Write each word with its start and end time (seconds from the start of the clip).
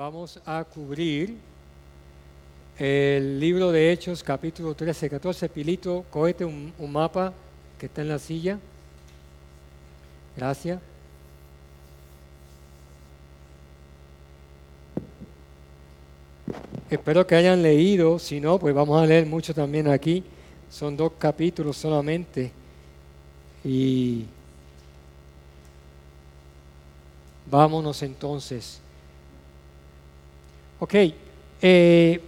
vamos 0.00 0.40
a 0.46 0.64
cubrir 0.64 1.36
el 2.78 3.38
libro 3.38 3.70
de 3.70 3.92
Hechos, 3.92 4.22
capítulo 4.22 4.74
13, 4.74 5.10
14. 5.10 5.46
Pilito, 5.50 6.06
cógete 6.08 6.42
un, 6.42 6.72
un 6.78 6.90
mapa 6.90 7.34
que 7.78 7.84
está 7.84 8.00
en 8.00 8.08
la 8.08 8.18
silla. 8.18 8.58
Gracias. 10.34 10.80
Espero 16.88 17.26
que 17.26 17.34
hayan 17.34 17.62
leído, 17.62 18.18
si 18.18 18.40
no, 18.40 18.58
pues 18.58 18.74
vamos 18.74 19.02
a 19.02 19.04
leer 19.04 19.26
mucho 19.26 19.52
también 19.52 19.86
aquí. 19.86 20.24
Son 20.70 20.96
dos 20.96 21.12
capítulos 21.18 21.76
solamente. 21.76 22.50
Y 23.62 24.24
vámonos 27.50 28.02
entonces. 28.02 28.80
Ok, 30.82 30.94
eh, 31.60 32.18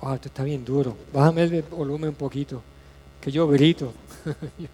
oh, 0.00 0.14
esto 0.14 0.28
está 0.28 0.44
bien 0.44 0.64
duro. 0.64 0.96
Bájame 1.12 1.42
el 1.42 1.62
volumen 1.62 2.10
un 2.10 2.14
poquito, 2.14 2.62
que 3.20 3.32
yo 3.32 3.48
grito. 3.48 3.92
yo 4.58 4.68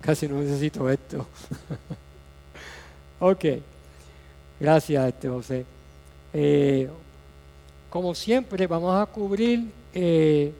casi 0.00 0.26
no 0.26 0.40
necesito 0.40 0.88
esto. 0.88 1.26
ok, 3.20 3.44
gracias, 4.58 5.06
este 5.06 5.28
José. 5.28 5.66
Eh, 6.32 6.88
como 7.90 8.14
siempre, 8.14 8.66
vamos 8.66 8.98
a 8.98 9.04
cubrir 9.04 9.70
eh, 9.92 10.50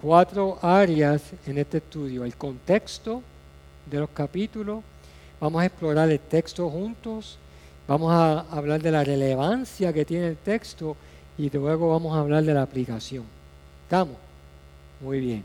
cuatro 0.00 0.58
áreas 0.62 1.20
en 1.46 1.58
este 1.58 1.76
estudio. 1.76 2.24
El 2.24 2.34
contexto 2.34 3.22
de 3.84 3.98
los 3.98 4.08
capítulos, 4.08 4.82
vamos 5.38 5.60
a 5.60 5.66
explorar 5.66 6.10
el 6.10 6.18
texto 6.18 6.70
juntos, 6.70 7.36
vamos 7.86 8.10
a 8.10 8.40
hablar 8.50 8.80
de 8.80 8.90
la 8.90 9.04
relevancia 9.04 9.92
que 9.92 10.06
tiene 10.06 10.28
el 10.28 10.38
texto 10.38 10.96
y 11.38 11.50
luego 11.50 11.90
vamos 11.90 12.16
a 12.16 12.20
hablar 12.20 12.44
de 12.44 12.54
la 12.54 12.62
aplicación. 12.62 13.24
¿Estamos? 13.84 14.16
Muy 15.00 15.20
bien. 15.20 15.44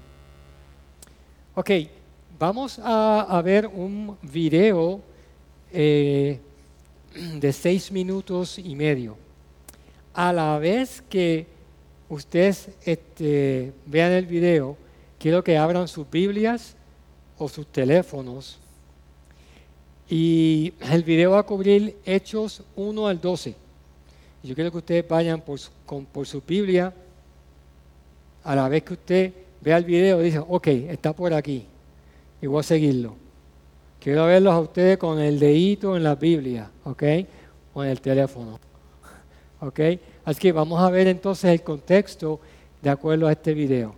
Ok, 1.53 1.69
vamos 2.39 2.79
a, 2.81 3.41
ver 3.43 3.67
un 3.67 4.17
video 4.21 5.01
eh, 5.71 6.39
de 7.39 7.53
seis 7.53 7.91
minutos 7.91 8.57
y 8.57 8.75
medio. 8.75 9.17
A 10.13 10.31
la 10.31 10.57
vez 10.59 11.03
que 11.09 11.47
ustedes 12.09 12.69
este, 12.83 13.73
vean 13.85 14.11
el 14.11 14.25
video, 14.25 14.77
quiero 15.19 15.43
que 15.43 15.57
abran 15.57 15.87
sus 15.87 16.09
Biblias 16.09 16.75
o 17.37 17.47
sus 17.47 17.67
teléfonos. 17.67 18.59
Y 20.09 20.73
el 20.89 21.03
video 21.03 21.31
va 21.31 21.39
a 21.39 21.43
cubrir 21.43 21.97
Hechos 22.05 22.63
1 22.75 23.07
al 23.07 23.21
12. 23.21 23.60
Yo 24.43 24.55
quiero 24.55 24.71
que 24.71 24.77
ustedes 24.77 25.07
vayan 25.07 25.41
por, 25.41 25.59
por 26.11 26.25
su 26.25 26.41
Biblia. 26.41 26.93
A 28.43 28.55
la 28.55 28.67
vez 28.69 28.83
que 28.83 28.93
usted 28.93 29.33
vea 29.61 29.77
el 29.77 29.85
video, 29.85 30.19
dice, 30.19 30.39
ok, 30.39 30.67
está 30.67 31.13
por 31.13 31.33
aquí. 31.33 31.65
Y 32.41 32.47
voy 32.47 32.59
a 32.59 32.63
seguirlo. 32.63 33.15
Quiero 33.99 34.25
verlos 34.25 34.53
a 34.53 34.59
ustedes 34.59 34.97
con 34.97 35.19
el 35.19 35.39
dedito 35.39 35.95
en 35.95 36.03
la 36.03 36.15
Biblia, 36.15 36.71
¿ok? 36.85 37.03
O 37.75 37.83
en 37.83 37.91
el 37.91 38.01
teléfono. 38.01 38.59
¿Ok? 39.59 39.79
Así 40.25 40.39
que 40.39 40.51
vamos 40.51 40.81
a 40.81 40.89
ver 40.89 41.07
entonces 41.07 41.51
el 41.51 41.61
contexto 41.61 42.39
de 42.81 42.89
acuerdo 42.89 43.27
a 43.27 43.31
este 43.31 43.53
video. 43.53 43.93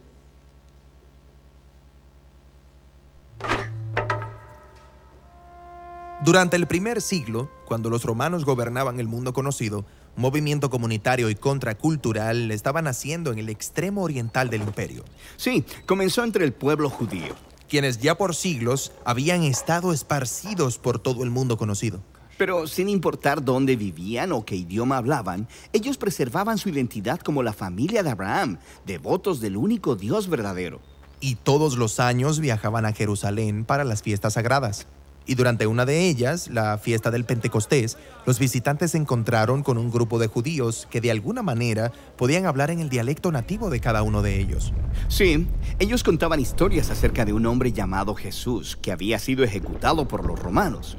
Durante 6.24 6.58
el 6.58 6.68
primer 6.68 7.02
siglo, 7.02 7.50
cuando 7.66 7.90
los 7.90 8.04
romanos 8.04 8.46
gobernaban 8.46 9.00
el 9.00 9.08
mundo 9.08 9.34
conocido, 9.34 9.86
movimiento 10.16 10.70
comunitario 10.70 11.30
y 11.30 11.36
contracultural 11.36 12.52
estaba 12.52 12.82
naciendo 12.82 13.32
en 13.32 13.40
el 13.40 13.50
extremo 13.50 14.04
oriental 14.04 14.50
del 14.50 14.62
imperio. 14.62 15.04
Sí, 15.38 15.64
comenzó 15.86 16.24
entre 16.24 16.46
el 16.46 16.54
pueblo 16.54 16.90
judío. 16.90 17.36
Quienes 17.70 18.00
ya 18.00 18.16
por 18.16 18.36
siglos 18.36 18.92
habían 19.04 19.44
estado 19.44 19.94
esparcidos 19.94 20.78
por 20.78 21.00
todo 21.00 21.24
el 21.24 21.32
mundo 21.32 21.58
conocido. 21.58 22.02
Pero 22.38 22.68
sin 22.68 22.90
importar 22.90 23.44
dónde 23.44 23.76
vivían 23.76 24.32
o 24.32 24.46
qué 24.46 24.56
idioma 24.56 24.98
hablaban, 24.98 25.48
ellos 25.72 25.98
preservaban 25.98 26.58
su 26.58 26.70
identidad 26.70 27.20
como 27.20 27.44
la 27.44 27.54
familia 27.54 28.04
de 28.04 28.10
Abraham, 28.10 28.58
devotos 28.86 29.40
del 29.40 29.58
único 29.58 29.96
Dios 29.96 30.28
verdadero. 30.28 30.82
Y 31.20 31.36
todos 31.36 31.78
los 31.78 32.00
años 32.00 32.40
viajaban 32.40 32.86
a 32.86 32.94
Jerusalén 32.94 33.66
para 33.66 33.84
las 33.84 34.02
fiestas 34.02 34.34
sagradas 34.34 34.88
y 35.26 35.36
durante 35.36 35.68
una 35.68 35.86
de 35.86 36.10
ellas, 36.10 36.50
la 36.50 36.78
fiesta 36.78 37.12
del 37.12 37.26
Pentecostés, 37.26 37.98
los 38.26 38.40
visitantes 38.40 38.92
se 38.92 38.98
encontraron 38.98 39.64
con 39.64 39.78
un 39.78 39.92
grupo 39.92 40.20
de 40.20 40.28
judíos 40.28 40.88
que 40.90 41.02
de 41.02 41.12
alguna 41.12 41.42
manera 41.42 41.92
podían 42.18 42.46
hablar 42.46 42.72
en 42.72 42.80
el 42.80 42.90
dialecto 42.90 43.32
nativo 43.32 43.70
de 43.70 43.80
cada 43.80 44.04
uno 44.04 44.22
de 44.22 44.40
ellos. 44.40 44.74
Sí, 45.08 45.48
ellos 45.80 46.04
contaban 46.04 46.40
historias 46.40 46.90
acerca 46.90 47.26
de 47.26 47.34
un 47.34 47.46
hombre 47.46 47.72
llamado 47.72 48.16
Jesús 48.16 48.78
que 48.82 48.92
había 48.92 49.20
sido 49.20 49.44
ejecutado 49.44 50.08
por 50.08 50.26
los 50.26 50.40
romanos. 50.40 50.98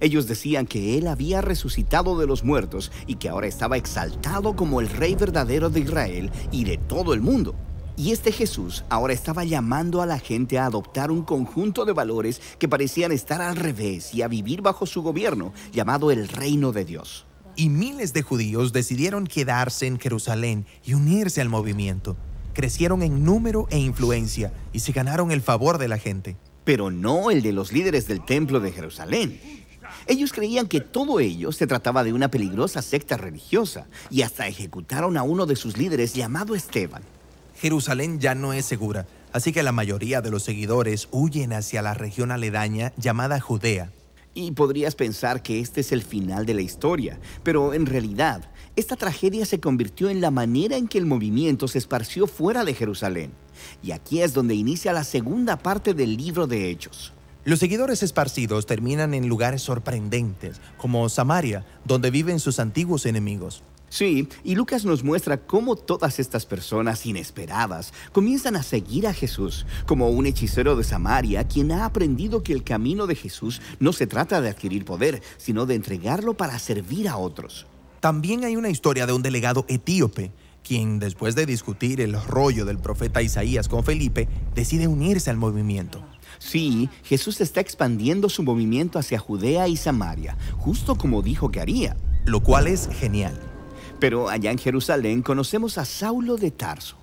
Ellos 0.00 0.26
decían 0.26 0.66
que 0.66 0.96
él 0.98 1.06
había 1.08 1.40
resucitado 1.40 2.18
de 2.18 2.26
los 2.26 2.44
muertos 2.44 2.90
y 3.06 3.16
que 3.16 3.28
ahora 3.28 3.46
estaba 3.46 3.76
exaltado 3.76 4.56
como 4.56 4.80
el 4.80 4.88
rey 4.88 5.14
verdadero 5.14 5.68
de 5.68 5.80
Israel 5.80 6.30
y 6.50 6.64
de 6.64 6.78
todo 6.78 7.12
el 7.12 7.20
mundo. 7.20 7.54
Y 7.96 8.12
este 8.12 8.32
Jesús 8.32 8.84
ahora 8.88 9.12
estaba 9.12 9.44
llamando 9.44 10.00
a 10.00 10.06
la 10.06 10.18
gente 10.18 10.58
a 10.58 10.66
adoptar 10.66 11.10
un 11.10 11.22
conjunto 11.22 11.84
de 11.84 11.92
valores 11.92 12.40
que 12.58 12.68
parecían 12.68 13.12
estar 13.12 13.40
al 13.42 13.56
revés 13.56 14.14
y 14.14 14.22
a 14.22 14.28
vivir 14.28 14.62
bajo 14.62 14.86
su 14.86 15.02
gobierno, 15.02 15.52
llamado 15.72 16.10
el 16.10 16.28
reino 16.28 16.72
de 16.72 16.84
Dios. 16.84 17.26
Y 17.56 17.68
miles 17.68 18.12
de 18.12 18.22
judíos 18.22 18.72
decidieron 18.72 19.26
quedarse 19.26 19.86
en 19.86 19.98
Jerusalén 19.98 20.66
y 20.84 20.94
unirse 20.94 21.40
al 21.40 21.48
movimiento. 21.48 22.16
Crecieron 22.54 23.02
en 23.02 23.24
número 23.24 23.66
e 23.70 23.78
influencia 23.78 24.52
y 24.72 24.80
se 24.80 24.92
ganaron 24.92 25.30
el 25.30 25.42
favor 25.42 25.78
de 25.78 25.88
la 25.88 25.98
gente. 25.98 26.36
Pero 26.64 26.90
no 26.90 27.30
el 27.30 27.42
de 27.42 27.52
los 27.52 27.72
líderes 27.72 28.06
del 28.06 28.24
templo 28.24 28.60
de 28.60 28.72
Jerusalén. 28.72 29.40
Ellos 30.06 30.32
creían 30.32 30.66
que 30.66 30.80
todo 30.80 31.20
ello 31.20 31.52
se 31.52 31.66
trataba 31.66 32.04
de 32.04 32.12
una 32.12 32.30
peligrosa 32.30 32.82
secta 32.82 33.16
religiosa 33.16 33.86
y 34.08 34.22
hasta 34.22 34.46
ejecutaron 34.46 35.16
a 35.16 35.22
uno 35.22 35.46
de 35.46 35.56
sus 35.56 35.76
líderes 35.76 36.14
llamado 36.14 36.54
Esteban. 36.54 37.02
Jerusalén 37.60 38.20
ya 38.20 38.34
no 38.34 38.54
es 38.54 38.64
segura, 38.64 39.06
así 39.34 39.52
que 39.52 39.62
la 39.62 39.70
mayoría 39.70 40.22
de 40.22 40.30
los 40.30 40.44
seguidores 40.44 41.08
huyen 41.10 41.52
hacia 41.52 41.82
la 41.82 41.92
región 41.92 42.30
aledaña 42.30 42.94
llamada 42.96 43.38
Judea. 43.38 43.92
Y 44.32 44.52
podrías 44.52 44.94
pensar 44.94 45.42
que 45.42 45.60
este 45.60 45.82
es 45.82 45.92
el 45.92 46.02
final 46.02 46.46
de 46.46 46.54
la 46.54 46.62
historia, 46.62 47.20
pero 47.42 47.74
en 47.74 47.84
realidad, 47.84 48.50
esta 48.76 48.96
tragedia 48.96 49.44
se 49.44 49.60
convirtió 49.60 50.08
en 50.08 50.22
la 50.22 50.30
manera 50.30 50.78
en 50.78 50.88
que 50.88 50.96
el 50.96 51.04
movimiento 51.04 51.68
se 51.68 51.76
esparció 51.76 52.26
fuera 52.26 52.64
de 52.64 52.72
Jerusalén. 52.72 53.32
Y 53.82 53.90
aquí 53.90 54.22
es 54.22 54.32
donde 54.32 54.54
inicia 54.54 54.94
la 54.94 55.04
segunda 55.04 55.58
parte 55.58 55.92
del 55.92 56.16
libro 56.16 56.46
de 56.46 56.70
Hechos. 56.70 57.12
Los 57.44 57.58
seguidores 57.58 58.02
esparcidos 58.02 58.64
terminan 58.64 59.12
en 59.12 59.28
lugares 59.28 59.60
sorprendentes, 59.60 60.62
como 60.78 61.06
Samaria, 61.10 61.66
donde 61.84 62.10
viven 62.10 62.40
sus 62.40 62.58
antiguos 62.58 63.04
enemigos. 63.04 63.62
Sí, 63.90 64.28
y 64.44 64.54
Lucas 64.54 64.84
nos 64.84 65.02
muestra 65.02 65.38
cómo 65.38 65.74
todas 65.74 66.20
estas 66.20 66.46
personas 66.46 67.04
inesperadas 67.06 67.92
comienzan 68.12 68.54
a 68.54 68.62
seguir 68.62 69.08
a 69.08 69.12
Jesús, 69.12 69.66
como 69.84 70.10
un 70.10 70.26
hechicero 70.26 70.76
de 70.76 70.84
Samaria 70.84 71.42
quien 71.48 71.72
ha 71.72 71.84
aprendido 71.84 72.44
que 72.44 72.52
el 72.52 72.62
camino 72.62 73.08
de 73.08 73.16
Jesús 73.16 73.60
no 73.80 73.92
se 73.92 74.06
trata 74.06 74.40
de 74.40 74.48
adquirir 74.48 74.84
poder, 74.84 75.20
sino 75.38 75.66
de 75.66 75.74
entregarlo 75.74 76.34
para 76.34 76.56
servir 76.60 77.08
a 77.08 77.16
otros. 77.16 77.66
También 77.98 78.44
hay 78.44 78.54
una 78.54 78.70
historia 78.70 79.06
de 79.06 79.12
un 79.12 79.22
delegado 79.22 79.66
etíope, 79.66 80.30
quien 80.62 81.00
después 81.00 81.34
de 81.34 81.44
discutir 81.44 82.00
el 82.00 82.14
rollo 82.22 82.64
del 82.64 82.78
profeta 82.78 83.22
Isaías 83.22 83.66
con 83.66 83.82
Felipe, 83.82 84.28
decide 84.54 84.86
unirse 84.86 85.30
al 85.30 85.36
movimiento. 85.36 86.00
Sí, 86.38 86.88
Jesús 87.02 87.40
está 87.40 87.60
expandiendo 87.60 88.28
su 88.28 88.44
movimiento 88.44 89.00
hacia 89.00 89.18
Judea 89.18 89.66
y 89.66 89.76
Samaria, 89.76 90.38
justo 90.58 90.94
como 90.94 91.22
dijo 91.22 91.50
que 91.50 91.60
haría. 91.60 91.96
Lo 92.24 92.40
cual 92.40 92.68
es 92.68 92.88
genial. 92.92 93.49
Pero 94.00 94.30
allá 94.30 94.50
en 94.50 94.58
Jerusalén 94.58 95.22
conocemos 95.22 95.78
a 95.78 95.84
Saulo 95.84 96.36
de 96.36 96.50
Tarso. 96.50 96.96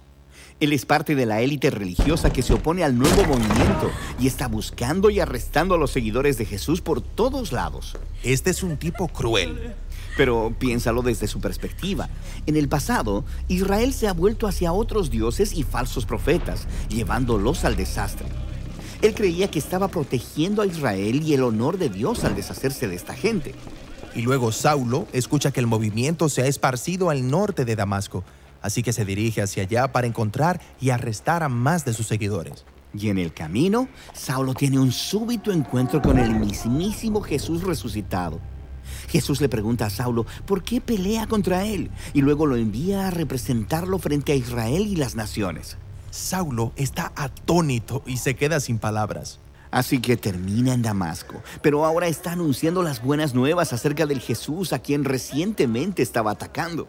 Él 0.59 0.73
es 0.73 0.87
parte 0.87 1.13
de 1.13 1.27
la 1.27 1.41
élite 1.41 1.69
religiosa 1.69 2.33
que 2.33 2.41
se 2.41 2.53
opone 2.53 2.83
al 2.83 2.97
nuevo 2.97 3.23
movimiento 3.25 3.91
y 4.19 4.25
está 4.25 4.47
buscando 4.47 5.11
y 5.11 5.19
arrestando 5.19 5.75
a 5.75 5.77
los 5.77 5.91
seguidores 5.91 6.39
de 6.39 6.45
Jesús 6.45 6.81
por 6.81 7.01
todos 7.01 7.51
lados. 7.51 7.95
Este 8.23 8.49
es 8.49 8.63
un 8.63 8.77
tipo 8.77 9.07
cruel. 9.07 9.75
Pero 10.17 10.51
piénsalo 10.57 11.03
desde 11.03 11.27
su 11.27 11.39
perspectiva. 11.39 12.09
En 12.47 12.57
el 12.57 12.67
pasado, 12.67 13.23
Israel 13.47 13.93
se 13.93 14.07
ha 14.07 14.13
vuelto 14.13 14.47
hacia 14.47 14.73
otros 14.73 15.11
dioses 15.11 15.53
y 15.53 15.61
falsos 15.61 16.07
profetas, 16.07 16.67
llevándolos 16.89 17.63
al 17.63 17.75
desastre. 17.75 18.25
Él 19.03 19.13
creía 19.13 19.51
que 19.51 19.59
estaba 19.59 19.89
protegiendo 19.89 20.63
a 20.63 20.65
Israel 20.65 21.21
y 21.21 21.35
el 21.35 21.43
honor 21.43 21.77
de 21.77 21.89
Dios 21.89 22.23
al 22.23 22.35
deshacerse 22.35 22.87
de 22.87 22.95
esta 22.95 23.13
gente. 23.13 23.53
Y 24.17 24.23
luego 24.23 24.51
Saulo 24.51 25.07
escucha 25.13 25.51
que 25.51 25.59
el 25.59 25.67
movimiento 25.67 26.27
se 26.27 26.41
ha 26.41 26.47
esparcido 26.47 27.11
al 27.11 27.29
norte 27.29 27.65
de 27.65 27.75
Damasco, 27.75 28.23
así 28.63 28.81
que 28.81 28.91
se 28.91 29.05
dirige 29.05 29.43
hacia 29.43 29.61
allá 29.61 29.91
para 29.91 30.07
encontrar 30.07 30.59
y 30.81 30.89
arrestar 30.89 31.43
a 31.43 31.49
más 31.49 31.85
de 31.85 31.93
sus 31.93 32.07
seguidores. 32.07 32.65
Y 32.95 33.09
en 33.09 33.19
el 33.19 33.31
camino, 33.31 33.87
Saulo 34.13 34.55
tiene 34.55 34.79
un 34.79 34.91
súbito 34.91 35.51
encuentro 35.51 36.01
con 36.01 36.17
el 36.17 36.33
mismísimo 36.33 37.21
Jesús 37.21 37.61
resucitado. 37.61 38.39
Jesús 39.07 39.39
le 39.39 39.49
pregunta 39.49 39.85
a 39.85 39.91
Saulo 39.91 40.25
por 40.47 40.63
qué 40.63 40.81
pelea 40.81 41.27
contra 41.27 41.67
él 41.67 41.91
y 42.15 42.21
luego 42.21 42.47
lo 42.47 42.55
envía 42.55 43.07
a 43.07 43.11
representarlo 43.11 43.99
frente 43.99 44.31
a 44.31 44.35
Israel 44.35 44.87
y 44.87 44.95
las 44.95 45.13
naciones. 45.13 45.77
Saulo 46.09 46.73
está 46.75 47.11
atónito 47.15 48.01
y 48.07 48.17
se 48.17 48.35
queda 48.35 48.59
sin 48.61 48.79
palabras. 48.79 49.39
Así 49.71 49.99
que 49.99 50.17
termina 50.17 50.73
en 50.73 50.81
Damasco, 50.81 51.41
pero 51.61 51.85
ahora 51.85 52.07
está 52.07 52.31
anunciando 52.31 52.83
las 52.83 53.01
buenas 53.01 53.33
nuevas 53.33 53.73
acerca 53.73 54.05
del 54.05 54.19
Jesús 54.19 54.73
a 54.73 54.79
quien 54.79 55.03
recientemente 55.03 56.01
estaba 56.01 56.31
atacando. 56.31 56.87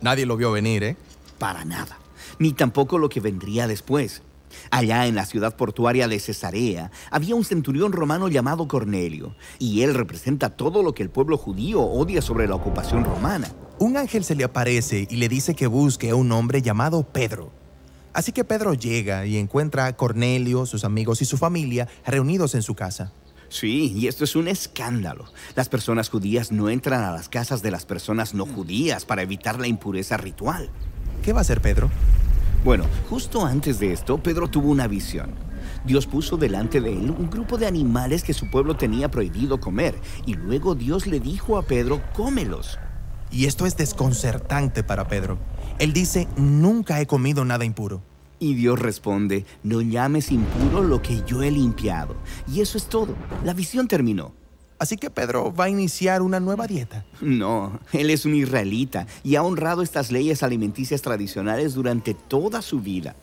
Nadie 0.00 0.26
lo 0.26 0.36
vio 0.36 0.52
venir, 0.52 0.84
¿eh? 0.84 0.96
Para 1.38 1.64
nada, 1.64 1.98
ni 2.38 2.52
tampoco 2.52 2.98
lo 2.98 3.08
que 3.08 3.20
vendría 3.20 3.66
después. 3.66 4.22
Allá 4.70 5.06
en 5.06 5.14
la 5.14 5.26
ciudad 5.26 5.56
portuaria 5.56 6.08
de 6.08 6.18
Cesarea 6.18 6.90
había 7.10 7.34
un 7.34 7.44
centurión 7.44 7.92
romano 7.92 8.28
llamado 8.28 8.68
Cornelio, 8.68 9.34
y 9.58 9.82
él 9.82 9.94
representa 9.94 10.50
todo 10.50 10.82
lo 10.82 10.94
que 10.94 11.02
el 11.02 11.10
pueblo 11.10 11.36
judío 11.36 11.82
odia 11.82 12.22
sobre 12.22 12.48
la 12.48 12.54
ocupación 12.54 13.04
romana. 13.04 13.48
Un 13.78 13.96
ángel 13.96 14.24
se 14.24 14.34
le 14.34 14.44
aparece 14.44 15.06
y 15.08 15.16
le 15.16 15.28
dice 15.28 15.54
que 15.54 15.66
busque 15.66 16.10
a 16.10 16.16
un 16.16 16.32
hombre 16.32 16.62
llamado 16.62 17.04
Pedro. 17.04 17.52
Así 18.18 18.32
que 18.32 18.42
Pedro 18.42 18.74
llega 18.74 19.26
y 19.26 19.36
encuentra 19.36 19.86
a 19.86 19.96
Cornelio, 19.96 20.66
sus 20.66 20.82
amigos 20.82 21.22
y 21.22 21.24
su 21.24 21.36
familia 21.36 21.86
reunidos 22.04 22.56
en 22.56 22.62
su 22.62 22.74
casa. 22.74 23.12
Sí, 23.48 23.92
y 23.94 24.08
esto 24.08 24.24
es 24.24 24.34
un 24.34 24.48
escándalo. 24.48 25.26
Las 25.54 25.68
personas 25.68 26.08
judías 26.08 26.50
no 26.50 26.68
entran 26.68 27.04
a 27.04 27.12
las 27.12 27.28
casas 27.28 27.62
de 27.62 27.70
las 27.70 27.86
personas 27.86 28.34
no 28.34 28.44
judías 28.44 29.04
para 29.04 29.22
evitar 29.22 29.60
la 29.60 29.68
impureza 29.68 30.16
ritual. 30.16 30.68
¿Qué 31.22 31.32
va 31.32 31.38
a 31.38 31.42
hacer 31.42 31.60
Pedro? 31.60 31.90
Bueno, 32.64 32.86
justo 33.08 33.46
antes 33.46 33.78
de 33.78 33.92
esto, 33.92 34.20
Pedro 34.20 34.48
tuvo 34.48 34.68
una 34.68 34.88
visión. 34.88 35.30
Dios 35.84 36.08
puso 36.08 36.36
delante 36.36 36.80
de 36.80 36.90
él 36.90 37.12
un 37.12 37.30
grupo 37.30 37.56
de 37.56 37.68
animales 37.68 38.24
que 38.24 38.34
su 38.34 38.50
pueblo 38.50 38.76
tenía 38.76 39.12
prohibido 39.12 39.60
comer, 39.60 39.94
y 40.26 40.34
luego 40.34 40.74
Dios 40.74 41.06
le 41.06 41.20
dijo 41.20 41.56
a 41.56 41.62
Pedro, 41.62 42.02
cómelos. 42.14 42.80
Y 43.30 43.44
esto 43.44 43.64
es 43.64 43.76
desconcertante 43.76 44.82
para 44.82 45.06
Pedro. 45.06 45.38
Él 45.78 45.92
dice, 45.92 46.26
nunca 46.36 47.00
he 47.00 47.06
comido 47.06 47.44
nada 47.44 47.64
impuro. 47.64 48.07
Y 48.40 48.54
Dios 48.54 48.78
responde, 48.78 49.44
no 49.62 49.80
llames 49.80 50.30
impuro 50.30 50.82
lo 50.82 51.02
que 51.02 51.22
yo 51.26 51.42
he 51.42 51.50
limpiado. 51.50 52.16
Y 52.46 52.60
eso 52.60 52.78
es 52.78 52.86
todo. 52.86 53.16
La 53.44 53.52
visión 53.52 53.88
terminó. 53.88 54.32
Así 54.78 54.96
que 54.96 55.10
Pedro 55.10 55.52
va 55.52 55.64
a 55.64 55.70
iniciar 55.70 56.22
una 56.22 56.38
nueva 56.38 56.68
dieta. 56.68 57.04
No, 57.20 57.80
él 57.92 58.10
es 58.10 58.24
un 58.24 58.36
israelita 58.36 59.08
y 59.24 59.34
ha 59.34 59.42
honrado 59.42 59.82
estas 59.82 60.12
leyes 60.12 60.44
alimenticias 60.44 61.02
tradicionales 61.02 61.74
durante 61.74 62.14
toda 62.14 62.62
su 62.62 62.80
vida. 62.80 63.16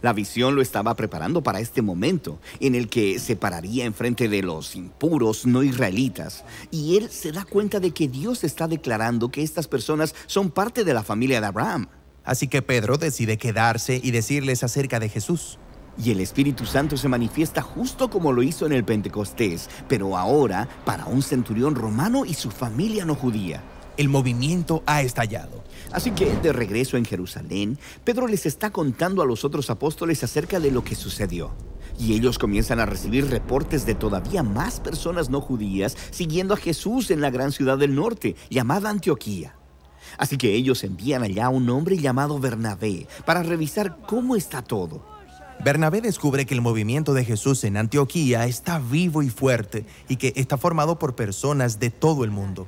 La 0.00 0.12
visión 0.12 0.54
lo 0.54 0.62
estaba 0.62 0.94
preparando 0.94 1.42
para 1.42 1.58
este 1.58 1.82
momento, 1.82 2.38
en 2.60 2.76
el 2.76 2.88
que 2.88 3.18
se 3.18 3.34
pararía 3.34 3.84
enfrente 3.84 4.28
de 4.28 4.42
los 4.42 4.76
impuros 4.76 5.44
no 5.44 5.64
israelitas, 5.64 6.44
y 6.70 6.96
él 6.96 7.10
se 7.10 7.32
da 7.32 7.44
cuenta 7.44 7.80
de 7.80 7.90
que 7.90 8.06
Dios 8.06 8.44
está 8.44 8.68
declarando 8.68 9.30
que 9.30 9.42
estas 9.42 9.66
personas 9.66 10.14
son 10.26 10.52
parte 10.52 10.84
de 10.84 10.94
la 10.94 11.02
familia 11.02 11.40
de 11.40 11.48
Abraham. 11.48 11.88
Así 12.24 12.48
que 12.48 12.62
Pedro 12.62 12.98
decide 12.98 13.36
quedarse 13.36 14.00
y 14.02 14.10
decirles 14.10 14.62
acerca 14.62 15.00
de 15.00 15.08
Jesús. 15.08 15.58
Y 16.02 16.10
el 16.10 16.20
Espíritu 16.20 16.64
Santo 16.64 16.96
se 16.96 17.08
manifiesta 17.08 17.60
justo 17.60 18.08
como 18.08 18.32
lo 18.32 18.42
hizo 18.42 18.64
en 18.64 18.72
el 18.72 18.84
Pentecostés, 18.84 19.68
pero 19.88 20.16
ahora 20.16 20.68
para 20.84 21.06
un 21.06 21.22
centurión 21.22 21.74
romano 21.74 22.24
y 22.24 22.34
su 22.34 22.50
familia 22.50 23.04
no 23.04 23.14
judía. 23.14 23.62
El 23.98 24.08
movimiento 24.08 24.82
ha 24.86 25.02
estallado. 25.02 25.62
Así 25.92 26.12
que 26.12 26.34
de 26.36 26.52
regreso 26.52 26.96
en 26.96 27.04
Jerusalén, 27.04 27.78
Pedro 28.04 28.26
les 28.26 28.46
está 28.46 28.70
contando 28.70 29.20
a 29.20 29.26
los 29.26 29.44
otros 29.44 29.68
apóstoles 29.68 30.24
acerca 30.24 30.60
de 30.60 30.70
lo 30.70 30.82
que 30.82 30.94
sucedió. 30.94 31.52
Y 31.98 32.14
ellos 32.14 32.38
comienzan 32.38 32.80
a 32.80 32.86
recibir 32.86 33.28
reportes 33.28 33.84
de 33.84 33.94
todavía 33.94 34.42
más 34.42 34.80
personas 34.80 35.28
no 35.28 35.42
judías 35.42 35.96
siguiendo 36.10 36.54
a 36.54 36.56
Jesús 36.56 37.10
en 37.10 37.20
la 37.20 37.30
gran 37.30 37.52
ciudad 37.52 37.76
del 37.76 37.94
norte, 37.94 38.34
llamada 38.48 38.88
Antioquía. 38.88 39.56
Así 40.18 40.36
que 40.36 40.54
ellos 40.54 40.84
envían 40.84 41.22
allá 41.22 41.46
a 41.46 41.50
un 41.50 41.68
hombre 41.70 41.98
llamado 41.98 42.38
Bernabé 42.38 43.06
para 43.24 43.42
revisar 43.42 43.98
cómo 44.06 44.36
está 44.36 44.62
todo. 44.62 45.04
Bernabé 45.64 46.00
descubre 46.00 46.44
que 46.44 46.54
el 46.54 46.60
movimiento 46.60 47.14
de 47.14 47.24
Jesús 47.24 47.62
en 47.64 47.76
Antioquía 47.76 48.46
está 48.46 48.80
vivo 48.80 49.22
y 49.22 49.28
fuerte 49.28 49.86
y 50.08 50.16
que 50.16 50.32
está 50.34 50.58
formado 50.58 50.98
por 50.98 51.14
personas 51.14 51.78
de 51.78 51.90
todo 51.90 52.24
el 52.24 52.30
mundo. 52.30 52.66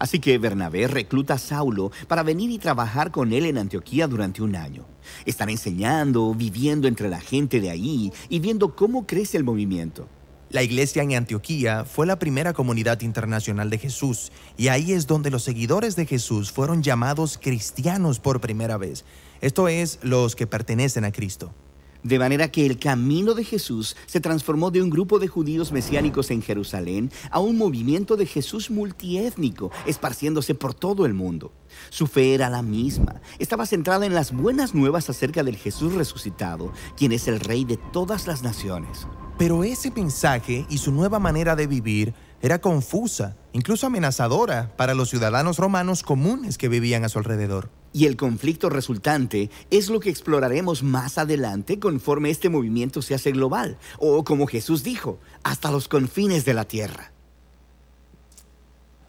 Así 0.00 0.18
que 0.18 0.36
Bernabé 0.38 0.88
recluta 0.88 1.34
a 1.34 1.38
Saulo 1.38 1.92
para 2.08 2.24
venir 2.24 2.50
y 2.50 2.58
trabajar 2.58 3.12
con 3.12 3.32
él 3.32 3.46
en 3.46 3.58
Antioquía 3.58 4.08
durante 4.08 4.42
un 4.42 4.56
año. 4.56 4.84
Están 5.26 5.48
enseñando, 5.50 6.34
viviendo 6.34 6.88
entre 6.88 7.08
la 7.08 7.20
gente 7.20 7.60
de 7.60 7.70
ahí 7.70 8.12
y 8.28 8.40
viendo 8.40 8.74
cómo 8.74 9.06
crece 9.06 9.36
el 9.36 9.44
movimiento. 9.44 10.08
La 10.52 10.62
iglesia 10.62 11.02
en 11.02 11.14
Antioquía 11.14 11.86
fue 11.86 12.06
la 12.06 12.18
primera 12.18 12.52
comunidad 12.52 13.00
internacional 13.00 13.70
de 13.70 13.78
Jesús 13.78 14.30
y 14.58 14.68
ahí 14.68 14.92
es 14.92 15.06
donde 15.06 15.30
los 15.30 15.44
seguidores 15.44 15.96
de 15.96 16.04
Jesús 16.04 16.52
fueron 16.52 16.82
llamados 16.82 17.38
cristianos 17.40 18.20
por 18.20 18.42
primera 18.42 18.76
vez. 18.76 19.06
Esto 19.40 19.68
es, 19.68 19.98
los 20.02 20.36
que 20.36 20.46
pertenecen 20.46 21.06
a 21.06 21.10
Cristo. 21.10 21.54
De 22.02 22.18
manera 22.18 22.50
que 22.50 22.66
el 22.66 22.78
camino 22.78 23.34
de 23.34 23.44
Jesús 23.44 23.96
se 24.06 24.20
transformó 24.20 24.72
de 24.72 24.82
un 24.82 24.90
grupo 24.90 25.20
de 25.20 25.28
judíos 25.28 25.70
mesiánicos 25.70 26.30
en 26.32 26.42
Jerusalén 26.42 27.12
a 27.30 27.38
un 27.38 27.56
movimiento 27.56 28.16
de 28.16 28.26
Jesús 28.26 28.70
multiétnico, 28.70 29.70
esparciéndose 29.86 30.56
por 30.56 30.74
todo 30.74 31.06
el 31.06 31.14
mundo. 31.14 31.52
Su 31.90 32.08
fe 32.08 32.34
era 32.34 32.50
la 32.50 32.62
misma, 32.62 33.20
estaba 33.38 33.66
centrada 33.66 34.04
en 34.04 34.14
las 34.14 34.32
buenas 34.32 34.74
nuevas 34.74 35.08
acerca 35.10 35.44
del 35.44 35.56
Jesús 35.56 35.94
resucitado, 35.94 36.72
quien 36.96 37.12
es 37.12 37.28
el 37.28 37.38
Rey 37.38 37.64
de 37.64 37.76
todas 37.76 38.26
las 38.26 38.42
naciones. 38.42 39.06
Pero 39.38 39.64
ese 39.64 39.90
mensaje 39.90 40.66
y 40.68 40.78
su 40.78 40.92
nueva 40.92 41.18
manera 41.18 41.56
de 41.56 41.66
vivir 41.66 42.14
era 42.40 42.60
confusa, 42.60 43.36
incluso 43.52 43.86
amenazadora 43.86 44.76
para 44.76 44.94
los 44.94 45.08
ciudadanos 45.10 45.58
romanos 45.58 46.02
comunes 46.02 46.58
que 46.58 46.68
vivían 46.68 47.04
a 47.04 47.08
su 47.08 47.18
alrededor. 47.18 47.70
Y 47.94 48.06
el 48.06 48.16
conflicto 48.16 48.70
resultante 48.70 49.50
es 49.70 49.90
lo 49.90 50.00
que 50.00 50.08
exploraremos 50.08 50.82
más 50.82 51.18
adelante 51.18 51.78
conforme 51.78 52.30
este 52.30 52.48
movimiento 52.48 53.02
se 53.02 53.14
hace 53.14 53.32
global, 53.32 53.76
o 53.98 54.24
como 54.24 54.46
Jesús 54.46 54.82
dijo, 54.82 55.18
hasta 55.42 55.70
los 55.70 55.88
confines 55.88 56.44
de 56.44 56.54
la 56.54 56.64
tierra. 56.64 57.12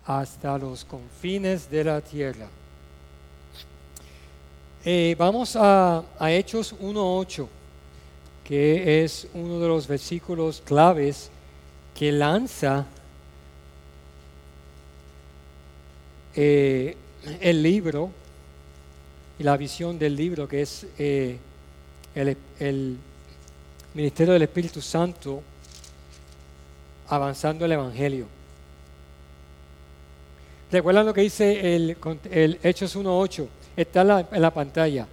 Hasta 0.06 0.58
los 0.58 0.84
confines 0.84 1.70
de 1.70 1.84
la 1.86 2.02
tierra. 2.02 2.50
Eh, 4.84 5.16
vamos 5.18 5.56
a, 5.56 6.04
Hechos 6.20 6.76
1.8, 6.82 7.48
que 8.44 9.02
es 9.06 9.30
uno 9.34 9.62
de 9.62 9.68
los 9.70 9.88
versículos 9.88 10.62
claves 10.66 11.30
que 11.96 12.12
lanza 12.12 12.86
eh, 16.36 16.98
el 17.40 17.64
libro 17.64 18.12
y 19.40 19.44
la 19.44 19.58
visión 19.58 19.98
del 19.98 20.16
libro 20.16 20.48
que 20.48 20.62
es 20.62 20.86
eh, 20.98 21.38
el, 22.16 22.98
ministerio 23.94 24.34
del 24.34 24.44
Espíritu 24.44 24.82
Santo 24.82 25.42
avanzando 27.08 27.66
el 27.66 27.72
Evangelio. 27.72 28.28
¿Recuerdan 30.72 31.06
lo 31.06 31.14
que 31.14 31.22
dice 31.22 31.76
el, 31.76 32.60
Hechos 32.64 32.96
1.8? 32.96 33.48
Está 33.78 34.02
en 34.02 34.42
la, 34.42 34.52
pantalla. 34.52 35.08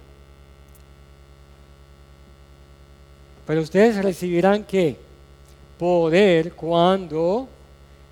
Pero 3.45 3.61
ustedes 3.61 4.03
recibirán 4.03 4.63
qué? 4.63 4.97
Poder 5.77 6.53
cuando 6.53 7.47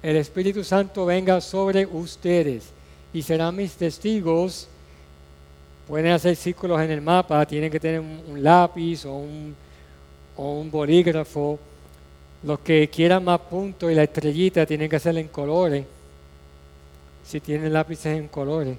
el 0.04 0.18
Espíritu 0.18 0.64
Santo 0.64 1.06
venga 1.06 1.42
sobre 1.42 1.86
ustedes 1.86 2.66
y 3.14 3.24
serán 3.24 3.56
mis 3.56 3.74
testigos. 3.74 4.68
Pueden 5.90 6.12
hacer 6.12 6.36
círculos 6.36 6.80
en 6.82 6.92
el 6.92 7.02
mapa, 7.02 7.44
tienen 7.48 7.72
que 7.72 7.80
tener 7.80 8.00
un, 8.00 8.44
lápiz 8.44 9.06
o 9.06 9.16
un, 9.16 9.56
o 10.38 10.64
bolígrafo. 10.66 11.58
Los 12.44 12.60
que 12.60 12.88
quieran 12.88 13.24
más 13.24 13.40
puntos 13.40 13.92
y 13.92 13.96
la 13.96 14.04
estrellita 14.04 14.68
tienen 14.68 14.88
que 14.88 14.98
hacerla 14.98 15.20
en 15.20 15.30
colores. 15.30 15.84
Si 17.26 17.40
tienen 17.40 17.74
lápices 17.74 18.20
en 18.20 18.28
colores. 18.28 18.78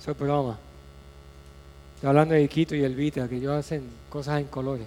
Eso 0.00 0.10
es 0.10 0.18
broma. 0.18 0.58
Estoy 1.96 2.08
hablando 2.08 2.34
de 2.34 2.44
Iquito 2.44 2.74
y 2.74 2.82
Elvita, 2.82 3.28
que 3.28 3.36
ellos 3.36 3.52
hacen 3.52 3.82
cosas 4.08 4.40
en 4.40 4.46
colores. 4.46 4.86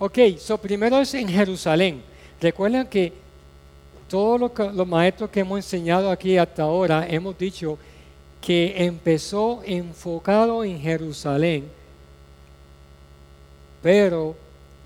Ok, 0.00 0.18
so 0.40 0.58
primero 0.58 0.98
es 0.98 1.14
en 1.14 1.28
Jerusalén. 1.28 2.02
Recuerden 2.40 2.88
que 2.88 3.12
todos 4.08 4.40
los, 4.40 4.88
maestros 4.88 5.30
que 5.30 5.38
hemos 5.38 5.58
enseñado 5.58 6.10
aquí 6.10 6.36
hasta 6.36 6.64
ahora 6.64 7.06
hemos 7.08 7.38
dicho 7.38 7.78
que 8.42 8.84
empezó 8.84 9.62
enfocado 9.64 10.64
en 10.64 10.78
Jerusalén, 10.78 11.64
pero 13.80 14.36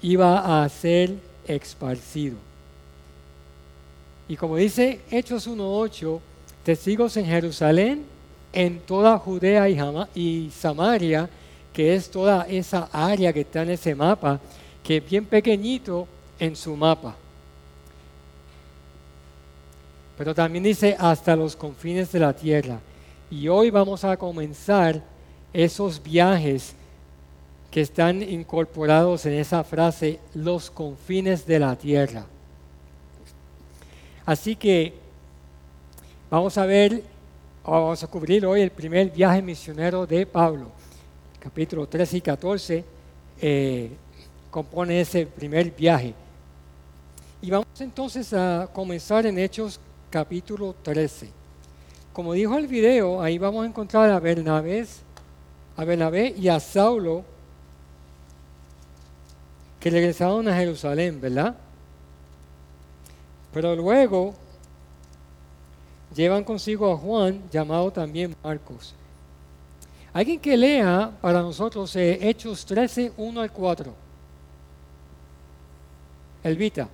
iba 0.00 0.62
a 0.62 0.68
ser 0.68 1.16
esparcido. 1.48 2.36
Y 4.28 4.36
como 4.36 4.56
dice 4.56 5.00
Hechos 5.10 5.48
1.8, 5.48 6.20
testigos 6.62 7.16
en 7.16 7.26
Jerusalén, 7.26 8.04
en 8.52 8.78
toda 8.78 9.18
Judea 9.18 9.68
y, 9.68 9.78
y 10.14 10.50
Samaria, 10.50 11.28
que 11.72 11.94
es 11.94 12.08
toda 12.08 12.46
esa 12.48 12.88
área 12.92 13.32
que 13.32 13.40
está 13.40 13.62
en 13.62 13.70
ese 13.70 13.94
mapa, 13.94 14.38
que 14.84 14.98
es 14.98 15.10
bien 15.10 15.25
pequeñito 15.25 16.06
en 16.38 16.54
su 16.54 16.76
mapa. 16.76 17.16
pero 20.16 20.34
también 20.34 20.64
dice 20.64 20.96
hasta 20.98 21.36
los 21.36 21.56
confines 21.56 22.10
de 22.12 22.18
la 22.18 22.32
tierra. 22.32 22.78
Y 23.30 23.49
hoy 23.49 23.71
vamos 23.71 24.04
a 24.04 24.16
comenzar 24.16 25.02
esos 25.52 26.00
viajes 26.00 26.75
que 27.71 27.80
están 27.80 28.23
incorporados 28.23 29.26
en 29.26 29.35
esa 29.35 29.64
frase, 29.64 30.21
los 30.35 30.71
confines 30.71 31.45
de 31.45 31.59
la 31.59 31.75
tierra. 31.75 32.25
Así 34.25 34.54
que 34.54 34.95
vamos 36.30 36.56
a 36.56 36.66
ver, 36.66 37.02
vamos 37.64 38.02
a 38.02 38.06
cubrir 38.06 38.47
hoy 38.47 38.61
el 38.61 38.71
primer 38.71 39.11
viaje 39.11 39.42
misionero 39.42 40.06
de 40.06 40.25
Pablo. 40.25 40.71
Capítulo 41.40 41.87
13 41.87 42.16
y 42.16 42.21
14 42.21 42.85
eh, 43.40 43.90
compone 44.50 45.00
ese 45.00 45.26
primer 45.26 45.73
viaje. 45.73 46.14
Y 47.42 47.50
vamos 47.50 47.66
entonces 47.80 48.33
a 48.33 48.68
comenzar 48.73 49.26
en 49.26 49.38
Hechos 49.38 49.80
capítulo 50.11 50.76
13. 50.83 51.45
Como 52.16 52.32
dijo 52.32 52.56
el 52.56 52.66
video, 52.66 53.20
ahí 53.20 53.37
vamos 53.37 53.62
a 53.62 53.68
encontrar 53.68 54.08
a 54.08 54.18
Bernabé, 54.18 54.87
a 55.76 55.85
Bernabé 55.85 56.35
y 56.35 56.49
a 56.49 56.58
Saulo 56.58 57.23
que 59.78 59.90
regresaron 59.90 60.49
a 60.49 60.56
Jerusalén, 60.56 61.20
¿verdad? 61.20 61.54
Pero 63.52 63.76
luego 63.76 64.32
llevan 66.14 66.42
consigo 66.42 66.90
a 66.90 66.96
Juan, 66.96 67.42
llamado 67.50 67.90
también 67.90 68.35
Marcos. 68.42 68.94
Alguien 70.14 70.40
que 70.40 70.56
lea 70.56 71.12
para 71.20 71.42
nosotros 71.42 71.94
eh, 71.96 72.18
Hechos 72.30 72.64
13, 72.64 73.12
1 73.14 73.40
al 73.42 73.52
4. 73.52 73.94
Elvita. 76.44 76.88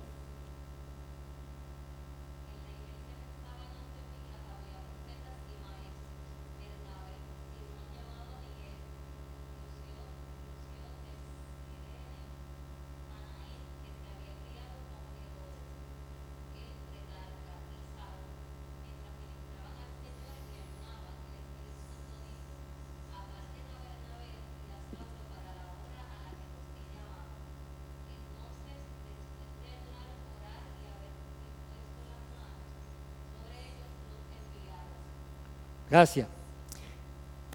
Gracias. 35.93 36.27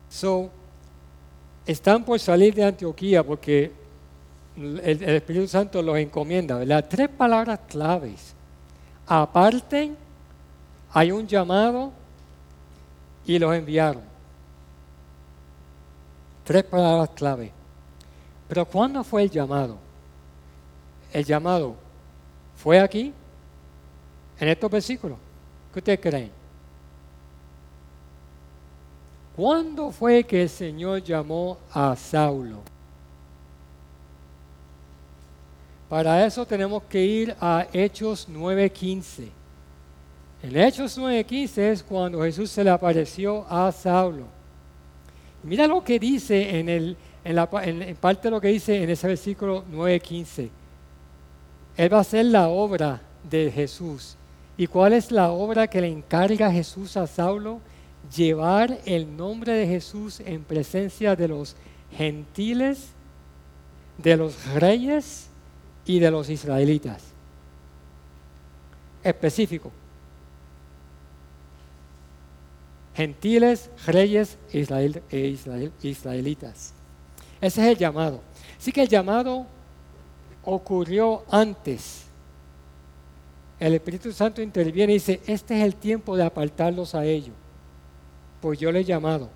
So, 0.09 0.49
están 1.67 2.05
por 2.05 2.21
salir 2.21 2.55
de 2.55 2.63
Antioquía 2.63 3.27
porque 3.27 3.73
el, 4.57 5.03
Espíritu 5.03 5.49
Santo 5.49 5.83
los 5.83 5.99
encomienda, 5.99 6.57
¿verdad? 6.57 6.87
Tres 6.89 7.09
palabras 7.09 7.59
claves. 7.67 8.37
Aparten, 9.09 9.97
hay 10.93 11.11
un 11.11 11.27
llamado 11.27 11.91
y 13.27 13.41
los 13.41 13.53
enviaron. 13.57 14.05
Tres 16.45 16.63
palabras 16.63 17.11
clave. 17.17 17.51
Pero 18.47 18.65
¿cuándo 18.67 19.03
fue 19.03 19.25
el 19.25 19.31
llamado? 19.33 19.79
El 21.13 21.25
llamado 21.25 21.75
fue 22.55 22.79
aquí, 22.79 23.13
en 24.39 24.49
estos 24.49 24.71
versículos. 24.71 25.19
¿Qué 25.73 25.81
ustedes 25.81 25.99
creen? 26.01 26.38
¿Cuándo 29.39 29.93
fue 29.93 30.25
que 30.25 30.43
el 30.43 30.49
Señor 30.49 31.01
llamó 31.01 31.59
a 31.73 31.95
Saulo? 31.95 32.57
Para 35.89 36.27
eso 36.27 36.45
tenemos 36.45 36.83
que 36.83 37.05
ir 37.05 37.37
a 37.41 37.65
Hechos 37.73 38.27
9:15. 38.29 39.29
En 40.43 40.57
Hechos 40.57 40.99
9:15 40.99 41.71
es 41.71 41.85
cuando 41.85 42.21
Jesús 42.21 42.51
se 42.51 42.65
le 42.65 42.71
apareció 42.71 43.47
a 43.49 43.71
Saulo. 43.71 44.25
Mira 45.45 45.69
lo 45.69 45.85
que 45.85 46.01
dice 46.01 46.59
en, 46.59 46.69
el, 46.69 46.97
en, 47.23 47.37
la, 47.37 47.49
en 47.63 47.95
parte 47.95 48.23
de 48.27 48.33
lo 48.33 48.41
que 48.41 48.49
dice 48.49 48.83
en 48.83 48.91
ese 48.91 49.07
versículo 49.07 49.65
9:15. 49.71 50.51
Él 51.77 51.93
va 51.93 51.99
a 51.99 52.01
hacer 52.01 52.27
la 52.27 52.49
obra 52.49 53.01
de 53.23 53.53
Jesús. 53.53 54.17
¿Y 54.57 54.67
cuál 54.67 54.95
es 54.95 55.13
la 55.13 55.31
obra 55.31 55.69
que 55.69 55.81
le 55.81 55.87
encarga 55.87 56.51
Jesús 56.51 56.97
a 56.97 57.07
Saulo? 57.07 57.61
Llevar 58.15 58.81
el 58.85 59.17
nombre 59.17 59.53
de 59.53 59.67
Jesús 59.67 60.21
en 60.21 60.43
presencia 60.43 61.17
de 61.17 61.29
los 61.29 61.57
gentiles, 61.93 62.89
de 63.97 64.17
los 64.17 64.47
reyes 64.55 65.29
y 65.85 65.99
de 65.99 66.11
los 66.11 66.29
israelitas. 66.29 67.03
Específico. 69.03 69.71
Gentiles, 72.95 73.71
reyes 73.87 74.37
e, 74.53 74.67
e 75.11 75.39
israelitas. 75.83 76.73
Ese 77.41 77.63
es 77.63 77.69
el 77.69 77.77
llamado. 77.77 78.21
Así 78.59 78.73
que 78.73 78.83
el 78.83 78.89
llamado 78.89 79.47
ocurrió 80.45 81.25
antes. 81.31 82.05
El 83.61 83.75
Espíritu 83.75 84.13
Santo 84.13 84.43
interviene 84.43 84.93
y 84.93 84.97
dice, 84.97 85.21
este 85.27 85.59
es 85.59 85.65
el 85.65 85.77
tiempo 85.77 86.17
de 86.17 86.25
apartarlos 86.25 86.95
a 86.95 87.05
ellos 87.05 87.35
pues 88.41 88.59
yo 88.59 88.71
le 88.71 88.81
he 88.81 88.85
llamado. 88.85 89.29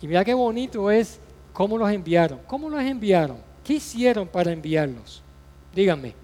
Y 0.00 0.06
mira 0.06 0.24
qué 0.24 0.34
bonito 0.34 0.90
es 0.90 1.18
cómo 1.52 1.78
los 1.78 1.90
enviaron. 1.90 2.40
¿Cómo 2.46 2.68
los 2.68 2.80
enviaron? 2.80 3.38
¿Qué 3.64 3.74
hicieron 3.74 4.28
para 4.28 4.52
enviarlos? 4.52 5.22
Díganme. 5.74 6.14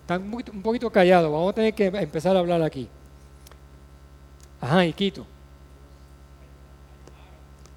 Están 0.00 0.22
un 0.32 0.62
poquito 0.62 0.90
callados. 0.90 1.32
Vamos 1.32 1.52
a 1.52 1.54
tener 1.54 1.74
que 1.74 1.86
empezar 1.86 2.36
a 2.36 2.40
hablar 2.40 2.62
aquí. 2.62 2.88
Ajá, 4.60 4.84
y 4.84 4.92
Quito. 4.92 5.26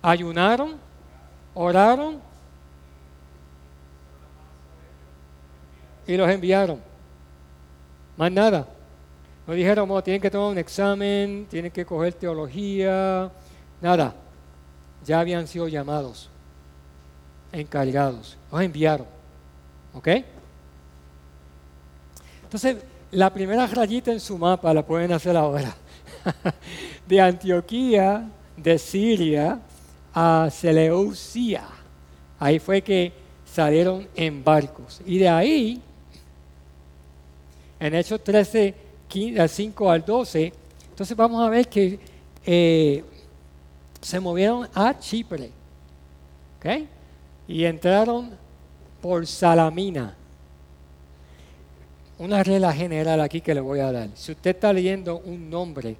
Ayunaron, 0.01 0.75
oraron 1.53 2.21
y 6.05 6.15
los 6.15 6.29
enviaron. 6.29 6.79
Más 8.15 8.31
nada. 8.31 8.67
No 9.47 9.53
dijeron, 9.53 9.89
oh, 9.89 10.03
tienen 10.03 10.21
que 10.21 10.29
tomar 10.29 10.51
un 10.51 10.57
examen, 10.57 11.47
tienen 11.49 11.71
que 11.71 11.85
coger 11.85 12.13
teología, 12.13 13.31
nada. 13.79 14.13
Ya 15.05 15.21
habían 15.21 15.47
sido 15.47 15.69
llamados, 15.69 16.29
encargados, 17.53 18.37
los 18.51 18.61
enviaron. 18.61 19.07
¿Ok? 19.93 20.09
Entonces, 22.43 22.77
la 23.11 23.33
primera 23.33 23.65
rayita 23.67 24.11
en 24.11 24.19
su 24.19 24.37
mapa 24.37 24.73
la 24.73 24.85
pueden 24.85 25.13
hacer 25.13 25.37
ahora. 25.37 25.73
de 27.07 27.21
Antioquía, 27.21 28.29
de 28.57 28.77
Siria, 28.77 29.59
a 30.13 30.49
Seleucia. 30.51 31.63
Ahí 32.37 32.59
fue 32.59 32.81
que 32.81 33.13
salieron 33.45 34.07
en 34.13 34.43
barcos. 34.43 34.99
Y 35.05 35.19
de 35.19 35.29
ahí, 35.29 35.81
en 37.79 37.95
Hechos 37.95 38.21
13, 38.23 38.86
5 39.09 39.91
al 39.91 40.05
12, 40.05 40.53
entonces 40.89 41.17
vamos 41.17 41.45
a 41.45 41.49
ver 41.49 41.67
que 41.67 41.99
eh, 42.45 43.03
se 44.01 44.19
movieron 44.19 44.67
a 44.73 44.97
Chipre. 44.97 45.51
¿okay? 46.57 46.87
Y 47.47 47.63
entraron 47.63 48.31
por 49.01 49.25
Salamina. 49.25 50.15
Una 52.19 52.43
regla 52.43 52.73
general 52.73 53.21
aquí 53.21 53.41
que 53.41 53.53
le 53.53 53.61
voy 53.61 53.79
a 53.79 53.91
dar. 53.91 54.09
Si 54.15 54.31
usted 54.31 54.51
está 54.51 54.73
leyendo 54.73 55.19
un 55.19 55.49
nombre, 55.49 55.95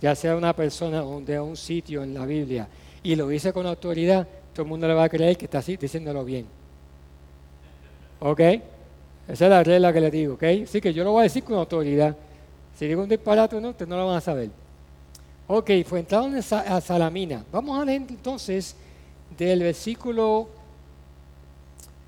ya 0.00 0.14
sea 0.14 0.36
una 0.36 0.52
persona 0.52 1.04
o 1.04 1.20
de 1.20 1.38
un 1.40 1.56
sitio 1.56 2.02
en 2.02 2.12
la 2.12 2.26
Biblia, 2.26 2.66
y 3.02 3.14
lo 3.14 3.28
dice 3.28 3.52
con 3.52 3.66
autoridad, 3.66 4.26
todo 4.52 4.62
el 4.64 4.68
mundo 4.68 4.88
le 4.88 4.94
va 4.94 5.04
a 5.04 5.08
creer 5.08 5.36
que 5.36 5.44
está 5.44 5.58
así, 5.58 5.76
diciéndolo 5.76 6.24
bien. 6.24 6.46
¿Ok? 8.20 8.40
Esa 9.28 9.44
es 9.44 9.50
la 9.50 9.62
regla 9.62 9.92
que 9.92 10.00
le 10.00 10.10
digo, 10.10 10.34
¿ok? 10.34 10.44
Así 10.64 10.80
que 10.80 10.92
yo 10.92 11.04
lo 11.04 11.12
voy 11.12 11.20
a 11.20 11.22
decir 11.24 11.44
con 11.44 11.56
autoridad. 11.56 12.16
Si 12.78 12.86
digo 12.86 13.02
un 13.02 13.08
disparate 13.08 13.60
no, 13.60 13.70
ustedes 13.70 13.88
no 13.88 13.96
lo 13.96 14.06
van 14.06 14.16
a 14.16 14.20
saber. 14.20 14.50
Ok, 15.46 15.70
fue 15.86 16.00
entrado 16.00 16.28
a 16.50 16.80
Salamina. 16.80 17.44
Vamos 17.52 17.80
a 17.80 17.84
leer 17.84 18.02
entonces 18.08 18.74
del 19.36 19.60
versículo 19.60 20.48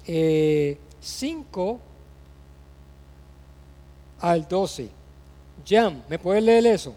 5 0.04 0.08
eh, 0.08 0.78
al 4.20 4.48
12. 4.48 4.88
Jam, 5.66 6.02
¿me 6.08 6.18
puedes 6.18 6.42
leer 6.42 6.66
eso? 6.66 6.94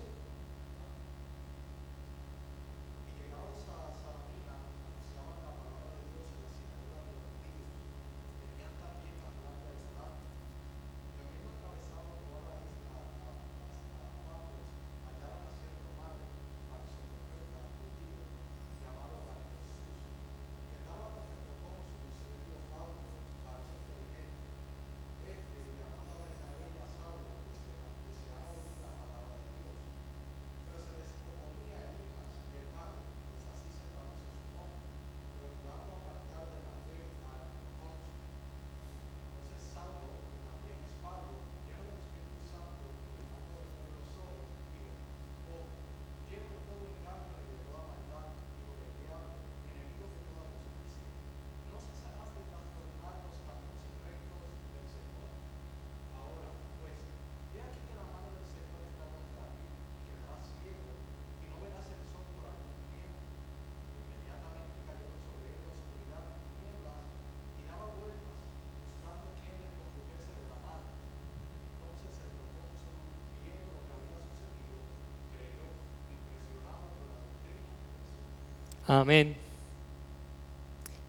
Amén. 78.90 79.36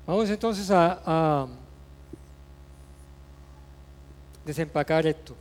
Vamos 0.06 0.28
entonces 0.28 0.70
a, 0.70 1.00
a 1.02 1.46
desempacar 4.44 5.06
esto. 5.06 5.34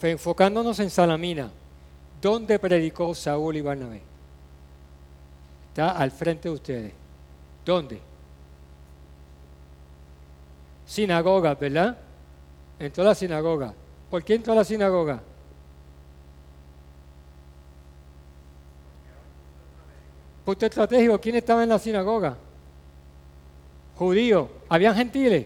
Enfocándonos 0.00 0.80
en 0.80 0.88
Salamina, 0.88 1.50
¿dónde 2.22 2.58
predicó 2.58 3.14
Saúl 3.14 3.56
y 3.56 3.60
Barnabé? 3.60 4.00
Está 5.68 5.90
al 5.90 6.10
frente 6.10 6.48
de 6.48 6.54
ustedes. 6.54 6.92
¿Dónde? 7.62 8.00
Sinagoga, 10.86 11.54
¿verdad? 11.56 11.98
Entró 12.78 13.04
a 13.04 13.08
la 13.08 13.14
sinagoga. 13.14 13.74
¿Por 14.10 14.24
qué 14.24 14.36
entró 14.36 14.54
a 14.54 14.56
la 14.56 14.64
sinagoga? 14.64 15.20
Punto 20.46 20.64
estratégico, 20.64 21.20
¿quién 21.20 21.34
estaba 21.34 21.64
en 21.64 21.70
la 21.70 21.78
sinagoga? 21.80 22.36
Judíos. 23.96 24.48
¿Habían 24.68 24.94
gentiles? 24.94 25.44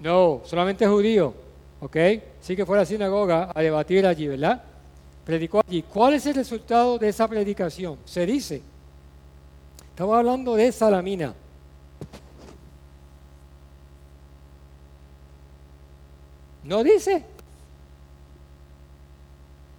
No, 0.00 0.42
solamente 0.44 0.86
judíos. 0.86 1.34
¿Ok? 1.80 1.96
Sí 2.40 2.54
que 2.54 2.64
fue 2.64 2.76
a 2.76 2.82
la 2.82 2.86
sinagoga 2.86 3.50
a 3.52 3.60
debatir 3.60 4.06
allí, 4.06 4.28
¿verdad? 4.28 4.62
Predicó 5.24 5.60
allí. 5.66 5.82
¿Cuál 5.82 6.14
es 6.14 6.26
el 6.26 6.36
resultado 6.36 6.98
de 6.98 7.08
esa 7.08 7.26
predicación? 7.26 7.98
Se 8.04 8.24
dice. 8.24 8.62
Estamos 9.90 10.16
hablando 10.16 10.54
de 10.54 10.70
Salamina. 10.70 11.34
No 16.62 16.84
dice. 16.84 17.24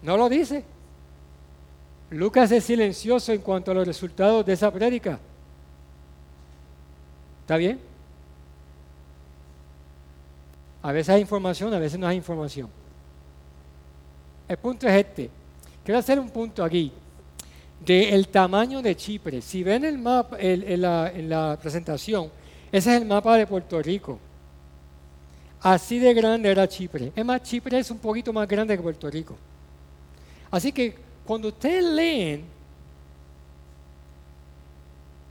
No 0.01 0.17
lo 0.17 0.27
dice. 0.27 0.65
Lucas 2.11 2.51
es 2.51 2.63
silencioso 2.63 3.31
en 3.31 3.41
cuanto 3.41 3.71
a 3.71 3.73
los 3.73 3.85
resultados 3.85 4.45
de 4.45 4.53
esa 4.53 4.71
prédica. 4.71 5.19
¿Está 7.41 7.57
bien? 7.57 7.79
A 10.81 10.91
veces 10.91 11.09
hay 11.09 11.21
información, 11.21 11.73
a 11.73 11.79
veces 11.79 11.99
no 11.99 12.07
hay 12.07 12.17
información. 12.17 12.69
El 14.47 14.57
punto 14.57 14.87
es 14.87 14.93
este. 14.93 15.29
Quiero 15.83 15.99
hacer 15.99 16.19
un 16.19 16.29
punto 16.29 16.63
aquí 16.63 16.91
del 17.85 18.27
tamaño 18.29 18.81
de 18.81 18.95
Chipre. 18.95 19.41
Si 19.41 19.63
ven 19.63 19.85
el 19.85 19.97
mapa 19.97 20.37
en, 20.39 20.81
la, 20.81 21.11
en 21.13 21.29
la 21.29 21.57
presentación, 21.61 22.31
ese 22.71 22.95
es 22.95 23.01
el 23.01 23.07
mapa 23.07 23.35
de 23.35 23.45
Puerto 23.45 23.81
Rico. 23.81 24.19
Así 25.61 25.99
de 25.99 26.13
grande 26.13 26.49
era 26.49 26.67
Chipre. 26.67 27.11
Es 27.15 27.25
más, 27.25 27.43
Chipre 27.43 27.79
es 27.79 27.91
un 27.91 27.99
poquito 27.99 28.31
más 28.31 28.47
grande 28.47 28.75
que 28.75 28.81
Puerto 28.81 29.09
Rico. 29.09 29.37
Así 30.49 30.71
que 30.71 31.08
cuando 31.29 31.49
ustedes 31.49 31.83
leen 31.83 32.43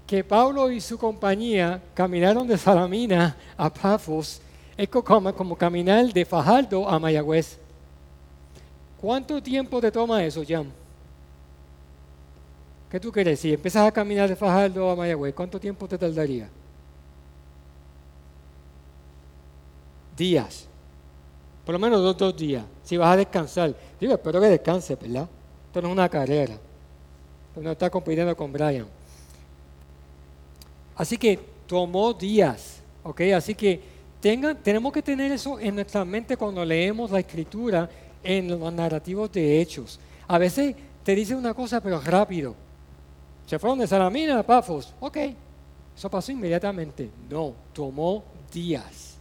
que 0.07 0.23
Pablo 0.23 0.71
y 0.71 0.81
su 0.81 0.97
compañía 0.97 1.83
caminaron 1.93 2.47
de 2.47 2.57
Salamina 2.57 3.37
a 3.57 3.69
Pafos, 3.69 4.41
es 4.77 4.89
como, 4.89 5.35
como 5.35 5.57
caminar 5.57 6.13
de 6.13 6.25
Fajardo 6.25 6.89
a 6.89 7.01
Mayagüez. 7.01 7.59
¿Cuánto 9.01 9.43
tiempo 9.43 9.81
te 9.81 9.91
toma 9.91 10.23
eso, 10.23 10.45
Jan? 10.47 10.71
¿Qué 12.89 13.01
tú 13.01 13.11
quieres? 13.11 13.41
Si 13.41 13.53
empiezas 13.53 13.85
a 13.85 13.91
caminar 13.91 14.29
de 14.29 14.37
Fajardo 14.37 14.89
a 14.89 14.95
Mayagüez, 14.95 15.35
¿cuánto 15.35 15.59
tiempo 15.59 15.89
te 15.89 15.99
tardaría? 15.99 16.49
Días. 20.17 20.69
Por 21.67 21.73
lo 21.73 21.81
menos 21.81 22.01
dos, 22.01 22.17
dos 22.17 22.37
días. 22.37 22.65
Si 22.85 22.97
vas 22.97 23.15
a 23.15 23.17
descansar. 23.17 23.75
Digo, 24.01 24.13
espero 24.13 24.41
que 24.41 24.47
descanse, 24.47 24.95
¿verdad? 24.95 25.29
Esto 25.69 25.83
no 25.83 25.89
es 25.89 25.93
una 25.93 26.09
carrera. 26.09 26.57
No 27.57 27.73
está 27.73 27.91
compitiendo 27.91 28.37
con 28.37 28.53
Brian. 28.53 28.87
Así 30.97 31.17
que 31.17 31.39
tomó 31.67 32.13
días, 32.13 32.81
¿ok? 33.03 33.21
Así 33.37 33.55
que 33.55 33.81
tengan, 34.21 34.57
tenemos 34.57 34.93
que 34.93 35.03
tener 35.03 35.31
eso 35.31 35.61
en 35.61 35.77
nuestra 35.77 36.05
mente 36.05 36.37
cuando 36.37 36.65
leemos 36.65 37.11
la 37.11 37.21
escritura 37.21 37.89
en 38.23 38.49
los 38.49 38.73
narrativos 38.73 39.31
de 39.31 39.61
hechos. 39.61 40.01
A 40.27 40.39
veces 40.39 40.75
te 41.05 41.15
dice 41.15 41.35
una 41.35 41.55
cosa, 41.55 41.81
pero 41.81 42.01
rápido. 42.01 42.55
Se 43.47 43.59
fueron 43.59 43.79
de 43.79 43.87
Salamina 43.87 44.39
a 44.39 44.43
Pafos. 44.43 44.95
Ok, 45.01 45.17
eso 45.97 46.11
pasó 46.11 46.33
inmediatamente. 46.33 47.11
No, 47.31 47.55
tomó 47.73 48.25
días. 48.53 49.17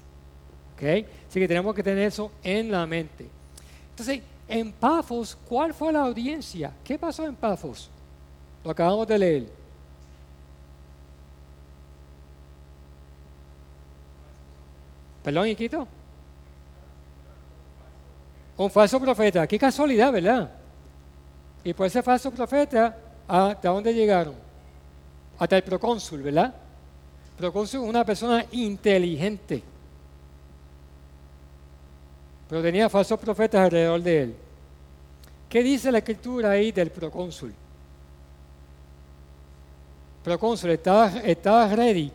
¿Ok? 0.75 0.83
Así 1.29 1.39
que 1.39 1.47
tenemos 1.47 1.73
que 1.75 1.83
tener 1.83 2.07
eso 2.07 2.31
en 2.43 2.71
la 2.71 2.86
mente. 2.86 3.25
Entonces, 3.91 4.21
en 4.47 4.71
Pafos, 4.71 5.38
¿cuál 5.47 5.73
fue 5.73 5.91
la 5.91 6.01
audiencia? 6.01 6.71
¿Qué 6.83 6.97
pasó 6.97 7.25
en 7.25 7.36
Pafos? 7.36 7.89
Lo 8.63 8.71
acabamos 8.71 9.07
de 9.07 9.19
leer. 9.19 9.49
Perdón, 15.23 15.47
Iquito. 15.47 15.88
Un 18.57 18.71
falso 18.71 18.99
profeta. 18.99 19.45
Qué 19.45 19.60
casualidad, 19.60 20.12
¿verdad? 20.12 20.49
Y 21.63 21.73
por 21.73 21.86
ese 21.86 22.01
falso 22.01 22.31
profeta, 22.31 22.97
¿hasta 23.27 23.69
dónde 23.69 23.93
llegaron? 23.93 24.36
Hasta 25.38 25.57
el 25.57 25.63
procónsul, 25.63 26.21
¿verdad? 26.23 26.53
Procónsul 27.38 27.83
es 27.83 27.89
una 27.89 28.05
persona 28.05 28.45
inteligente 28.51 29.62
pero 32.49 32.62
tenía 32.62 32.89
falsos 32.89 33.19
profetas 33.19 33.62
alrededor 33.62 34.01
de 34.01 34.23
él. 34.23 34.36
¿Qué 35.49 35.63
dice 35.63 35.91
la 35.91 35.99
escritura 35.99 36.51
ahí 36.51 36.71
del 36.71 36.89
procónsul? 36.89 37.53
Procónsul, 40.23 40.71
¿estaba, 40.71 41.67
ready 41.73 42.12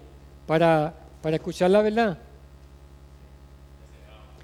para, 0.46 0.92
para 1.22 1.36
escuchar 1.36 1.70
la 1.70 1.80
verdad? 1.82 2.18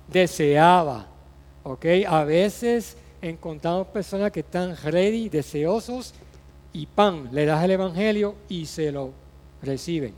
Deseaba. 0.07 1.07
¿Ok? 1.65 1.85
A 2.07 2.25
veces 2.25 2.97
encontramos 3.21 3.89
personas 3.89 4.33
que 4.33 4.41
están 4.41 4.75
ready, 4.77 5.29
deseosos, 5.29 6.15
y 6.73 6.87
pan, 6.87 7.29
le 7.33 7.45
das 7.45 7.63
el 7.65 7.73
evangelio 7.73 8.37
y 8.49 8.65
se 8.65 8.93
lo 8.93 9.13
reciben. 9.63 10.15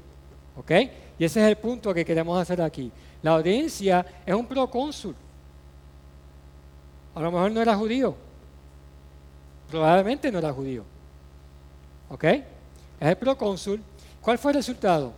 ¿Ok? 0.56 0.70
Y 1.18 1.24
ese 1.24 1.40
es 1.40 1.48
el 1.48 1.56
punto 1.56 1.92
que 1.94 2.04
queremos 2.04 2.40
hacer 2.40 2.61
aquí. 2.61 2.92
La 3.22 3.33
audiencia 3.33 4.04
es 4.24 4.35
un 4.35 4.46
procónsul. 4.46 5.14
A 7.14 7.20
lo 7.20 7.31
mejor 7.31 7.51
no 7.51 7.61
era 7.61 7.77
judío. 7.77 8.14
Probablemente 9.70 10.31
no 10.31 10.38
era 10.38 10.53
judío. 10.53 10.85
¿Ok? 12.09 12.25
Es 12.25 12.44
el 13.01 13.16
procónsul. 13.16 13.83
¿Cuál 14.20 14.38
fue 14.38 14.53
el 14.53 14.57
resultado? 14.57 15.12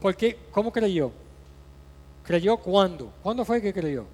Porque, 0.00 0.38
¿cómo 0.50 0.72
creyó? 0.72 1.12
¿Creyó 2.24 2.56
cuándo? 2.56 3.12
¿Cuándo 3.22 3.44
fue 3.44 3.60
que 3.60 3.72
creyó? 3.72 4.06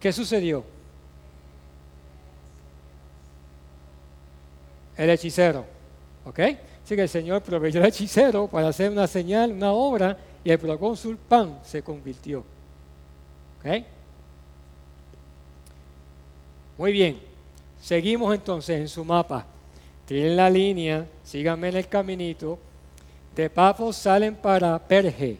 ¿Qué 0.00 0.12
sucedió? 0.12 0.64
El 4.96 5.10
hechicero. 5.10 5.64
¿Ok? 6.24 6.40
Así 6.88 6.96
que 6.96 7.02
el 7.02 7.08
Señor 7.10 7.42
proveyó 7.42 7.82
al 7.82 7.88
hechicero 7.88 8.46
para 8.46 8.68
hacer 8.68 8.90
una 8.90 9.06
señal, 9.06 9.52
una 9.52 9.72
obra, 9.72 10.16
y 10.42 10.50
el 10.50 10.58
procónsul 10.58 11.18
Pan 11.18 11.60
se 11.62 11.82
convirtió. 11.82 12.38
¿Ok? 13.58 13.84
Muy 16.78 16.92
bien. 16.92 17.20
Seguimos 17.78 18.34
entonces 18.34 18.80
en 18.80 18.88
su 18.88 19.04
mapa. 19.04 19.44
Tienen 20.06 20.34
la 20.34 20.48
línea, 20.48 21.06
síganme 21.24 21.68
en 21.68 21.76
el 21.76 21.88
caminito. 21.88 22.58
De 23.36 23.50
Pafos 23.50 23.94
salen 23.94 24.34
para 24.34 24.78
Perge. 24.78 25.36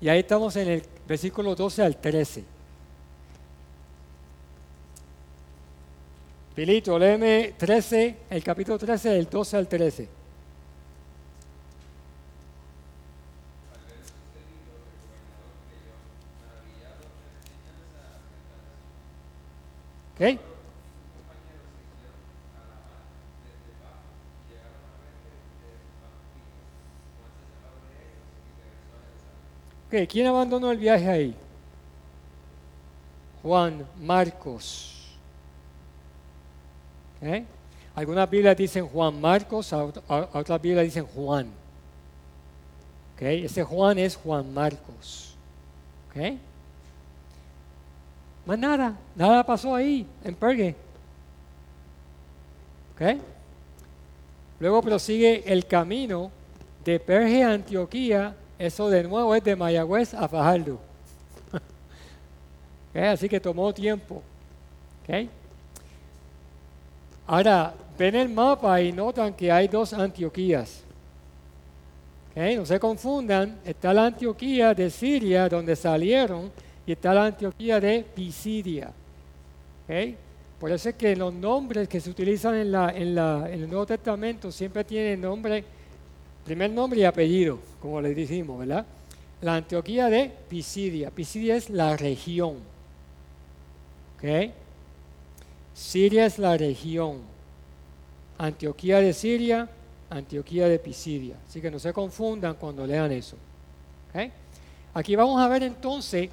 Y 0.00 0.08
ahí 0.08 0.18
estamos 0.18 0.56
en 0.56 0.68
el 0.70 0.82
versículo 1.06 1.54
12 1.54 1.84
al 1.84 1.96
13. 1.96 2.42
Pilito, 6.58 6.98
léeme 6.98 7.54
13, 7.56 8.16
el 8.30 8.42
capítulo 8.42 8.76
13, 8.76 9.10
del 9.10 9.30
12 9.30 9.56
al 9.56 9.68
13. 9.68 10.08
¿Ok? 20.16 20.40
Okay, 29.86 30.06
¿Quién 30.08 30.26
abandonó 30.26 30.72
el 30.72 30.78
viaje 30.78 31.08
ahí? 31.08 31.36
Juan 33.44 33.86
Marcos. 34.00 34.97
¿Eh? 37.22 37.44
Algunas 37.94 38.30
Biblias 38.30 38.56
dicen 38.56 38.86
Juan 38.86 39.20
Marcos, 39.20 39.72
otras 39.72 40.62
Biblias 40.62 40.84
dicen 40.84 41.06
Juan. 41.06 41.50
Ese 43.20 43.64
Juan 43.64 43.98
es 43.98 44.16
Juan 44.16 44.52
Marcos. 44.54 45.34
Más 48.46 48.58
nada, 48.58 48.96
nada 49.14 49.44
pasó 49.44 49.74
ahí, 49.74 50.06
en 50.24 50.34
Pergue. 50.34 50.74
¿Ok? 52.94 53.20
Luego 54.60 54.82
prosigue 54.82 55.44
el 55.46 55.66
camino 55.66 56.30
de 56.84 56.98
Perge 56.98 57.44
a 57.44 57.52
Antioquía. 57.52 58.34
Eso 58.58 58.88
de 58.88 59.04
nuevo 59.04 59.34
es 59.34 59.44
de 59.44 59.54
Mayagüez 59.54 60.14
a 60.14 60.28
Fajardo. 60.28 60.80
Así 62.94 63.28
que 63.28 63.38
tomó 63.38 63.72
tiempo. 63.72 64.22
¿Ok? 65.02 65.28
Ahora, 67.28 67.74
ven 67.98 68.14
el 68.14 68.30
mapa 68.30 68.80
y 68.80 68.90
notan 68.90 69.34
que 69.34 69.52
hay 69.52 69.68
dos 69.68 69.92
Antioquías. 69.92 70.82
No 72.34 72.64
se 72.64 72.80
confundan, 72.80 73.58
está 73.64 73.92
la 73.92 74.06
Antioquía 74.06 74.72
de 74.72 74.88
Siria, 74.90 75.48
donde 75.48 75.76
salieron, 75.76 76.50
y 76.86 76.92
está 76.92 77.12
la 77.12 77.26
Antioquía 77.26 77.80
de 77.80 78.02
Pisidia. 78.14 78.90
Por 80.58 80.72
eso 80.72 80.88
es 80.88 80.94
que 80.94 81.14
los 81.16 81.34
nombres 81.34 81.86
que 81.86 82.00
se 82.00 82.08
utilizan 82.08 82.54
en, 82.54 82.72
la, 82.72 82.90
en, 82.96 83.14
la, 83.14 83.46
en 83.50 83.62
el 83.62 83.68
Nuevo 83.68 83.84
Testamento 83.84 84.50
siempre 84.50 84.84
tienen 84.84 85.20
nombre, 85.20 85.64
primer 86.44 86.70
nombre 86.70 87.00
y 87.00 87.04
apellido, 87.04 87.58
como 87.82 88.00
le 88.00 88.14
decimos, 88.14 88.58
¿verdad? 88.58 88.86
La 89.42 89.56
Antioquía 89.56 90.06
de 90.06 90.32
Pisidia. 90.48 91.10
Pisidia 91.10 91.56
es 91.56 91.68
la 91.68 91.96
región. 91.96 92.56
Siria 95.78 96.26
es 96.26 96.38
la 96.40 96.56
región. 96.56 97.20
Antioquía 98.36 98.98
de 98.98 99.12
Siria 99.12 99.68
Antioquía 100.10 100.68
de 100.68 100.78
Pisidia. 100.78 101.36
Así 101.46 101.60
que 101.60 101.70
no 101.70 101.78
se 101.78 101.92
confundan 101.92 102.54
cuando 102.54 102.86
lean 102.86 103.12
eso. 103.12 103.36
Aquí 104.94 105.14
vamos 105.14 105.40
a 105.40 105.48
ver 105.48 105.62
entonces 105.62 106.30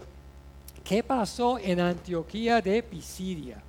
qué 0.84 1.03
pasó 1.03 1.60
en 1.60 1.79
Antioquía 1.79 2.62
de 2.62 2.81
Pisidia. 2.81 3.62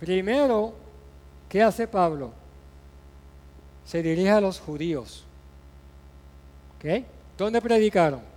Primero, 0.00 0.74
¿qué 1.48 1.62
hace 1.62 1.86
Pablo? 1.86 2.32
Se 3.86 4.02
dirige 4.02 4.30
a 4.30 4.40
los 4.40 4.60
judíos. 4.60 5.24
¿Dónde 7.38 7.62
predicaron? 7.62 8.33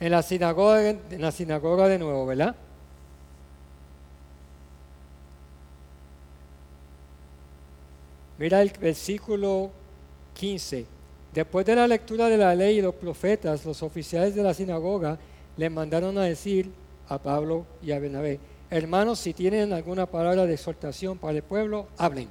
En 0.00 0.10
la 0.10 0.22
sinagoga, 0.22 0.88
en 0.88 1.20
la 1.20 1.30
sinagoga 1.30 1.86
de 1.86 1.98
nuevo, 1.98 2.24
¿verdad? 2.26 2.56
Mira 8.38 8.62
el 8.62 8.70
versículo 8.80 9.70
15. 10.32 10.86
Después 11.34 11.66
de 11.66 11.76
la 11.76 11.86
lectura 11.86 12.28
de 12.30 12.38
la 12.38 12.54
ley 12.54 12.78
y 12.78 12.80
los 12.80 12.94
profetas, 12.94 13.66
los 13.66 13.82
oficiales 13.82 14.34
de 14.34 14.42
la 14.42 14.54
sinagoga 14.54 15.18
le 15.58 15.68
mandaron 15.68 16.16
a 16.16 16.24
decir 16.24 16.70
a 17.08 17.18
Pablo 17.18 17.66
y 17.82 17.92
a 17.92 17.98
Bernabé, 17.98 18.40
hermanos, 18.70 19.18
si 19.18 19.34
tienen 19.34 19.74
alguna 19.74 20.06
palabra 20.06 20.46
de 20.46 20.54
exhortación 20.54 21.18
para 21.18 21.36
el 21.36 21.42
pueblo, 21.42 21.88
hablen. 21.98 22.28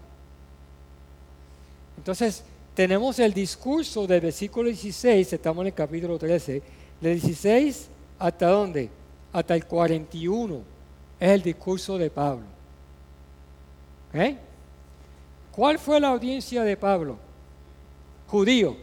Entonces, 1.97 2.43
tenemos 2.73 3.19
el 3.19 3.33
discurso 3.33 4.07
del 4.07 4.21
versículo 4.21 4.69
16, 4.69 5.33
estamos 5.33 5.61
en 5.61 5.67
el 5.67 5.73
capítulo 5.73 6.17
13, 6.17 6.63
del 7.01 7.19
16 7.19 7.89
hasta 8.17 8.47
dónde? 8.47 8.89
Hasta 9.31 9.55
el 9.55 9.65
41 9.65 10.61
es 11.19 11.29
el 11.29 11.41
discurso 11.41 11.97
de 11.97 12.09
Pablo. 12.09 12.45
¿Eh? 14.13 14.37
¿Cuál 15.51 15.77
fue 15.77 15.99
la 15.99 16.09
audiencia 16.09 16.63
de 16.63 16.77
Pablo? 16.77 17.17
Judío. 18.27 18.75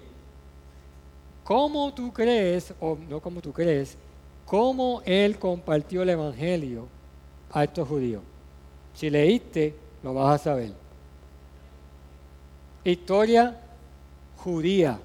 ¿Cómo 1.44 1.94
tú 1.94 2.12
crees, 2.12 2.74
o 2.80 2.98
no 3.08 3.20
como 3.20 3.40
tú 3.40 3.52
crees, 3.52 3.96
cómo 4.44 5.00
él 5.04 5.38
compartió 5.38 6.02
el 6.02 6.10
Evangelio 6.10 6.88
a 7.50 7.64
estos 7.64 7.88
judíos? 7.88 8.22
Si 8.94 9.08
leíste, 9.10 9.74
lo 10.02 10.14
vas 10.14 10.40
a 10.40 10.44
saber. 10.44 10.72
Historia 12.84 13.60
judía. 14.36 14.98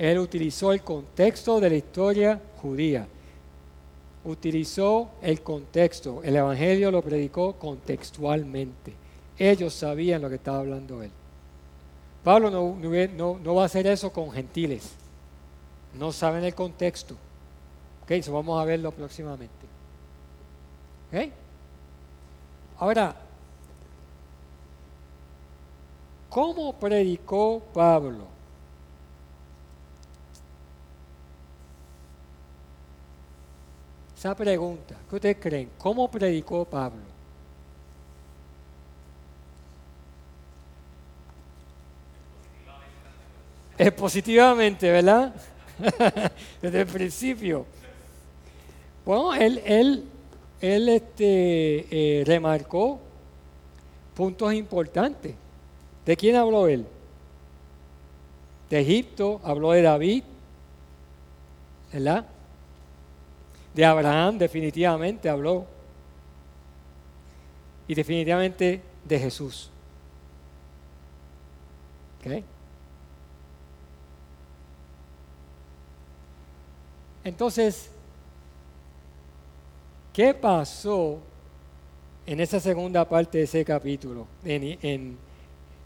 Él 0.00 0.18
utilizó 0.18 0.72
el 0.72 0.80
contexto 0.80 1.60
de 1.60 1.68
la 1.68 1.76
historia 1.76 2.40
judía. 2.62 3.06
Utilizó 4.24 5.10
el 5.20 5.42
contexto. 5.42 6.22
El 6.22 6.36
Evangelio 6.36 6.90
lo 6.90 7.02
predicó 7.02 7.52
contextualmente. 7.56 8.94
Ellos 9.38 9.74
sabían 9.74 10.22
lo 10.22 10.30
que 10.30 10.36
estaba 10.36 10.60
hablando 10.60 11.02
él. 11.02 11.10
Pablo 12.24 12.50
no, 12.50 13.54
va 13.54 13.62
a 13.62 13.66
hacer 13.66 13.86
eso 13.86 14.10
con 14.10 14.32
gentiles. 14.32 14.90
No 15.98 16.12
saben 16.12 16.44
el 16.44 16.54
contexto. 16.54 17.14
Ok, 18.04 18.12
eso 18.12 18.32
vamos 18.32 18.58
a 18.58 18.64
verlo 18.64 18.92
próximamente. 18.92 19.66
Ok. 21.12 21.30
Ahora, 22.78 23.14
¿cómo 26.30 26.72
predicó 26.72 27.60
Pablo? 27.74 28.29
Esa 34.20 34.34
pregunta, 34.34 34.96
¿qué 35.08 35.16
ustedes 35.16 35.36
creen? 35.40 35.70
¿Cómo 35.78 36.10
predicó 36.10 36.66
Pablo? 36.66 37.00
es 43.78 43.92
positivamente, 43.92 44.90
¿verdad? 44.90 45.34
Desde 46.60 46.80
el 46.82 46.86
principio. 46.86 47.64
Bueno, 49.06 49.32
él, 49.32 49.62
él, 49.64 50.04
él 50.60 50.88
este, 50.90 51.86
eh, 52.20 52.22
remarcó 52.26 53.00
puntos 54.14 54.52
importantes. 54.52 55.34
¿De 56.04 56.14
quién 56.14 56.36
habló 56.36 56.68
él? 56.68 56.84
De 58.68 58.80
Egipto, 58.80 59.40
habló 59.42 59.72
de 59.72 59.80
David, 59.80 60.24
¿verdad? 61.90 62.26
De 63.74 63.84
Abraham, 63.84 64.38
definitivamente 64.38 65.28
habló. 65.28 65.66
Y 67.86 67.94
definitivamente 67.94 68.82
de 69.04 69.18
Jesús. 69.18 69.70
¿Okay? 72.20 72.44
Entonces, 77.24 77.90
¿qué 80.12 80.32
pasó 80.34 81.18
en 82.26 82.40
esa 82.40 82.60
segunda 82.60 83.06
parte 83.08 83.38
de 83.38 83.44
ese 83.44 83.64
capítulo 83.64 84.26
en, 84.44 85.18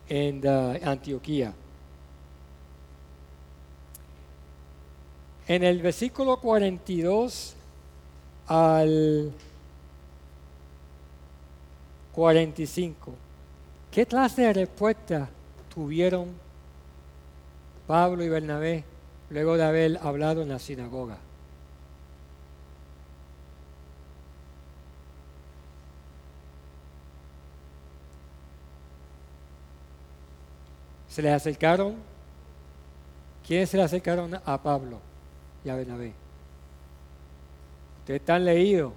en, 0.08 0.46
Antioquía? 0.84 1.52
En 5.46 5.62
el 5.62 5.82
versículo 5.82 6.38
42 6.40 7.56
al 8.46 9.32
45, 12.12 13.12
¿qué 13.90 14.06
clase 14.06 14.42
de 14.42 14.52
respuesta 14.52 15.28
tuvieron 15.74 16.28
Pablo 17.86 18.24
y 18.24 18.28
Bernabé 18.28 18.84
luego 19.30 19.56
de 19.56 19.64
haber 19.64 19.98
hablado 20.02 20.42
en 20.42 20.48
la 20.48 20.58
sinagoga. 20.58 21.18
Se 31.08 31.22
le 31.22 31.30
acercaron. 31.30 31.96
¿Quiénes 33.46 33.68
se 33.68 33.76
le 33.76 33.82
acercaron 33.82 34.34
a 34.42 34.62
Pablo 34.62 35.00
y 35.64 35.68
a 35.68 35.76
Bernabé? 35.76 36.23
Ustedes 38.04 38.20
están 38.20 38.44
leídos. 38.44 38.92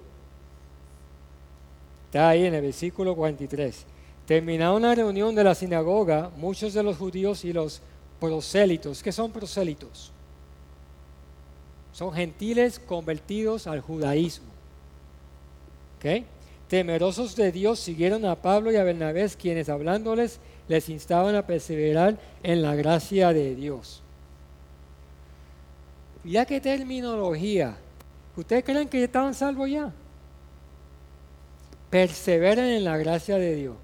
Está 2.08 2.28
ahí 2.28 2.44
en 2.44 2.52
el 2.52 2.60
versículo 2.60 3.16
43. 3.16 3.86
Terminada 4.26 4.74
una 4.74 4.94
reunión 4.94 5.34
de 5.34 5.42
la 5.44 5.54
sinagoga, 5.54 6.30
muchos 6.36 6.74
de 6.74 6.82
los 6.82 6.98
judíos 6.98 7.42
y 7.46 7.54
los 7.54 7.80
prosélitos. 8.20 9.02
¿Qué 9.02 9.10
son 9.10 9.32
prosélitos? 9.32 10.12
Son 11.90 12.12
gentiles 12.12 12.78
convertidos 12.78 13.66
al 13.66 13.80
judaísmo. 13.80 14.48
Temerosos 16.68 17.34
de 17.34 17.50
Dios 17.50 17.80
siguieron 17.80 18.26
a 18.26 18.36
Pablo 18.36 18.70
y 18.70 18.76
a 18.76 18.84
Bernabé, 18.84 19.26
quienes 19.40 19.70
hablándoles 19.70 20.38
les 20.68 20.90
instaban 20.90 21.34
a 21.34 21.46
perseverar 21.46 22.18
en 22.42 22.60
la 22.60 22.74
gracia 22.74 23.32
de 23.32 23.54
Dios. 23.54 24.02
Ya 26.24 26.44
qué 26.44 26.60
terminología. 26.60 27.78
¿Ustedes 28.38 28.62
creen 28.62 28.88
que 28.88 29.02
estaban 29.02 29.34
salvos 29.34 29.68
ya? 29.68 29.92
Perseveren 31.90 32.66
en 32.66 32.84
la 32.84 32.96
gracia 32.96 33.36
de 33.36 33.56
Dios. 33.56 33.74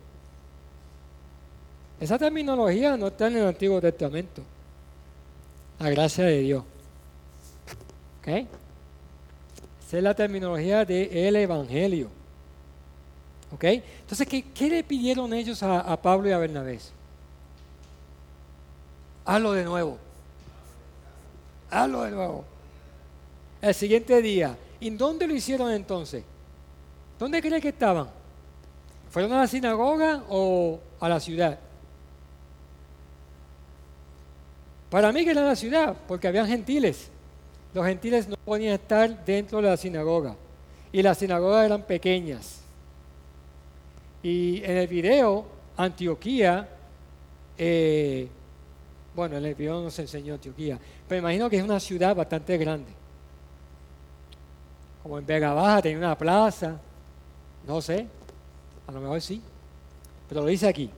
Esa 1.98 2.18
terminología 2.20 2.96
no 2.96 3.08
está 3.08 3.26
en 3.26 3.38
el 3.38 3.48
Antiguo 3.48 3.80
Testamento. 3.80 4.42
La 5.80 5.90
gracia 5.90 6.26
de 6.26 6.38
Dios. 6.38 6.62
Esa 8.24 8.46
es 9.96 10.02
la 10.04 10.14
terminología 10.14 10.84
del 10.84 11.34
Evangelio. 11.34 12.08
¿Ok? 13.52 13.64
Entonces, 13.64 14.28
¿qué, 14.28 14.42
¿qué, 14.52 14.68
le 14.68 14.84
pidieron 14.84 15.34
ellos 15.34 15.64
a, 15.64 15.80
a 15.80 16.00
Pablo 16.00 16.28
y 16.28 16.32
a 16.32 16.38
Bernabé? 16.38 16.78
Hazlo 19.24 19.52
de 19.52 19.64
nuevo. 19.64 19.98
Hazlo 21.70 22.02
de 22.02 22.10
nuevo. 22.12 22.53
El 23.64 23.72
siguiente 23.72 24.20
día. 24.20 24.58
¿Y 24.78 24.90
dónde 24.90 25.26
lo 25.26 25.34
hicieron 25.34 25.72
entonces? 25.72 26.22
¿Dónde 27.18 27.40
cree 27.40 27.62
que 27.62 27.68
estaban? 27.68 28.08
¿Fueron 29.08 29.32
a 29.32 29.38
la 29.38 29.46
sinagoga 29.46 30.22
o 30.28 30.78
a 31.00 31.08
la 31.08 31.18
ciudad? 31.18 31.58
Para 34.90 35.10
mí 35.12 35.24
que 35.24 35.30
era 35.30 35.42
la 35.42 35.56
ciudad, 35.56 35.96
porque 36.06 36.28
habían 36.28 36.46
gentiles. 36.46 37.08
Los 37.72 37.86
gentiles 37.86 38.28
no 38.28 38.36
podían 38.44 38.74
estar 38.74 39.24
dentro 39.24 39.62
de 39.62 39.70
la 39.70 39.78
sinagoga. 39.78 40.36
Y 40.92 41.00
las 41.00 41.16
sinagogas 41.16 41.64
eran 41.64 41.84
pequeñas. 41.84 42.60
Y 44.22 44.62
en 44.62 44.76
el 44.76 44.88
video, 44.88 45.46
Antioquía, 45.78 46.68
eh, 47.56 48.28
bueno, 49.16 49.38
en 49.38 49.44
el 49.46 49.54
video 49.54 49.80
no 49.80 49.90
se 49.90 50.02
enseñó 50.02 50.34
Antioquía, 50.34 50.78
pero 51.08 51.20
imagino 51.20 51.48
que 51.48 51.56
es 51.56 51.62
una 51.62 51.80
ciudad 51.80 52.14
bastante 52.14 52.58
grande. 52.58 53.03
Como 55.04 55.18
en 55.18 55.26
Vega 55.26 55.52
Baja 55.52 55.82
tenía 55.82 55.98
una 55.98 56.18
plaza, 56.18 56.80
no 57.66 57.80
sé, 57.82 58.08
a 58.86 58.90
lo 58.90 59.00
mejor 59.00 59.20
sí, 59.20 59.40
pero 60.28 60.40
lo 60.40 60.46
dice 60.48 60.66
aquí. 60.66 60.90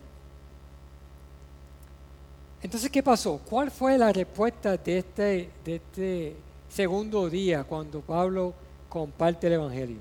Entonces, 2.62 2.88
¿qué 2.88 3.02
pasó? 3.02 3.40
¿Cuál 3.50 3.70
fue 3.70 3.98
la 3.98 4.12
respuesta 4.12 4.76
de 4.76 4.98
este, 4.98 5.50
de 5.64 5.74
este 5.74 6.36
segundo 6.68 7.28
día 7.28 7.64
cuando 7.64 8.00
Pablo 8.00 8.54
comparte 8.88 9.48
el 9.48 9.54
Evangelio? 9.54 9.98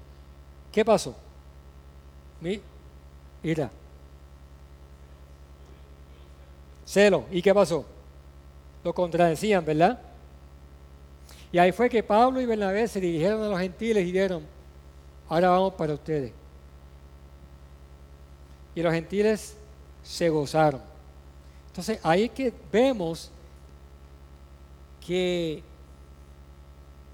¿Qué 0.72 0.86
pasó? 0.86 1.16
Mira. 2.40 3.72
Celo. 6.86 7.26
¿Y 7.32 7.42
qué 7.42 7.54
pasó? 7.56 7.86
Lo 8.84 8.94
contradecían, 8.94 9.66
¿verdad? 9.66 10.00
Y 11.56 11.58
ahí 11.58 11.72
fue 11.72 11.90
que 11.90 12.04
Pablo 12.04 12.42
y 12.42 12.46
Bernabé 12.46 12.86
se 12.86 13.00
dirigieron 13.00 13.42
a 13.42 13.48
los 13.48 13.58
gentiles 13.58 14.04
y 14.04 14.12
dijeron, 14.12 14.44
ahora 15.30 15.52
vamos 15.52 15.74
para 15.76 15.94
ustedes. 15.94 16.34
Y 18.76 18.82
los 18.82 18.94
gentiles 18.94 19.56
se 20.04 20.28
gozaron. 20.28 20.82
Entonces 21.68 21.98
ahí 22.04 22.28
que 22.28 22.52
vemos 22.74 23.32
que, 25.00 25.64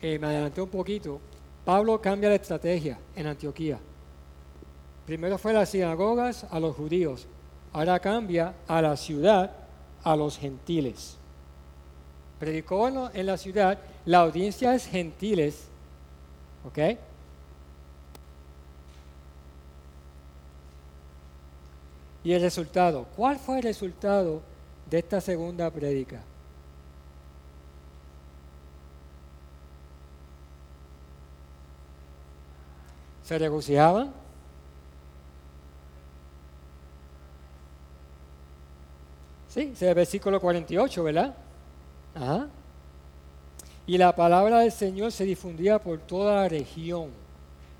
eh, 0.02 0.18
me 0.18 0.26
adelanté 0.26 0.60
un 0.60 0.70
poquito, 0.70 1.22
Pablo 1.64 2.02
cambia 2.02 2.30
la 2.30 2.36
estrategia 2.38 2.98
en 3.16 3.28
Antioquía. 3.28 3.78
Primero 5.06 5.38
fue 5.38 5.52
a 5.52 5.60
las 5.60 5.70
sinagogas 5.70 6.48
a 6.50 6.60
los 6.60 6.76
judíos, 6.76 7.28
ahora 7.72 8.00
cambia 8.00 8.56
a 8.68 8.82
la 8.82 8.98
ciudad 8.98 9.52
a 10.04 10.16
los 10.16 10.36
gentiles. 10.40 11.21
Predicó 12.42 13.12
en 13.14 13.26
la 13.28 13.38
ciudad, 13.38 13.78
la 14.04 14.22
audiencia 14.22 14.74
es 14.74 14.88
gentiles, 14.88 15.68
¿ok? 16.66 16.98
Y 22.24 22.34
el 22.34 22.42
resultado, 22.42 23.06
¿cuál 23.16 23.38
fue 23.38 23.58
el 23.58 23.64
resultado 23.64 24.42
de 24.90 24.98
esta 24.98 25.22
segunda 25.22 25.70
prédica? 25.70 26.20
¿Se 33.24 33.38
regocijaban? 33.38 34.12
Sí, 39.48 39.74
es 39.74 39.82
el 39.84 39.94
versículo 39.94 40.42
48, 40.42 41.04
¿verdad? 41.04 41.36
Ajá. 42.16 42.48
Y 43.88 43.98
la 43.98 44.16
palabra 44.16 44.60
del 44.60 44.72
Señor 44.72 45.12
se 45.12 45.26
difundía 45.26 45.80
por 45.80 46.00
toda 46.00 46.36
la 46.36 46.50
región. 46.50 47.10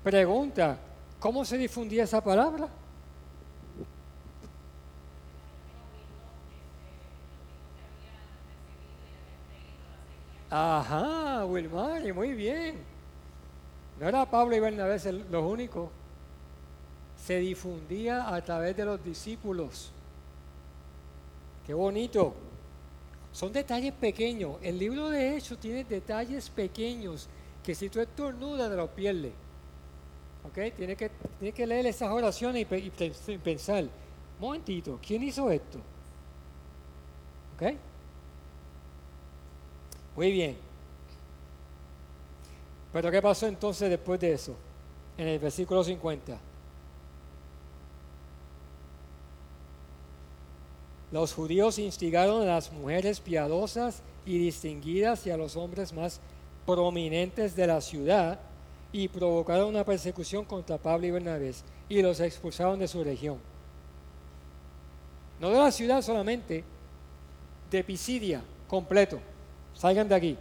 Pregunta, 0.02 0.78
¿cómo 1.20 1.44
se 1.44 1.56
difundía 1.56 2.04
esa 2.04 2.22
palabra? 2.22 2.68
Ajá, 10.50 11.46
Wilmar, 11.46 12.12
muy 12.12 12.34
bien. 12.34 12.76
No 13.98 14.06
era 14.06 14.26
Pablo 14.26 14.54
y 14.54 14.60
Bernabé 14.60 15.00
los 15.30 15.44
únicos. 15.44 15.88
Se 17.16 17.38
difundía 17.38 18.34
a 18.34 18.42
través 18.42 18.76
de 18.76 18.84
los 18.84 19.02
discípulos. 19.02 19.92
Qué 21.66 21.72
bonito. 21.72 22.34
Son 23.32 23.52
detalles 23.52 23.92
pequeños. 23.94 24.56
El 24.62 24.78
libro 24.78 25.08
de 25.08 25.36
Hechos 25.36 25.58
tiene 25.58 25.84
detalles 25.84 26.50
pequeños 26.50 27.28
que 27.62 27.74
si 27.74 27.88
tú 27.88 28.00
estornudas 28.00 28.70
te 28.70 28.76
los 28.76 28.90
pierdes. 28.90 29.32
¿Ok? 30.44 30.74
Tienes 30.76 30.96
que, 30.96 31.10
tiene 31.38 31.52
que 31.52 31.66
leer 31.66 31.86
esas 31.86 32.10
oraciones 32.10 32.66
y, 32.70 33.38
pensar, 33.38 33.84
momentito, 34.38 34.98
¿quién 35.04 35.22
hizo 35.22 35.50
esto? 35.50 35.78
¿Ok? 37.54 37.74
Muy 40.16 40.32
bien. 40.32 40.56
Pero 42.92 43.10
¿qué 43.10 43.22
pasó 43.22 43.46
entonces 43.46 43.88
después 43.88 44.20
de 44.20 44.32
eso? 44.32 44.54
En 45.16 45.28
el 45.28 45.38
versículo 45.38 45.82
50. 45.82 46.38
Los 51.12 51.34
judíos 51.34 51.78
instigaron 51.78 52.42
a 52.42 52.54
las 52.54 52.72
mujeres 52.72 53.20
piadosas 53.20 54.02
y 54.24 54.38
distinguidas 54.38 55.26
y 55.26 55.30
a 55.30 55.36
los 55.36 55.56
hombres 55.56 55.92
más 55.92 56.20
prominentes 56.64 57.54
de 57.54 57.66
la 57.66 57.82
ciudad 57.82 58.40
y 58.92 59.08
provocaron 59.08 59.68
una 59.68 59.84
persecución 59.84 60.44
contra 60.46 60.78
Pablo 60.78 61.06
y 61.06 61.10
Bernabé 61.10 61.52
y 61.88 62.00
los 62.00 62.18
expulsaron 62.20 62.78
de 62.78 62.88
su 62.88 63.04
región. 63.04 63.38
No 65.38 65.50
de 65.50 65.58
la 65.58 65.70
ciudad 65.70 66.00
solamente, 66.00 66.64
de 67.70 67.84
Pisidia 67.84 68.42
completo. 68.66 69.20
Salgan 69.74 70.08
de 70.08 70.14
aquí. 70.14 70.38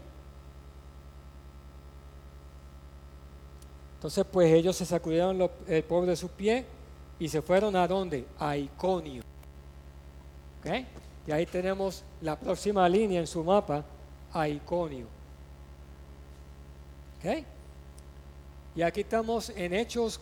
Entonces, 3.96 4.26
pues 4.32 4.54
ellos 4.54 4.76
se 4.76 4.86
sacudieron 4.86 5.50
el 5.68 5.84
polvo 5.84 6.06
de 6.06 6.16
sus 6.16 6.32
pies 6.32 6.66
y 7.20 7.28
se 7.28 7.42
fueron 7.42 7.76
a 7.76 7.88
dónde? 7.88 8.26
A 8.40 8.56
Iconio. 8.58 9.31
Y 11.28 11.32
ahí 11.32 11.46
tenemos 11.46 12.04
la 12.22 12.38
próxima 12.38 12.88
línea 12.88 13.20
en 13.20 13.28
su 13.28 13.44
mapa 13.44 13.84
a 14.34 14.48
Iconio. 14.48 15.06
Y 18.76 18.82
aquí 18.82 19.02
estamos 19.02 19.50
en 19.50 19.74
Hechos 19.74 20.20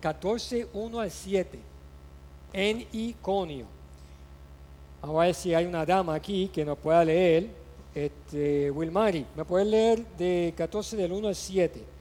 14, 0.00 0.68
1 0.72 1.00
al 1.00 1.10
7, 1.10 1.58
en 2.52 2.86
Iconio. 2.92 3.66
Vamos 5.00 5.22
a 5.22 5.26
ver 5.26 5.34
si 5.34 5.54
hay 5.54 5.66
una 5.66 5.86
dama 5.86 6.14
aquí 6.14 6.48
que 6.48 6.64
nos 6.64 6.78
pueda 6.78 7.04
leer. 7.04 7.62
Este, 7.94 8.70
Wilmari, 8.70 9.26
¿me 9.36 9.44
puede 9.44 9.64
leer 9.66 10.06
de 10.16 10.54
14 10.56 10.96
del 10.96 11.12
1 11.12 11.28
al 11.28 11.34
7? 11.34 11.91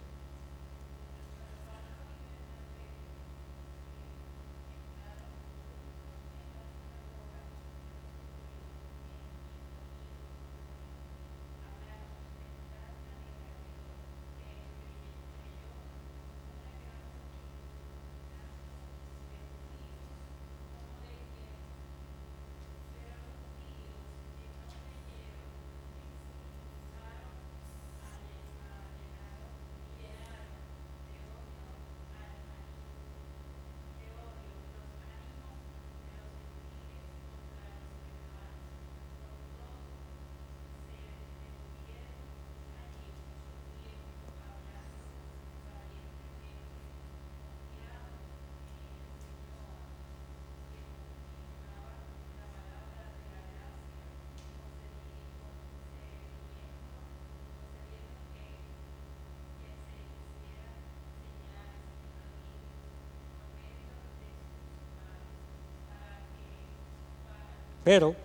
Pero 67.91 68.15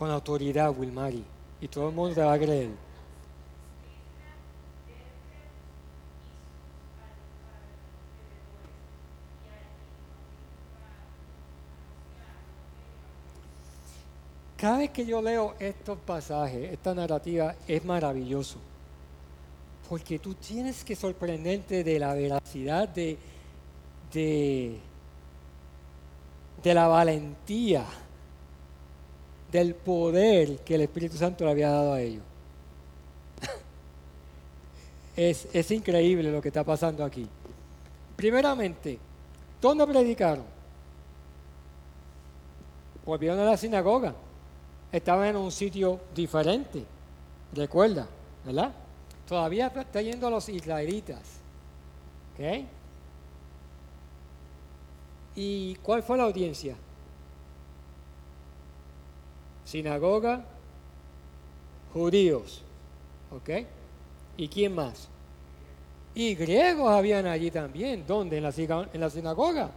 con 0.00 0.10
autoridad, 0.10 0.74
Wilmary, 0.74 1.22
y 1.60 1.68
todo 1.68 1.90
el 1.90 1.94
mundo 1.94 2.14
te 2.14 2.22
va 2.22 2.32
a 2.32 2.38
creer. 2.38 2.70
Cada 14.56 14.78
vez 14.78 14.88
que 14.88 15.04
yo 15.04 15.20
leo 15.20 15.54
estos 15.58 15.98
pasajes, 15.98 16.72
esta 16.72 16.94
narrativa, 16.94 17.54
es 17.68 17.84
maravilloso. 17.84 18.56
Porque 19.86 20.18
tú 20.18 20.32
tienes 20.32 20.82
que 20.82 20.96
sorprenderte 20.96 21.84
de 21.84 21.98
la 21.98 22.14
veracidad, 22.14 22.88
de, 22.88 23.18
de, 24.10 24.78
de 26.62 26.74
la 26.74 26.88
valentía 26.88 27.84
del 29.50 29.74
poder 29.74 30.58
que 30.58 30.74
el 30.76 30.82
Espíritu 30.82 31.16
Santo 31.16 31.44
le 31.44 31.50
había 31.50 31.70
dado 31.70 31.92
a 31.92 32.00
ellos. 32.00 32.22
es, 35.16 35.70
increíble 35.70 36.30
lo 36.30 36.40
que 36.40 36.48
está 36.48 36.64
pasando 36.64 37.04
aquí. 37.04 37.26
Primeramente, 38.16 38.98
¿dónde 39.60 39.86
predicaron? 39.86 40.44
Volvieron 43.04 43.40
a 43.40 43.44
la 43.44 43.56
sinagoga. 43.56 44.14
Estaban 44.92 45.28
en 45.28 45.36
un 45.36 45.50
sitio 45.50 46.00
diferente. 46.14 46.84
Recuerda, 47.52 48.06
¿verdad? 48.44 48.72
Todavía 49.26 49.68
está 49.68 50.02
yendo 50.02 50.26
a 50.26 50.30
los 50.30 50.48
israelitas. 50.48 51.20
¿Ok? 52.34 52.64
¿Y 55.36 55.74
cuál 55.76 56.02
fue 56.02 56.16
la 56.16 56.24
audiencia? 56.24 56.76
Sinagoga, 59.70 60.44
judíos. 61.92 62.62
¿Ok? 63.30 63.50
¿Y 64.36 64.48
quién 64.48 64.74
más? 64.74 65.08
Y 66.12 66.34
griegos 66.34 66.90
habían 66.90 67.26
allí 67.26 67.52
también. 67.52 68.04
¿Dónde? 68.04 68.38
En 68.38 68.42
la, 68.42 69.10
sinagoga. 69.10 69.70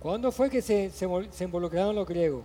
¿Cuándo 0.00 0.32
fue 0.32 0.50
que 0.50 0.60
se, 0.60 0.90
involucraron 1.40 1.94
los 1.94 2.06
griegos? 2.06 2.42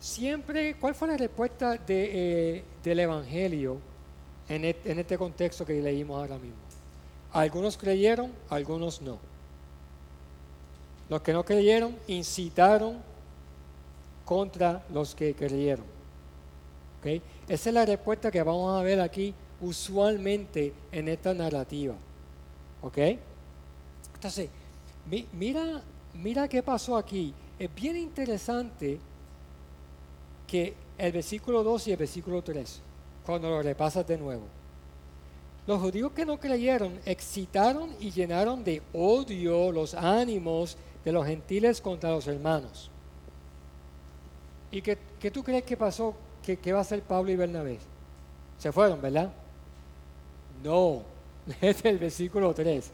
Siempre, 0.00 0.74
¿cuál 0.74 0.94
fue 0.94 1.08
la 1.08 1.16
respuesta 1.16 1.78
eh, 1.86 2.64
del 2.82 3.00
Evangelio 3.00 3.78
en 4.48 4.64
este, 4.64 5.18
contexto 5.18 5.64
que 5.64 5.80
leímos 5.80 6.18
ahora 6.18 6.38
mismo. 6.38 6.56
Algunos 7.32 7.76
creyeron, 7.76 8.32
algunos 8.48 9.02
no. 9.02 9.18
Los 11.08 11.22
que 11.22 11.32
no 11.32 11.44
creyeron 11.44 11.96
incitaron 12.06 12.98
contra 14.24 14.84
los 14.92 15.14
que 15.14 15.34
creyeron. 15.34 15.96
Esa 17.48 17.70
es 17.70 17.74
la 17.74 17.86
respuesta 17.86 18.32
que 18.32 18.42
vamos 18.42 18.76
a 18.76 18.82
ver 18.82 19.00
aquí 19.00 19.32
usualmente 19.60 20.72
en 20.90 21.08
esta 21.08 21.32
narrativa. 21.34 21.94
¿Ok? 22.82 22.98
Entonces, 24.14 24.48
mira, 25.32 25.82
mira 26.14 26.48
qué 26.48 26.64
pasó 26.64 26.96
aquí. 26.96 27.32
Es 27.60 27.72
bien 27.72 27.96
interesante 27.96 28.98
que 30.48 30.74
el 30.98 31.12
versículo 31.12 31.62
2 31.62 31.88
y 31.88 31.92
el 31.92 31.96
versículo 31.96 32.42
3 32.42 32.82
cuando 33.26 33.50
lo 33.50 33.60
repasas 33.60 34.06
de 34.06 34.16
nuevo. 34.16 34.44
Los 35.66 35.80
judíos 35.80 36.12
que 36.12 36.24
no 36.24 36.38
creyeron 36.38 37.00
excitaron 37.04 37.90
y 37.98 38.12
llenaron 38.12 38.62
de 38.62 38.80
odio 38.92 39.72
los 39.72 39.94
ánimos 39.94 40.76
de 41.04 41.10
los 41.10 41.26
gentiles 41.26 41.80
contra 41.80 42.10
los 42.12 42.26
hermanos. 42.28 42.88
¿Y 44.70 44.80
qué, 44.80 44.96
tú 45.32 45.42
crees 45.42 45.64
que 45.64 45.76
pasó? 45.76 46.14
¿Qué, 46.42 46.72
va 46.72 46.78
a 46.78 46.82
hacer 46.82 47.02
Pablo 47.02 47.32
y 47.32 47.36
Bernabé? 47.36 47.78
Se 48.58 48.70
fueron, 48.70 49.02
¿verdad? 49.02 49.32
No, 50.62 51.02
es 51.60 51.84
el 51.84 51.98
versículo 51.98 52.54
3. 52.54 52.90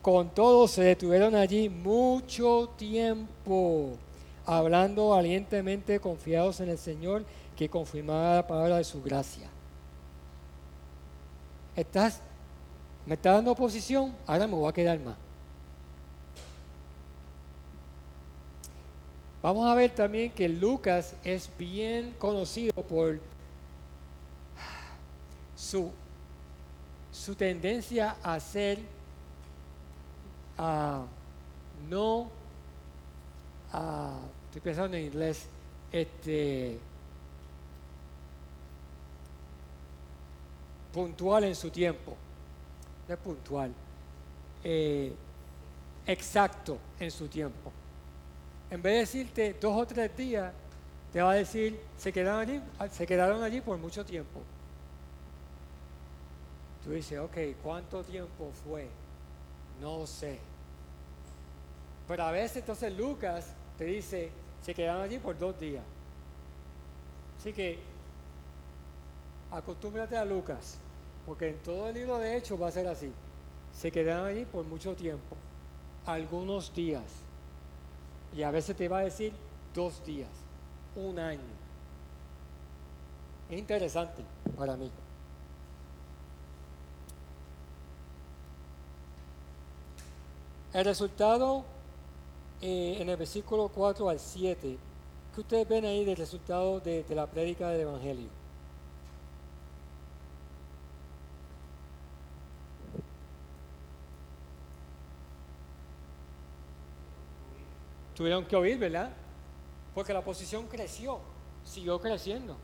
Con 0.00 0.30
todo 0.30 0.68
se 0.68 0.84
detuvieron 0.84 1.34
allí 1.34 1.68
mucho 1.68 2.70
tiempo, 2.78 3.90
hablando 4.46 5.10
valientemente, 5.10 6.00
confiados 6.00 6.60
en 6.60 6.70
el 6.70 6.78
Señor, 6.78 7.24
que 7.56 7.68
confirmaba 7.68 8.36
la 8.36 8.46
palabra 8.46 8.76
de 8.78 8.84
su 8.84 9.02
gracia 9.02 9.50
estás, 11.76 12.20
me 13.04 13.14
está 13.14 13.32
dando 13.32 13.52
oposición, 13.52 14.14
ahora 14.26 14.46
me 14.46 14.54
voy 14.54 14.68
a 14.68 14.72
quedar 14.72 14.98
más. 14.98 15.16
Vamos 19.42 19.70
a 19.70 19.74
ver 19.74 19.94
también 19.94 20.32
que 20.32 20.48
Lucas 20.48 21.14
es 21.22 21.48
bien 21.56 22.16
conocido 22.18 22.72
por 22.72 23.20
su, 25.54 25.92
su 27.12 27.34
tendencia 27.36 28.16
a 28.22 28.40
ser 28.40 28.80
a 30.58 31.04
no, 31.88 32.28
estoy 34.46 34.60
pensando 34.62 34.96
en 34.96 35.04
inglés, 35.04 35.46
este, 35.92 36.78
puntual 40.96 41.44
en 41.44 41.54
su 41.54 41.68
tiempo, 41.68 42.16
no 43.06 43.14
es 43.14 43.20
puntual, 43.20 43.70
eh, 44.64 45.12
exacto 46.06 46.78
en 46.98 47.10
su 47.10 47.28
tiempo. 47.28 47.70
En 48.70 48.80
vez 48.80 48.94
de 48.94 48.98
decirte 49.00 49.56
dos 49.60 49.76
o 49.76 49.86
tres 49.86 50.16
días, 50.16 50.50
te 51.12 51.20
va 51.20 51.32
a 51.32 51.34
decir, 51.34 51.78
se 51.98 52.10
quedaron 52.10 52.40
allí, 52.40 52.62
se 52.90 53.06
quedaron 53.06 53.42
allí 53.42 53.60
por 53.60 53.76
mucho 53.76 54.06
tiempo. 54.06 54.40
Tú 56.82 56.92
dices, 56.92 57.18
ok, 57.18 57.36
¿cuánto 57.62 58.02
tiempo 58.02 58.50
fue? 58.64 58.88
No 59.82 60.06
sé. 60.06 60.38
Pero 62.08 62.22
a 62.22 62.30
veces 62.30 62.56
entonces 62.56 62.96
Lucas 62.96 63.52
te 63.76 63.84
dice, 63.84 64.30
se 64.62 64.74
quedaron 64.74 65.02
allí 65.02 65.18
por 65.18 65.38
dos 65.38 65.60
días. 65.60 65.84
Así 67.38 67.52
que 67.52 67.80
acostúmbrate 69.50 70.16
a 70.16 70.24
Lucas. 70.24 70.78
Porque 71.26 71.48
en 71.48 71.58
todo 71.58 71.88
el 71.88 71.94
libro 71.94 72.18
de 72.18 72.36
Hechos 72.36 72.60
va 72.60 72.68
a 72.68 72.72
ser 72.72 72.86
así. 72.86 73.12
Se 73.74 73.90
quedaron 73.90 74.26
allí 74.26 74.44
por 74.44 74.64
mucho 74.64 74.94
tiempo, 74.94 75.36
algunos 76.06 76.72
días. 76.72 77.02
Y 78.34 78.42
a 78.42 78.50
veces 78.50 78.76
te 78.76 78.88
va 78.88 78.98
a 78.98 79.02
decir 79.02 79.32
dos 79.74 80.04
días, 80.06 80.30
un 80.94 81.18
año. 81.18 81.40
Es 83.50 83.58
interesante 83.58 84.22
para 84.56 84.76
mí. 84.76 84.90
El 90.72 90.84
resultado 90.84 91.64
eh, 92.60 92.98
en 93.00 93.08
el 93.08 93.16
versículo 93.16 93.68
4 93.68 94.08
al 94.08 94.18
7, 94.18 94.78
que 95.34 95.40
ustedes 95.40 95.68
ven 95.68 95.84
ahí 95.84 96.04
del 96.04 96.16
resultado 96.16 96.80
de, 96.80 97.02
de 97.02 97.14
la 97.14 97.26
prédica 97.26 97.68
del 97.70 97.82
Evangelio. 97.82 98.28
Tuvieron 108.16 108.46
que 108.46 108.56
oír, 108.56 108.78
¿verdad? 108.78 109.10
Porque 109.94 110.12
la 110.12 110.24
posición 110.24 110.66
creció, 110.66 111.20
siguió 111.64 112.00
creciendo. 112.00 112.56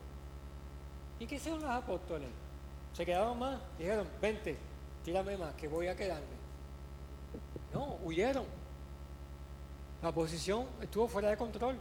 ¿Y 1.19 1.27
qué 1.27 1.35
hicieron 1.35 1.61
los 1.61 1.69
apóstoles? 1.69 2.27
Se 2.93 3.05
quedaron 3.05 3.37
más, 3.37 3.59
dijeron, 3.77 4.07
vente, 4.19 4.57
tírame 5.05 5.37
más, 5.37 5.53
que 5.53 5.67
voy 5.67 5.87
a 5.87 5.95
quedarme. 5.95 6.25
No, 7.73 7.97
huyeron. 8.03 8.45
La 10.01 10.11
posición 10.11 10.65
estuvo 10.81 11.07
fuera 11.07 11.29
de 11.29 11.37
control. 11.37 11.77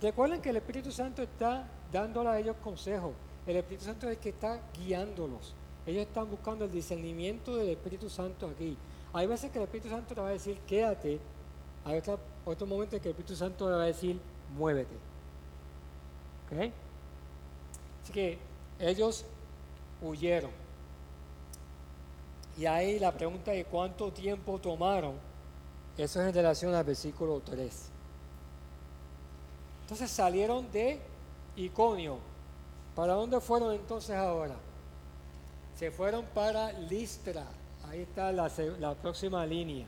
Recuerden 0.00 0.40
que 0.40 0.50
el 0.50 0.56
Espíritu 0.56 0.90
Santo 0.90 1.22
está 1.22 1.68
dándole 1.92 2.30
a 2.30 2.38
ellos 2.38 2.56
consejos. 2.62 3.12
El 3.46 3.56
Espíritu 3.56 3.84
Santo 3.84 4.06
es 4.08 4.16
el 4.16 4.18
que 4.18 4.30
está 4.30 4.60
guiándolos. 4.74 5.54
Ellos 5.86 6.02
están 6.02 6.30
buscando 6.30 6.64
el 6.64 6.70
discernimiento 6.70 7.56
del 7.56 7.70
Espíritu 7.70 8.08
Santo 8.10 8.46
aquí. 8.48 8.76
Hay 9.12 9.26
veces 9.26 9.50
que 9.50 9.58
el 9.58 9.64
Espíritu 9.64 9.88
Santo 9.88 10.14
le 10.14 10.20
va 10.20 10.28
a 10.28 10.32
decir, 10.32 10.58
quédate. 10.66 11.18
Hay 11.88 12.02
otro 12.44 12.66
momentos 12.66 12.94
en 12.94 13.00
que 13.00 13.08
el 13.08 13.12
Espíritu 13.12 13.34
Santo 13.34 13.68
le 13.70 13.76
va 13.76 13.82
a 13.82 13.86
decir, 13.86 14.20
muévete. 14.56 14.94
¿Ok? 16.46 16.72
Así 18.02 18.12
que 18.12 18.38
ellos 18.78 19.24
huyeron. 20.02 20.50
Y 22.58 22.66
ahí 22.66 22.98
la 22.98 23.12
pregunta 23.12 23.52
de 23.52 23.64
cuánto 23.64 24.12
tiempo 24.12 24.58
tomaron, 24.58 25.14
eso 25.96 26.20
es 26.20 26.28
en 26.28 26.34
relación 26.34 26.74
al 26.74 26.84
versículo 26.84 27.40
3. 27.40 27.88
Entonces 29.82 30.10
salieron 30.10 30.70
de 30.70 31.00
Iconio. 31.56 32.18
¿Para 32.94 33.14
dónde 33.14 33.40
fueron 33.40 33.72
entonces 33.72 34.14
ahora? 34.14 34.56
Se 35.76 35.90
fueron 35.90 36.24
para 36.34 36.72
Listra. 36.72 37.46
Ahí 37.88 38.02
está 38.02 38.32
la, 38.32 38.94
próxima 39.00 39.46
línea. 39.46 39.86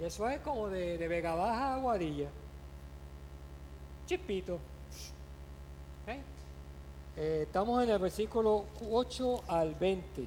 Y 0.00 0.04
eso 0.04 0.28
es 0.28 0.40
como 0.40 0.68
de, 0.68 0.98
de 0.98 1.08
Vega 1.08 1.34
Baja 1.34 1.74
a 1.74 1.78
Guadilla. 1.78 2.28
Chipito. 4.06 4.58
Eh, 7.14 7.42
estamos 7.42 7.82
en 7.84 7.90
el 7.90 7.98
versículo 7.98 8.64
8 8.90 9.44
al 9.48 9.74
20. 9.74 10.26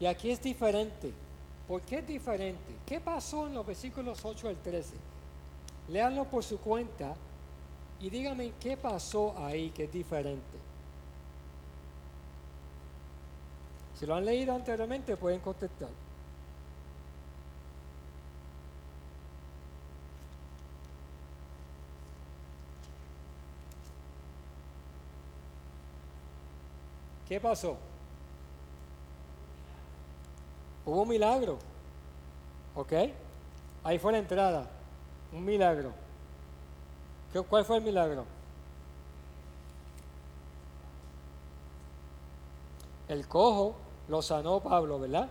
Y 0.00 0.06
aquí 0.06 0.30
es 0.30 0.42
diferente. 0.42 1.12
¿Por 1.68 1.82
qué 1.82 1.98
es 1.98 2.06
diferente? 2.06 2.74
¿Qué 2.84 3.00
pasó 3.00 3.46
en 3.46 3.54
los 3.54 3.64
versículos 3.64 4.24
8 4.24 4.48
al 4.48 4.56
13? 4.56 4.94
Leanlo 5.88 6.24
por 6.24 6.42
su 6.42 6.58
cuenta 6.58 7.14
y 8.00 8.10
díganme 8.10 8.52
qué 8.60 8.76
pasó 8.76 9.34
ahí 9.38 9.70
que 9.70 9.84
es 9.84 9.92
diferente. 9.92 10.63
Si 13.98 14.06
lo 14.06 14.14
han 14.14 14.24
leído 14.24 14.54
anteriormente 14.54 15.16
pueden 15.16 15.40
contestar. 15.40 15.88
¿Qué 27.28 27.40
pasó? 27.40 27.76
Hubo 30.84 31.02
un 31.02 31.08
milagro. 31.08 31.58
¿Ok? 32.74 32.92
Ahí 33.82 33.98
fue 33.98 34.12
la 34.12 34.18
entrada. 34.18 34.68
Un 35.32 35.44
milagro. 35.44 35.92
¿Cuál 37.48 37.64
fue 37.64 37.78
el 37.78 37.82
milagro? 37.82 38.24
El 43.08 43.26
cojo 43.26 43.83
lo 44.08 44.22
sanó 44.22 44.60
Pablo, 44.60 44.98
¿verdad? 44.98 45.28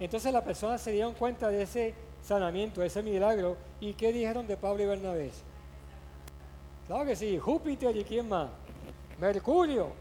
Entonces 0.00 0.32
las 0.32 0.44
personas 0.44 0.80
se 0.80 0.92
dieron 0.92 1.14
cuenta 1.14 1.48
de 1.48 1.62
ese 1.62 1.94
sanamiento, 2.22 2.80
de 2.80 2.86
ese 2.86 3.02
milagro. 3.02 3.56
¿Y 3.80 3.94
qué 3.94 4.12
dijeron 4.12 4.46
de 4.46 4.56
Pablo 4.56 4.82
y 4.82 4.86
Bernabé? 4.86 5.30
Claro 6.86 7.04
que 7.04 7.16
sí, 7.16 7.38
Júpiter 7.38 7.96
y 7.96 8.04
quién 8.04 8.28
más? 8.28 8.48
Mercurio. 9.20 9.92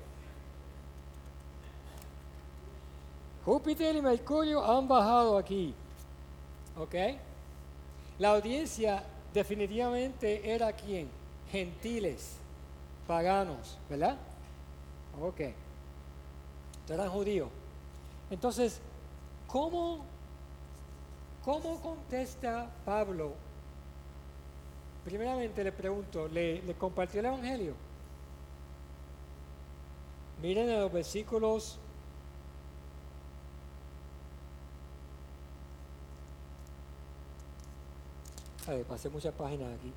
Júpiter 3.44 3.96
y 3.96 4.02
Mercurio 4.02 4.64
han 4.64 4.88
bajado 4.88 5.38
aquí. 5.38 5.74
¿Ok? 6.78 6.96
La 8.20 8.32
audiencia 8.32 9.04
definitivamente 9.34 10.52
era 10.52 10.72
quién? 10.74 11.10
Gentiles, 11.52 12.36
paganos, 13.08 13.78
¿verdad? 13.90 14.18
Ok. 15.22 15.42
Eran 16.90 17.10
judíos. 17.10 17.50
Entonces, 18.30 18.80
¿cómo, 19.48 20.06
¿cómo 21.44 21.82
contesta 21.82 22.70
Pablo? 22.86 23.34
Primeramente 25.04 25.64
le 25.64 25.72
pregunto, 25.72 26.28
¿le, 26.28 26.62
¿le 26.62 26.74
compartió 26.74 27.20
el 27.20 27.28
Evangelio? 27.28 27.74
Miren 30.42 30.70
en 30.70 30.82
los 30.82 30.92
versículos 30.92 31.80
pasé 38.88 39.10
muchas 39.10 39.34
páginas 39.34 39.74
aquí. 39.74 39.94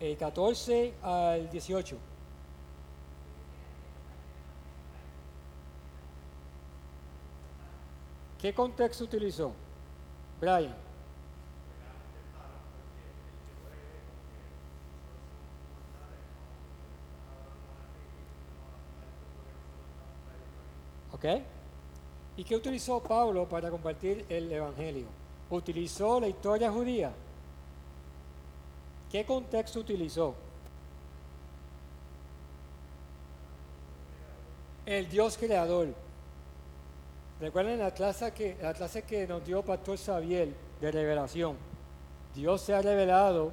El 0.00 0.16
14 0.16 0.94
al 1.02 1.50
18. 1.50 1.96
¿Qué 8.40 8.54
contexto 8.54 9.04
utilizó? 9.04 9.52
Brian. 10.40 10.74
¿Ok? 21.12 21.24
¿Y 22.36 22.44
qué 22.44 22.54
utilizó 22.54 23.02
Pablo 23.02 23.48
para 23.48 23.70
compartir 23.70 24.24
el 24.28 24.52
Evangelio? 24.52 25.06
Utilizó 25.50 26.20
la 26.20 26.28
historia 26.28 26.70
judía. 26.70 27.10
¿Qué 29.10 29.24
contexto 29.26 29.80
utilizó? 29.80 30.36
El 34.86 35.08
Dios 35.08 35.36
creador. 35.36 36.07
Recuerden 37.40 37.78
la 37.78 37.92
clase 37.92 38.32
que, 38.32 38.56
la 38.60 38.74
clase 38.74 39.02
que 39.02 39.26
nos 39.26 39.44
dio 39.44 39.62
Pastor 39.62 39.96
Xavier 39.96 40.48
de 40.80 40.90
revelación. 40.90 41.56
Dios 42.34 42.60
se 42.62 42.74
ha 42.74 42.82
revelado 42.82 43.52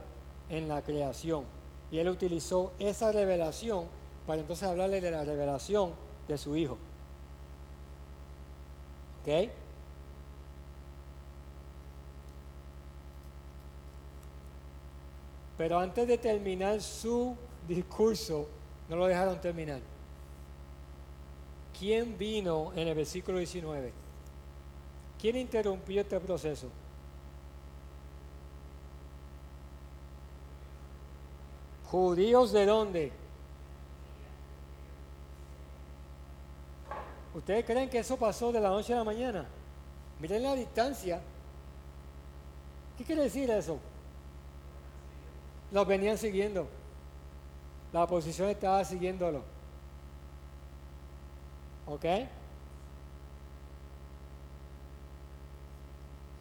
en 0.49 0.67
la 0.67 0.81
creación. 0.81 1.43
Y 1.91 1.99
él 1.99 2.09
utilizó 2.09 2.73
esa 2.79 3.11
revelación 3.11 3.85
para 4.25 4.41
entonces 4.41 4.67
hablarle 4.67 5.01
de 5.01 5.11
la 5.11 5.23
revelación 5.23 5.93
de 6.27 6.37
su 6.37 6.55
Hijo. 6.55 6.77
¿Ok? 9.21 9.49
Pero 15.57 15.79
antes 15.79 16.07
de 16.07 16.17
terminar 16.17 16.81
su 16.81 17.35
discurso, 17.67 18.47
no 18.89 18.95
lo 18.95 19.05
dejaron 19.05 19.39
terminar. 19.39 19.79
¿Quién 21.79 22.17
vino 22.17 22.71
en 22.75 22.87
el 22.87 22.95
versículo 22.95 23.37
19? 23.37 23.91
¿Quién 25.19 25.35
interrumpió 25.35 26.01
este 26.01 26.19
proceso? 26.19 26.69
¿Judíos 31.89 32.51
de 32.51 32.65
dónde? 32.65 33.11
¿Ustedes 37.33 37.65
creen 37.65 37.89
que 37.89 37.99
eso 37.99 38.17
pasó 38.17 38.51
de 38.51 38.61
la 38.61 38.69
noche 38.69 38.93
a 38.93 38.97
la 38.97 39.03
mañana? 39.03 39.45
Miren 40.19 40.43
la 40.43 40.55
distancia. 40.55 41.21
¿Qué 42.97 43.03
quiere 43.03 43.23
decir 43.23 43.49
eso? 43.49 43.79
los 45.71 45.85
venían 45.85 46.17
siguiendo. 46.17 46.67
La 47.91 48.03
oposición 48.03 48.49
estaba 48.49 48.83
siguiéndolo. 48.85 49.54
¿Ok? 51.87 52.05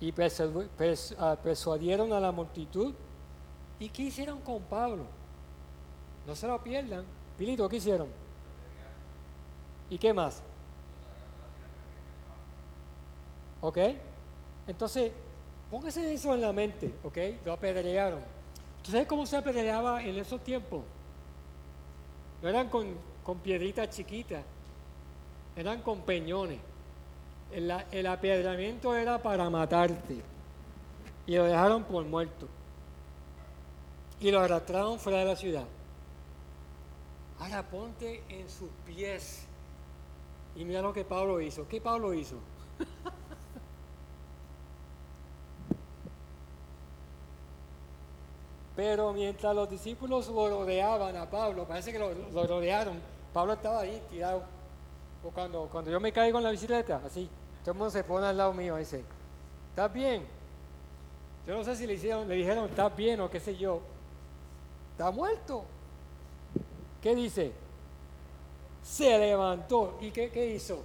Y 0.00 0.12
ah, 1.18 1.36
persuadieron 1.42 2.12
a 2.12 2.20
la 2.20 2.32
multitud. 2.32 2.94
¿Y 3.78 3.88
qué 3.88 4.02
hicieron 4.02 4.40
con 4.40 4.62
Pablo? 4.62 5.04
No 6.26 6.34
se 6.34 6.46
lo 6.46 6.62
pierdan. 6.62 7.04
Pilito, 7.38 7.68
¿qué 7.68 7.76
hicieron? 7.76 8.08
¿Y 9.90 9.98
qué 9.98 10.12
más? 10.12 10.42
¿Ok? 13.60 13.78
Entonces, 14.66 15.12
póngase 15.70 16.12
eso 16.12 16.34
en 16.34 16.40
la 16.40 16.52
mente, 16.52 16.94
¿ok? 17.02 17.18
Lo 17.44 17.52
apedrearon. 17.52 18.20
¿Tú 18.82 18.90
sabes 18.90 19.06
cómo 19.06 19.24
se 19.24 19.36
apedreaba 19.36 20.02
en 20.02 20.16
esos 20.18 20.42
tiempos? 20.44 20.82
No 22.42 22.48
eran 22.48 22.68
con, 22.68 22.94
piedritas 23.42 23.88
chiquitas, 23.88 24.44
eran 25.56 25.82
con 25.82 26.00
peñones. 26.00 26.58
El, 27.52 27.70
el 27.92 28.06
era 28.06 29.22
para 29.22 29.48
matarte 29.48 30.20
y 31.26 31.36
lo 31.36 31.44
dejaron 31.44 31.84
por 31.84 32.04
muerto 32.04 32.48
y 34.20 34.30
lo 34.30 34.40
arrastraron 34.40 34.98
fuera 34.98 35.18
de 35.18 35.24
la 35.26 35.36
ciudad. 35.36 35.64
Ahora 37.38 37.62
ponte 37.62 38.22
en 38.28 38.48
sus 38.48 38.70
pies 38.86 39.44
y 40.56 40.64
mira 40.64 40.80
lo 40.82 40.92
que 40.92 41.04
Pablo 41.04 41.40
hizo. 41.40 41.68
¿Qué 41.68 41.80
Pablo 41.80 42.14
hizo? 42.14 42.36
Pero 48.76 49.12
mientras 49.12 49.54
los 49.54 49.70
discípulos 49.70 50.26
rodeaban 50.26 51.16
a 51.16 51.30
Pablo, 51.30 51.64
parece 51.64 51.92
que 51.92 51.98
lo 51.98 52.12
rodearon, 52.32 52.98
Pablo 53.32 53.52
estaba 53.52 53.80
ahí 53.80 54.02
tirado. 54.10 54.42
O 55.24 55.30
cuando, 55.30 55.68
cuando 55.70 55.90
yo 55.90 55.98
me 56.00 56.12
caigo 56.12 56.38
en 56.38 56.44
la 56.44 56.50
bicicleta, 56.50 57.00
así, 57.04 57.28
todo 57.62 57.72
el 57.72 57.78
mundo 57.78 57.90
se 57.90 58.04
pone 58.04 58.26
al 58.26 58.36
lado 58.36 58.52
mío 58.52 58.76
y 58.76 58.80
dice, 58.80 59.02
¿estás 59.70 59.92
bien? 59.92 60.26
Yo 61.46 61.56
no 61.56 61.64
sé 61.64 61.76
si 61.76 61.86
le, 61.86 61.94
hicieron, 61.94 62.28
le 62.28 62.34
dijeron, 62.34 62.68
¿estás 62.68 62.94
bien 62.94 63.20
o 63.20 63.30
qué 63.30 63.40
sé 63.40 63.56
yo? 63.56 63.80
Está 64.92 65.10
muerto. 65.10 65.64
¿Qué 67.00 67.14
dice? 67.14 67.52
Se 68.82 69.18
levantó. 69.18 69.98
¿Y 70.00 70.10
qué, 70.10 70.30
qué 70.30 70.54
hizo? 70.54 70.82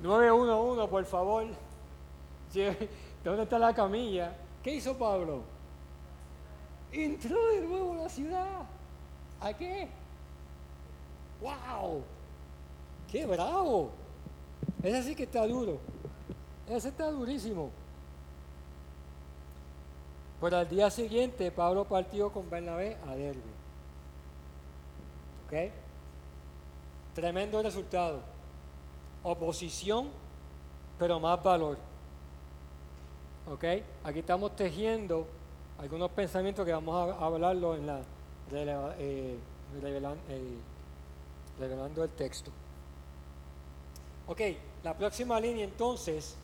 911, 0.00 0.88
por 0.88 1.04
favor. 1.06 1.46
¿Dónde 3.24 3.42
está 3.42 3.58
la 3.58 3.74
camilla? 3.74 4.36
¿Qué 4.62 4.74
hizo 4.74 4.96
Pablo? 4.96 5.42
Entró 6.92 7.48
de 7.48 7.60
nuevo 7.62 7.94
a 7.94 7.96
la 7.96 8.08
ciudad. 8.08 8.62
¿A 9.40 9.52
qué? 9.52 9.88
¡Wow! 11.40 12.04
¡Qué 13.14 13.24
bravo! 13.26 13.92
Ese 14.82 15.04
sí 15.04 15.14
que 15.14 15.22
está 15.22 15.46
duro. 15.46 15.78
Ese 16.68 16.88
está 16.88 17.12
durísimo. 17.12 17.70
Pero 20.40 20.56
al 20.56 20.68
día 20.68 20.90
siguiente 20.90 21.52
Pablo 21.52 21.84
partió 21.84 22.32
con 22.32 22.50
Bernabé 22.50 22.96
a 23.06 23.14
Derbe. 23.14 23.40
¿Ok? 25.46 25.72
Tremendo 27.14 27.62
resultado. 27.62 28.18
Oposición, 29.22 30.08
pero 30.98 31.20
más 31.20 31.40
valor. 31.40 31.78
¿Ok? 33.48 33.64
Aquí 34.02 34.18
estamos 34.18 34.56
tejiendo 34.56 35.28
algunos 35.78 36.10
pensamientos 36.10 36.66
que 36.66 36.72
vamos 36.72 37.12
a 37.12 37.24
hablarlo 37.24 37.76
en 37.76 37.86
la 37.86 38.00
eh, 38.50 39.38
eh, 39.78 40.58
revelando 41.60 42.02
el 42.02 42.10
texto. 42.10 42.50
Ok, 44.26 44.40
la 44.82 44.96
próxima 44.96 45.38
línea 45.38 45.64
entonces 45.64 46.34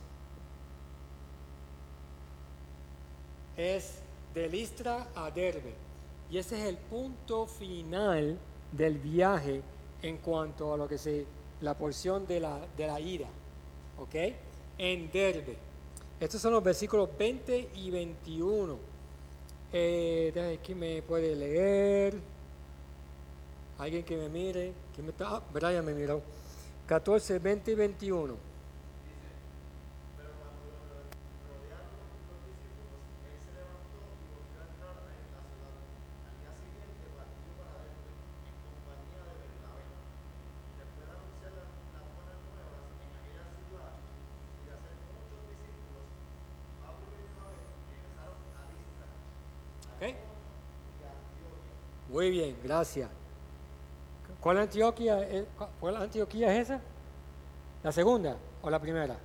es 3.57 4.01
de 4.35 4.49
Listra 4.49 5.09
a 5.15 5.31
Derbe. 5.31 5.75
Y 6.31 6.39
ese 6.39 6.61
es 6.61 6.69
el 6.69 6.77
punto 6.77 7.47
final 7.47 8.39
del 8.73 8.99
viaje 8.99 9.63
en 10.03 10.19
cuanto 10.19 10.73
a 10.73 10.77
lo 10.77 10.87
que 10.87 10.99
se, 10.99 11.27
la 11.61 11.77
porción 11.77 12.27
de 12.27 12.41
la, 12.41 12.61
de 12.77 12.87
la 12.87 13.01
ira. 13.01 13.29
¿Ok? 13.99 14.15
En 14.79 15.11
Derbe. 15.11 15.57
Estos 16.21 16.41
son 16.41 16.53
los 16.53 16.63
versículos 16.63 17.09
20 17.19 17.71
y 17.75 17.91
21. 17.91 18.79
Eh, 19.73 20.59
¿Quién 20.63 20.79
me 20.79 21.03
puede 21.03 21.35
leer? 21.35 22.19
Alguien 23.79 24.03
que 24.05 24.17
me 24.17 24.29
mire. 24.29 24.73
¿Quién 24.95 25.09
está? 25.09 25.37
Ah, 25.37 25.43
Brian 25.53 25.85
me 25.85 25.95
miró. 25.95 26.21
14, 26.91 27.39
20 27.39 27.71
y 27.71 27.75
21. 27.77 28.37
Muy 52.09 52.31
bien, 52.31 52.57
gracias. 52.65 53.20
¿Cuál 54.41 54.59
Antioquía, 54.59 55.21
es, 55.29 55.45
¿Cuál 55.79 55.97
Antioquía 55.97 56.55
es 56.55 56.71
esa? 56.71 56.81
¿La 57.83 57.93
segunda 57.93 58.37
o 58.63 58.71
la 58.71 58.79
primera? 58.79 59.17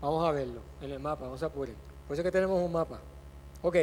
Vamos 0.00 0.28
a 0.28 0.32
verlo 0.32 0.60
en 0.80 0.92
el 0.92 1.00
mapa, 1.00 1.24
vamos 1.24 1.42
a 1.42 1.46
apurar. 1.46 1.74
Por 2.06 2.14
eso 2.14 2.22
que 2.22 2.30
tenemos 2.30 2.60
un 2.60 2.72
mapa. 2.72 2.98
Ok. 3.62 3.76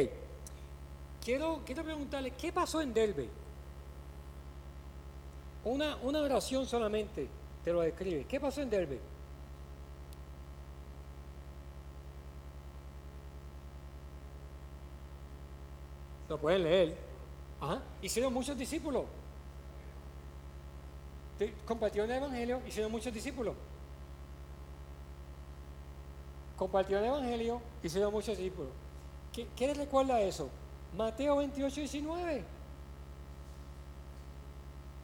Quiero, 1.22 1.60
quiero 1.64 1.82
preguntarle, 1.84 2.30
¿qué 2.32 2.52
pasó 2.52 2.80
en 2.80 2.92
Derbe? 2.92 3.28
Una, 5.64 5.96
una 6.02 6.20
oración 6.20 6.66
solamente 6.66 7.28
te 7.64 7.72
lo 7.72 7.80
describe. 7.80 8.24
¿Qué 8.24 8.38
pasó 8.38 8.62
en 8.62 8.70
Derbe? 8.70 9.00
Lo 16.28 16.38
pueden 16.38 16.62
leer. 16.62 17.05
Ajá. 17.66 17.82
Hicieron 18.00 18.32
muchos 18.32 18.56
discípulos. 18.56 19.04
Compartieron 21.66 22.10
el 22.10 22.16
Evangelio, 22.16 22.62
hicieron 22.66 22.92
muchos 22.92 23.12
discípulos. 23.12 23.54
Compartieron 26.56 27.04
el 27.04 27.10
Evangelio, 27.10 27.60
hicieron 27.82 28.12
muchos 28.12 28.38
discípulos. 28.38 28.70
¿Qué, 29.32 29.46
¿Qué 29.56 29.66
les 29.66 29.76
recuerda 29.76 30.20
eso? 30.20 30.48
Mateo 30.96 31.36
28, 31.36 31.80
19. 31.80 32.44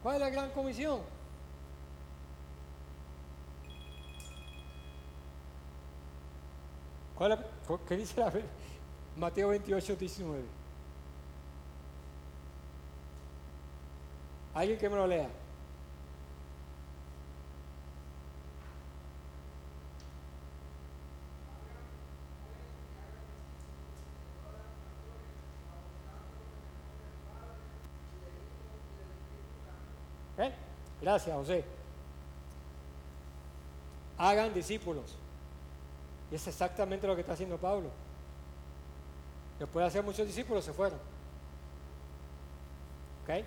¿Cuál 0.01 0.15
es 0.15 0.21
la 0.21 0.29
gran 0.29 0.49
comisión? 0.51 1.01
¿Cuál 7.15 7.45
¿Qué 7.87 7.97
dice 7.97 8.19
la, 8.19 8.33
Mateo 9.17 9.49
28, 9.49 9.95
19? 9.95 10.62
Alguien 14.53 14.77
que 14.77 14.89
me 14.89 14.95
lo 14.95 15.07
lea. 15.07 15.29
¿Eh? 30.37 30.51
Gracias, 31.01 31.35
José. 31.35 31.65
Hagan 34.17 34.53
discípulos. 34.53 35.15
Y 36.31 36.35
es 36.35 36.47
exactamente 36.47 37.07
lo 37.07 37.15
que 37.15 37.21
está 37.21 37.33
haciendo 37.33 37.57
Pablo. 37.57 37.89
Después 39.59 39.83
de 39.83 39.87
hacer 39.87 40.03
muchos 40.03 40.27
discípulos, 40.27 40.63
se 40.63 40.73
fueron. 40.73 40.99
¿Ok? 43.23 43.45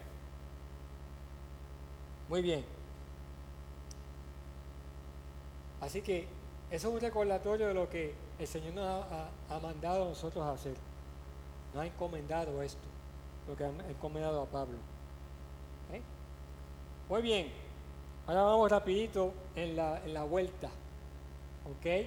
Muy 2.28 2.42
bien. 2.42 2.64
Así 5.80 6.02
que 6.02 6.26
eso 6.70 6.88
es 6.88 6.94
un 6.94 7.00
recordatorio 7.00 7.68
de 7.68 7.74
lo 7.74 7.88
que 7.88 8.14
el 8.38 8.46
Señor 8.46 8.74
nos 8.74 9.04
ha, 9.48 9.60
mandado 9.60 10.04
a 10.04 10.08
nosotros 10.08 10.44
a 10.44 10.52
hacer. 10.52 10.74
Nos 11.72 11.82
ha 11.82 11.86
encomendado 11.86 12.62
esto, 12.62 12.86
lo 13.46 13.56
que 13.56 13.64
ha 13.64 13.70
encomendado 13.88 14.42
a 14.42 14.46
Pablo. 14.46 14.76
¿Eh? 15.92 16.00
Muy 17.08 17.22
bien. 17.22 17.52
Ahora 18.26 18.42
vamos 18.42 18.70
rapidito 18.70 19.32
en 19.54 19.76
la, 19.76 20.02
en 20.04 20.12
la 20.12 20.24
vuelta. 20.24 20.68
¿Ok? 21.70 22.06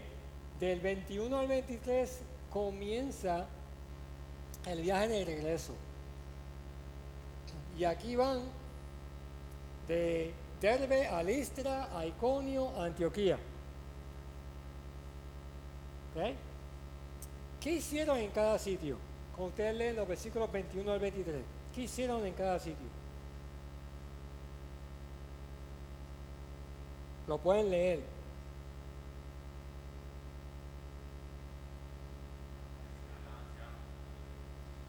Del 0.60 0.82
21 0.82 1.38
al 1.38 1.48
23 1.48 2.22
comienza 2.52 3.48
el 4.66 4.82
viaje 4.82 5.08
de 5.08 5.26
regreso. 5.26 5.74
Y 7.78 7.86
aquí 7.86 8.18
van 8.18 8.42
de 9.90 10.32
Derbe 10.62 11.08
a 11.08 11.24
Listra, 11.24 11.90
a 11.98 12.06
Iconio, 12.06 12.70
a 12.78 12.86
Antioquía. 12.86 13.38
¿Qué 17.60 17.72
hicieron 17.72 18.18
en 18.20 18.30
cada 18.30 18.60
sitio? 18.60 18.98
Como 19.36 19.48
ustedes 19.48 19.76
leen 19.76 19.96
los 19.96 20.08
versículos 20.08 20.52
21 20.52 20.92
al 20.92 21.00
23. 21.00 21.42
¿Qué 21.74 21.82
hicieron 21.82 22.24
en 22.26 22.34
cada 22.34 22.60
sitio? 22.60 22.88
Lo 27.28 27.38
pueden 27.40 27.72
leer. 27.72 28.02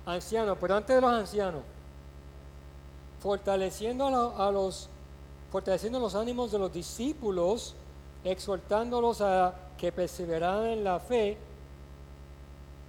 Ancianos, 0.05 0.59
pero 0.61 0.77
antes 0.77 0.97
de 0.97 1.01
los 1.01 1.13
ancianos 1.13 1.63
fortaleciendo 3.21 4.07
a, 4.37 4.51
los 4.51 4.89
fortaleciendo 5.53 6.01
los 6.01 6.15
ánimos 6.15 6.53
de 6.53 6.59
los 6.59 6.73
discípulos, 6.73 7.75
exhortándolos 8.25 9.21
a 9.21 9.55
que 9.79 9.93
perseveraran 9.93 10.67
en 10.67 10.85
la 10.85 11.01
fe, 11.01 11.37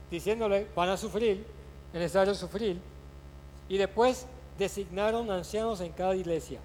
diciéndole, 0.10 0.68
van 0.76 0.90
a 0.90 0.98
sufrir, 0.98 1.46
es 1.94 2.00
necesario 2.00 2.36
sufrir, 2.36 2.80
y 3.68 3.78
después 3.78 4.26
designaron 4.58 5.32
ancianos 5.32 5.82
en 5.82 5.92
cada 5.92 6.16
iglesia. 6.16 6.60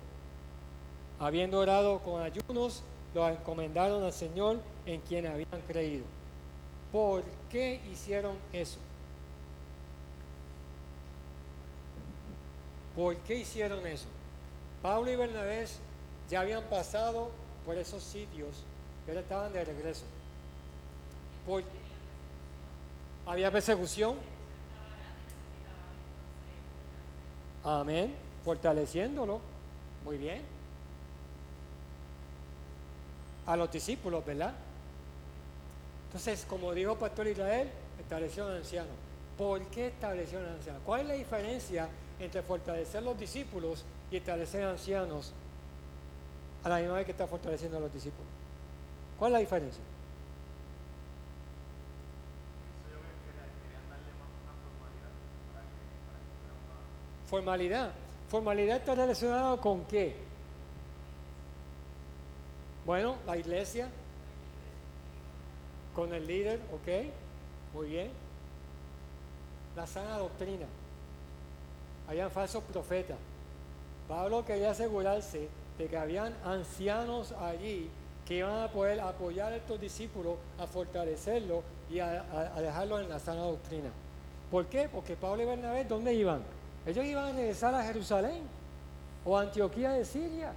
Habiendo 1.19 1.61
orado 1.61 2.01
con 2.01 2.23
ayunos, 2.23 2.83
los 3.15 3.31
encomendaron 3.31 4.03
al 4.03 4.13
Señor 4.13 4.59
en 4.85 5.01
quien 5.01 5.27
habían 5.27 5.63
creído. 5.67 6.05
¿Por 6.93 7.23
qué 7.51 7.81
hicieron 7.91 8.37
eso? 8.53 8.79
¿Por 12.97 13.17
qué 13.19 13.37
hicieron 13.37 13.87
eso? 13.87 14.07
Pablo 14.83 15.11
y 15.13 15.17
Bernabé 15.17 15.67
ya 16.31 16.41
habían 16.41 16.65
pasado 16.65 17.31
por 17.65 17.77
esos 17.77 18.03
sitios 18.03 18.65
ahora 19.07 19.21
estaban 19.21 19.53
de 19.53 19.65
regreso. 19.65 20.05
Por- 21.47 21.63
había 23.27 23.51
persecución. 23.51 24.17
Amén. 27.65 28.15
Fortaleciéndolo. 28.45 29.41
Muy 30.05 30.19
bien. 30.19 30.43
A 33.47 33.57
los 33.57 33.71
discípulos, 33.71 34.25
¿verdad? 34.25 34.55
Entonces, 36.09 36.45
como 36.49 36.73
dijo 36.73 36.97
Pastor 36.97 37.27
Israel, 37.29 37.71
estableció 38.01 38.47
un 38.47 38.53
anciano. 38.53 38.91
¿Por 39.37 39.63
qué 39.67 39.89
estableció 39.89 40.39
un 40.39 40.47
anciano? 40.47 40.79
¿Cuál 40.85 41.03
es 41.03 41.07
la 41.09 41.15
diferencia 41.15 41.89
entre 42.19 42.43
fortalecer 42.43 43.03
los 43.03 43.19
discípulos 43.19 43.85
y 44.11 44.17
establecer 44.17 44.65
ancianos 44.65 45.33
a 46.65 46.69
la 46.69 46.79
misma 46.79 46.95
vez 46.95 47.05
que 47.05 47.13
está 47.13 47.27
fortaleciendo 47.27 47.77
a 47.77 47.81
los 47.81 47.93
discípulos? 47.93 48.27
¿Cuál 49.19 49.31
es 49.31 49.33
la 49.33 49.39
diferencia? 49.41 49.83
Formalidad. 57.27 57.91
Formalidad 58.29 58.77
está 58.77 58.95
relacionada 58.95 59.57
con 59.59 59.85
qué? 59.85 60.17
Bueno, 62.85 63.17
la 63.27 63.37
iglesia, 63.37 63.89
con 65.95 66.13
el 66.15 66.27
líder, 66.27 66.61
ok, 66.73 67.13
muy 67.75 67.89
bien. 67.89 68.11
La 69.75 69.87
sana 69.87 70.19
doctrina. 70.19 70.67
Habían 72.09 72.31
falsos 72.31 72.63
profetas. 72.65 73.17
Pablo 74.09 74.45
quería 74.45 74.71
asegurarse 74.71 75.49
de 75.79 75.87
que 75.87 75.97
habían 75.97 76.35
ancianos 76.45 77.33
allí 77.33 77.91
que 78.27 78.39
iban 78.39 78.63
a 78.63 78.69
poder 78.69 79.01
apoyar 79.01 79.53
a 79.53 79.57
estos 79.57 79.81
discípulos, 79.81 80.37
a 80.59 80.67
fortalecerlos 80.67 81.63
y 81.91 82.01
a, 82.01 82.25
dejarlos 82.59 83.03
en 83.03 83.09
la 83.09 83.19
sana 83.21 83.43
doctrina. 83.43 83.91
¿Por 84.51 84.67
qué? 84.67 84.89
Porque 84.89 85.17
Pablo 85.17 85.43
y 85.43 85.47
Bernabé, 85.47 85.85
¿dónde 85.85 86.13
iban? 86.13 86.43
Ellos 86.85 87.05
iban 87.05 87.25
a 87.25 87.33
regresar 87.33 87.75
a 87.75 87.85
Jerusalén 87.85 88.43
o 89.25 89.39
Antioquía 89.39 89.93
de 89.93 90.05
Siria. 90.05 90.53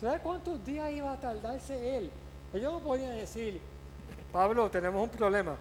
¿Sabes 0.00 0.20
cuántos 0.20 0.64
días 0.64 0.92
iba 0.92 1.12
a 1.12 1.18
tardarse 1.18 1.98
él? 1.98 2.10
Ellos 2.54 2.72
no 2.72 2.80
podían 2.80 3.16
decir, 3.16 3.60
Pablo, 4.32 4.70
tenemos 4.70 5.02
un 5.02 5.10
problema. 5.10 5.56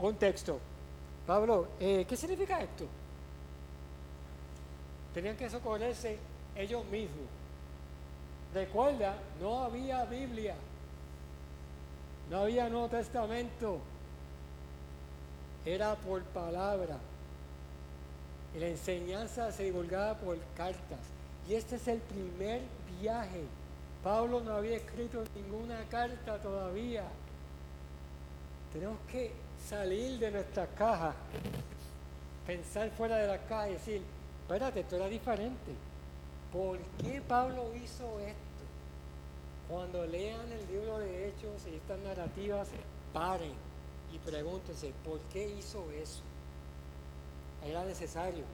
Un 0.00 0.14
texto. 0.16 0.58
Pablo, 1.26 1.68
eh, 1.78 2.04
¿qué 2.08 2.16
significa 2.16 2.60
esto? 2.60 2.84
Tenían 5.16 5.34
que 5.34 5.48
socorrerse 5.48 6.18
ellos 6.54 6.84
mismos. 6.88 7.24
Recuerda, 8.52 9.14
no 9.40 9.62
había 9.62 10.04
Biblia. 10.04 10.54
No 12.28 12.40
había 12.40 12.68
Nuevo 12.68 12.90
Testamento. 12.90 13.78
Era 15.64 15.94
por 15.94 16.22
palabra. 16.22 16.98
Y 18.54 18.58
la 18.58 18.68
enseñanza 18.68 19.50
se 19.52 19.62
divulgaba 19.64 20.18
por 20.18 20.36
cartas. 20.54 21.00
Y 21.48 21.54
este 21.54 21.76
es 21.76 21.88
el 21.88 22.00
primer 22.00 22.60
viaje. 23.00 23.44
Pablo 24.04 24.42
no 24.42 24.52
había 24.52 24.76
escrito 24.76 25.24
ninguna 25.34 25.82
carta 25.88 26.36
todavía. 26.42 27.04
Tenemos 28.70 28.98
que 29.10 29.32
salir 29.66 30.18
de 30.18 30.30
nuestra 30.30 30.66
caja, 30.66 31.14
pensar 32.46 32.90
fuera 32.90 33.16
de 33.16 33.28
la 33.28 33.38
caja 33.38 33.70
y 33.70 33.72
decir, 33.72 34.02
espérate, 34.46 34.78
esto 34.78 34.94
era 34.94 35.08
diferente. 35.08 35.72
¿Por 36.52 36.78
qué 37.02 37.20
Pablo 37.20 37.74
hizo 37.74 38.20
esto? 38.20 38.36
Cuando 39.68 40.06
lean 40.06 40.52
el 40.52 40.64
libro 40.68 41.00
de 41.00 41.28
Hechos 41.28 41.66
y 41.66 41.74
estas 41.74 41.98
narrativas, 41.98 42.68
paren 43.12 43.54
y 44.12 44.18
pregúntense, 44.18 44.92
¿por 45.04 45.18
qué 45.32 45.48
hizo 45.58 45.90
eso? 45.90 46.22
Era 47.64 47.84
necesario, 47.84 48.44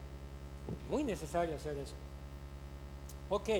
muy 0.88 1.04
necesario 1.04 1.56
hacer 1.56 1.76
eso. 1.76 1.94
Ok, 3.28 3.50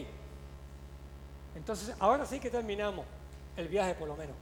entonces 1.55 1.95
ahora 1.99 2.25
sí 2.25 2.41
que 2.41 2.49
terminamos 2.49 3.05
el 3.59 3.69
viaje 3.69 3.95
por 3.95 4.09
lo 4.09 4.17
menos. 4.17 4.37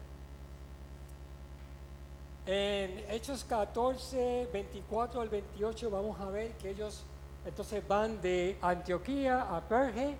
En 2.46 3.10
Hechos 3.10 3.42
14, 3.42 4.48
24 4.52 5.20
al 5.20 5.28
28 5.28 5.90
vamos 5.90 6.20
a 6.20 6.26
ver 6.26 6.52
que 6.52 6.70
ellos 6.70 7.04
entonces 7.46 7.86
van 7.86 8.20
de 8.20 8.56
Antioquía 8.60 9.42
a 9.42 9.60
Perge, 9.60 10.14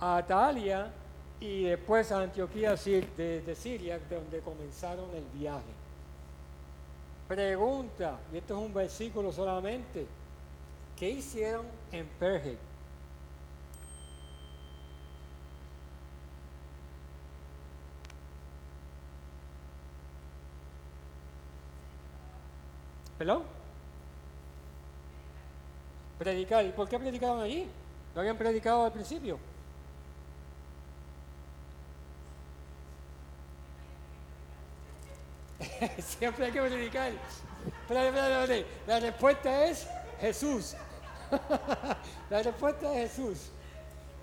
a 0.00 0.18
Atalia 0.18 0.92
y 1.40 1.64
después 1.64 2.10
a 2.12 2.20
Antioquía 2.20 2.70
de 2.70 3.56
Siria, 3.56 3.98
de 3.98 4.16
donde 4.16 4.40
comenzaron 4.40 5.06
el 5.14 5.24
viaje. 5.38 5.72
Pregunta, 7.28 8.18
y 8.32 8.36
esto 8.36 8.56
es 8.58 8.66
un 8.66 8.74
versículo 8.74 9.32
solamente, 9.32 10.06
¿qué 10.96 11.10
hicieron 11.10 11.66
en 11.90 12.06
Perge? 12.18 12.56
¿Perdón? 23.18 23.53
Predicar. 26.18 26.64
¿Y 26.64 26.70
por 26.70 26.88
qué 26.88 26.98
predicaron 26.98 27.40
allí? 27.40 27.66
¿No 28.14 28.20
habían 28.20 28.36
predicado 28.36 28.84
al 28.84 28.92
principio? 28.92 29.38
Siempre 35.98 36.46
hay 36.46 36.52
que 36.52 36.60
predicar. 36.60 37.12
Espérate, 37.82 38.08
espérate, 38.08 38.32
espérate. 38.42 38.66
La 38.86 39.00
respuesta 39.00 39.64
es 39.66 39.88
Jesús. 40.20 40.74
La 42.30 42.42
respuesta 42.42 42.94
es 42.94 43.10
Jesús. 43.10 43.50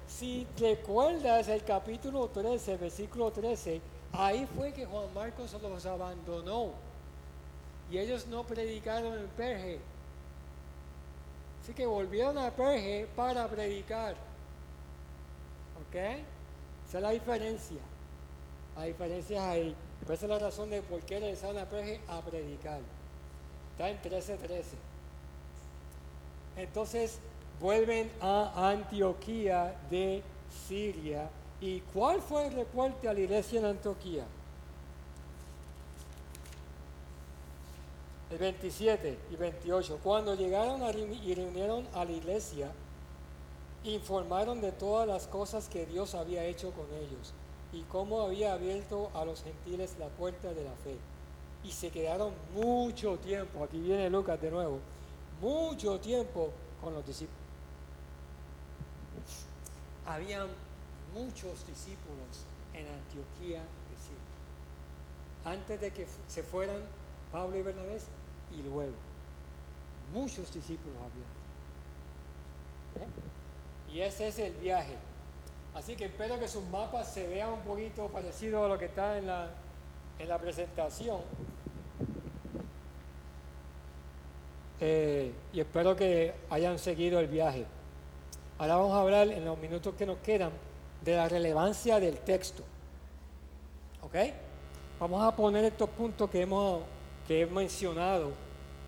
Si 0.07 0.45
recuerdas 0.59 1.47
el 1.47 1.63
capítulo 1.63 2.27
13, 2.27 2.77
versículo 2.77 3.31
13, 3.31 3.81
ahí 4.13 4.47
fue 4.55 4.73
que 4.73 4.85
Juan 4.85 5.13
Marcos 5.13 5.55
los 5.61 5.85
abandonó 5.85 6.71
y 7.89 7.97
ellos 7.97 8.27
no 8.27 8.43
predicaron 8.43 9.17
en 9.17 9.27
Perge. 9.29 9.79
Así 11.61 11.73
que 11.73 11.85
volvieron 11.85 12.37
a 12.37 12.49
Perge 12.51 13.07
para 13.15 13.47
predicar. 13.47 14.13
¿Ok? 15.87 15.95
Esa 15.95 16.97
es 16.97 17.01
la 17.01 17.11
diferencia. 17.11 17.77
La 18.75 18.83
diferencia 18.85 19.37
es 19.37 19.43
ahí. 19.43 19.75
Pero 20.01 20.13
esa 20.13 20.25
es 20.25 20.29
la 20.29 20.39
razón 20.39 20.69
de 20.69 20.81
por 20.81 21.01
qué 21.01 21.19
regresaron 21.19 21.59
a 21.59 21.65
Perge 21.65 22.01
a 22.07 22.21
predicar. 22.21 22.79
Está 23.71 23.89
en 23.89 24.01
13:13. 24.01 24.63
Entonces 26.57 27.19
vuelven 27.59 28.11
a 28.19 28.69
Antioquía 28.69 29.75
de 29.89 30.23
Siria. 30.67 31.29
¿Y 31.61 31.81
cuál 31.93 32.21
fue 32.21 32.47
el 32.47 32.53
reporte 32.53 33.07
a 33.07 33.13
la 33.13 33.19
iglesia 33.19 33.59
en 33.59 33.65
Antioquía? 33.65 34.25
27 38.37 39.17
y 39.31 39.35
28, 39.35 39.99
cuando 40.03 40.35
llegaron 40.35 40.81
y 41.23 41.35
reunieron 41.35 41.87
a 41.93 42.05
la 42.05 42.11
iglesia, 42.11 42.71
informaron 43.83 44.61
de 44.61 44.71
todas 44.71 45.07
las 45.07 45.27
cosas 45.27 45.67
que 45.67 45.85
Dios 45.85 46.15
había 46.15 46.45
hecho 46.45 46.71
con 46.71 46.85
ellos 46.93 47.33
y 47.73 47.81
cómo 47.83 48.21
había 48.21 48.53
abierto 48.53 49.09
a 49.13 49.25
los 49.25 49.43
gentiles 49.43 49.95
la 49.99 50.07
puerta 50.07 50.53
de 50.53 50.63
la 50.63 50.75
fe. 50.83 50.97
Y 51.63 51.71
se 51.71 51.89
quedaron 51.89 52.33
mucho 52.53 53.17
tiempo, 53.17 53.63
aquí 53.63 53.79
viene 53.79 54.09
Lucas 54.09 54.41
de 54.41 54.51
nuevo, 54.51 54.79
mucho 55.41 55.99
tiempo 55.99 56.51
con 56.81 56.93
los 56.93 57.05
discípulos. 57.05 57.37
Habían 60.05 60.47
muchos 61.13 61.65
discípulos 61.67 62.45
en 62.73 62.87
Antioquía 62.87 63.59
de 63.59 63.91
antes 65.49 65.81
de 65.81 65.91
que 65.91 66.07
se 66.27 66.43
fueran 66.43 66.81
Pablo 67.31 67.57
y 67.57 67.61
Bernabé 67.61 67.99
y 68.57 68.63
luego. 68.63 68.93
Muchos 70.13 70.53
discípulos 70.53 70.97
había. 70.97 73.05
¿Eh? 73.05 73.09
Y 73.93 74.01
ese 74.01 74.27
es 74.27 74.39
el 74.39 74.53
viaje. 74.53 74.95
Así 75.73 75.95
que 75.95 76.05
espero 76.05 76.39
que 76.39 76.47
sus 76.47 76.63
mapas 76.65 77.13
se 77.13 77.27
vean 77.27 77.53
un 77.53 77.61
poquito 77.61 78.07
parecido 78.07 78.65
a 78.65 78.67
lo 78.67 78.77
que 78.77 78.85
está 78.85 79.17
en 79.17 79.27
la, 79.27 79.49
en 80.19 80.27
la 80.27 80.37
presentación. 80.37 81.21
Eh, 84.79 85.31
y 85.53 85.59
espero 85.59 85.95
que 85.95 86.33
hayan 86.49 86.79
seguido 86.79 87.19
el 87.19 87.27
viaje. 87.27 87.65
Ahora 88.57 88.77
vamos 88.77 88.93
a 88.93 89.01
hablar 89.01 89.27
en 89.27 89.45
los 89.45 89.57
minutos 89.57 89.93
que 89.95 90.05
nos 90.05 90.17
quedan 90.17 90.51
de 91.03 91.15
la 91.15 91.29
relevancia 91.29 91.99
del 91.99 92.17
texto. 92.19 92.63
¿Ok? 94.01 94.15
Vamos 94.99 95.23
a 95.23 95.35
poner 95.35 95.65
estos 95.65 95.89
puntos 95.89 96.29
que 96.29 96.41
hemos, 96.41 96.81
que 97.31 97.43
he 97.43 97.45
mencionado 97.45 98.31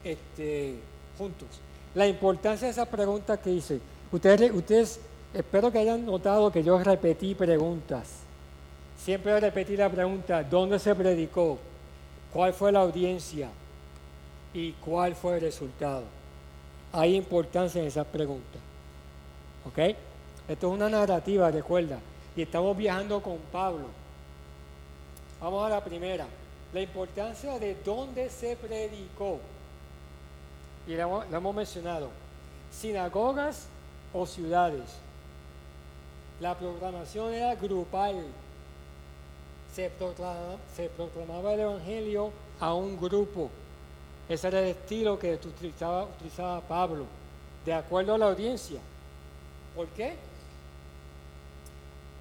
este, 0.03 0.75
juntos. 1.17 1.47
la 1.95 2.05
importancia 2.07 2.67
de 2.67 2.71
esa 2.71 2.85
pregunta 2.85 3.37
que 3.37 3.51
hice. 3.51 3.79
Ustedes, 4.11 4.51
ustedes 4.51 4.99
espero 5.33 5.71
que 5.71 5.79
hayan 5.79 6.05
notado 6.05 6.51
que 6.51 6.61
yo 6.61 6.77
repetí 6.83 7.35
preguntas. 7.35 8.09
Siempre 8.97 9.39
repetí 9.39 9.77
la 9.77 9.89
pregunta, 9.89 10.43
¿dónde 10.43 10.77
se 10.77 10.93
predicó? 10.93 11.57
¿Cuál 12.33 12.51
fue 12.53 12.73
la 12.73 12.81
audiencia? 12.81 13.47
¿Y 14.53 14.73
cuál 14.73 15.15
fue 15.15 15.35
el 15.35 15.41
resultado? 15.41 16.03
Hay 16.91 17.15
importancia 17.15 17.79
en 17.79 17.87
esa 17.87 18.03
pregunta. 18.03 18.59
¿Ok? 19.65 19.95
Esto 20.49 20.67
es 20.67 20.73
una 20.73 20.89
narrativa, 20.89 21.49
recuerda. 21.49 21.97
Y 22.35 22.41
estamos 22.41 22.75
viajando 22.75 23.23
con 23.23 23.37
Pablo. 23.53 23.85
Vamos 25.39 25.65
a 25.65 25.69
la 25.69 25.81
primera. 25.81 26.27
La 26.73 26.81
importancia 26.81 27.59
de 27.59 27.75
dónde 27.85 28.29
se 28.29 28.55
predicó. 28.55 29.39
Y 30.87 30.95
lo 30.95 31.23
hemos, 31.23 31.55
mencionado. 31.55 32.09
Sinagogas 32.71 33.67
o 34.11 34.25
ciudades. 34.25 34.97
La 36.39 36.57
programación 36.57 37.31
era 37.33 37.53
grupal. 37.55 38.25
Se 39.73 39.89
proclamaba, 40.97 41.53
el 41.53 41.59
Evangelio 41.59 42.31
a 42.59 42.73
un 42.73 42.99
grupo. 42.99 43.49
Ese 44.27 44.47
era 44.47 44.59
el 44.59 44.69
estilo 44.69 45.19
que 45.19 45.33
utilizaba, 45.33 46.05
utilizaba 46.05 46.61
Pablo, 46.61 47.05
de 47.65 47.73
acuerdo 47.73 48.15
a 48.15 48.17
la 48.17 48.27
audiencia. 48.27 48.79
¿Por 49.75 49.87
qué? 49.89 50.15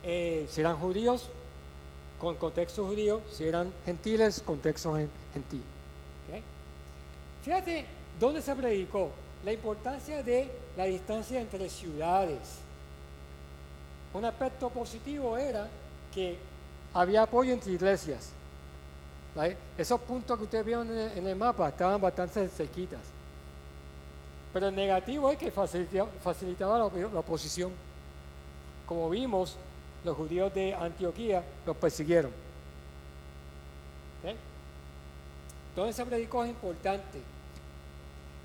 Eh, 0.03 0.47
si 0.51 0.61
eran 0.61 0.77
judíos, 0.79 1.29
con 2.23 2.37
contexto 2.37 2.87
judío, 2.87 3.21
si 3.33 3.43
eran 3.43 3.73
gentiles, 3.85 4.41
contexto 4.47 4.95
gentil. 5.33 5.63
Fíjate 7.43 7.85
dónde 8.21 8.41
se 8.41 8.55
predicó 8.55 9.11
la 9.45 9.53
importancia 9.53 10.23
de 10.23 10.49
la 10.77 10.85
distancia 10.85 11.41
entre 11.41 11.69
ciudades. 11.69 12.61
Un 14.15 14.25
aspecto 14.25 14.71
positivo 14.71 15.37
era 15.37 15.69
que 16.15 16.39
había 16.95 17.23
apoyo 17.23 17.53
entre 17.53 17.73
iglesias. 17.73 18.31
Esos 19.77 20.01
puntos 20.03 20.39
que 20.39 20.45
ustedes 20.45 20.65
vieron 20.65 20.89
en 20.97 21.27
el 21.27 21.35
mapa 21.35 21.71
estaban 21.71 22.01
bastante 22.01 22.49
cerquitas. 22.49 23.01
Pero 24.53 24.69
el 24.69 24.77
negativo 24.77 25.29
es 25.29 25.39
que 25.39 25.51
facilitaba, 25.51 26.79
la, 26.79 26.85
oposición. 27.19 27.73
Como 28.87 29.11
vimos, 29.11 29.57
los 30.05 30.17
judíos 30.17 30.53
de 30.55 30.75
Antioquía 30.75 31.43
los 31.67 31.77
persiguieron. 31.77 32.31
Entonces 35.71 35.95
ese 35.99 36.07
predicó 36.07 36.45
es 36.45 36.51
importante. 36.51 37.19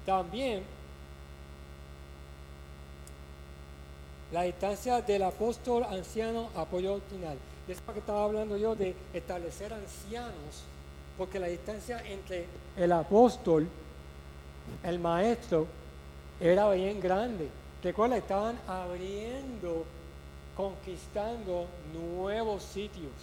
También 0.05 0.63
la 4.31 4.43
distancia 4.43 5.01
del 5.01 5.23
apóstol 5.23 5.83
anciano 5.83 6.49
apoyo 6.55 6.93
doctrinal. 6.93 7.37
De 7.65 7.73
eso 7.73 7.81
que 7.91 7.99
estaba 7.99 8.23
hablando 8.23 8.55
yo 8.55 8.75
de 8.75 8.95
establecer 9.13 9.73
ancianos, 9.73 10.63
porque 11.17 11.37
la 11.37 11.47
distancia 11.47 12.01
entre 12.05 12.45
el 12.77 12.91
apóstol, 12.93 13.67
el 14.83 14.99
maestro, 14.99 15.67
era 16.39 16.69
bien 16.71 17.01
grande. 17.01 17.49
Recuerda, 17.83 18.17
estaban 18.17 18.57
abriendo, 18.67 19.85
conquistando 20.57 21.67
nuevos 21.93 22.63
sitios. 22.63 23.13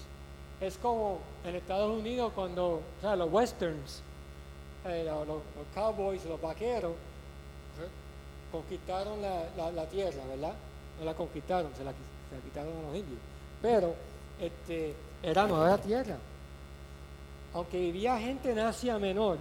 Es 0.61 0.79
como 0.79 1.19
en 1.45 1.57
Estados 1.57 1.91
Unidos 1.99 2.33
cuando, 2.33 2.81
los 3.03 3.33
westerns, 3.33 4.03
eh, 4.87 5.05
los, 5.05 5.43
cowboys, 5.75 6.25
los 6.27 6.41
vaqueros, 6.41 6.93
¿eh? 6.93 7.89
conquistaron 8.53 9.21
la, 9.21 9.87
tierra, 9.91 10.25
¿verdad? 10.29 10.55
No 11.01 11.05
la 11.05 11.15
conquistaron, 11.15 11.73
se 11.77 11.83
la, 11.83 11.93
quitaron 12.45 12.73
a 12.79 12.87
los 12.87 12.97
indios. 12.97 13.19
Pero 13.61 13.95
este, 14.41 14.95
era 15.21 15.47
nueva 15.49 15.77
tierra. 15.79 16.17
Aunque 17.53 17.81
vivía 17.81 18.17
gente 18.19 18.53
en 18.53 18.61
Asia 18.61 18.97
Menor, 18.99 19.39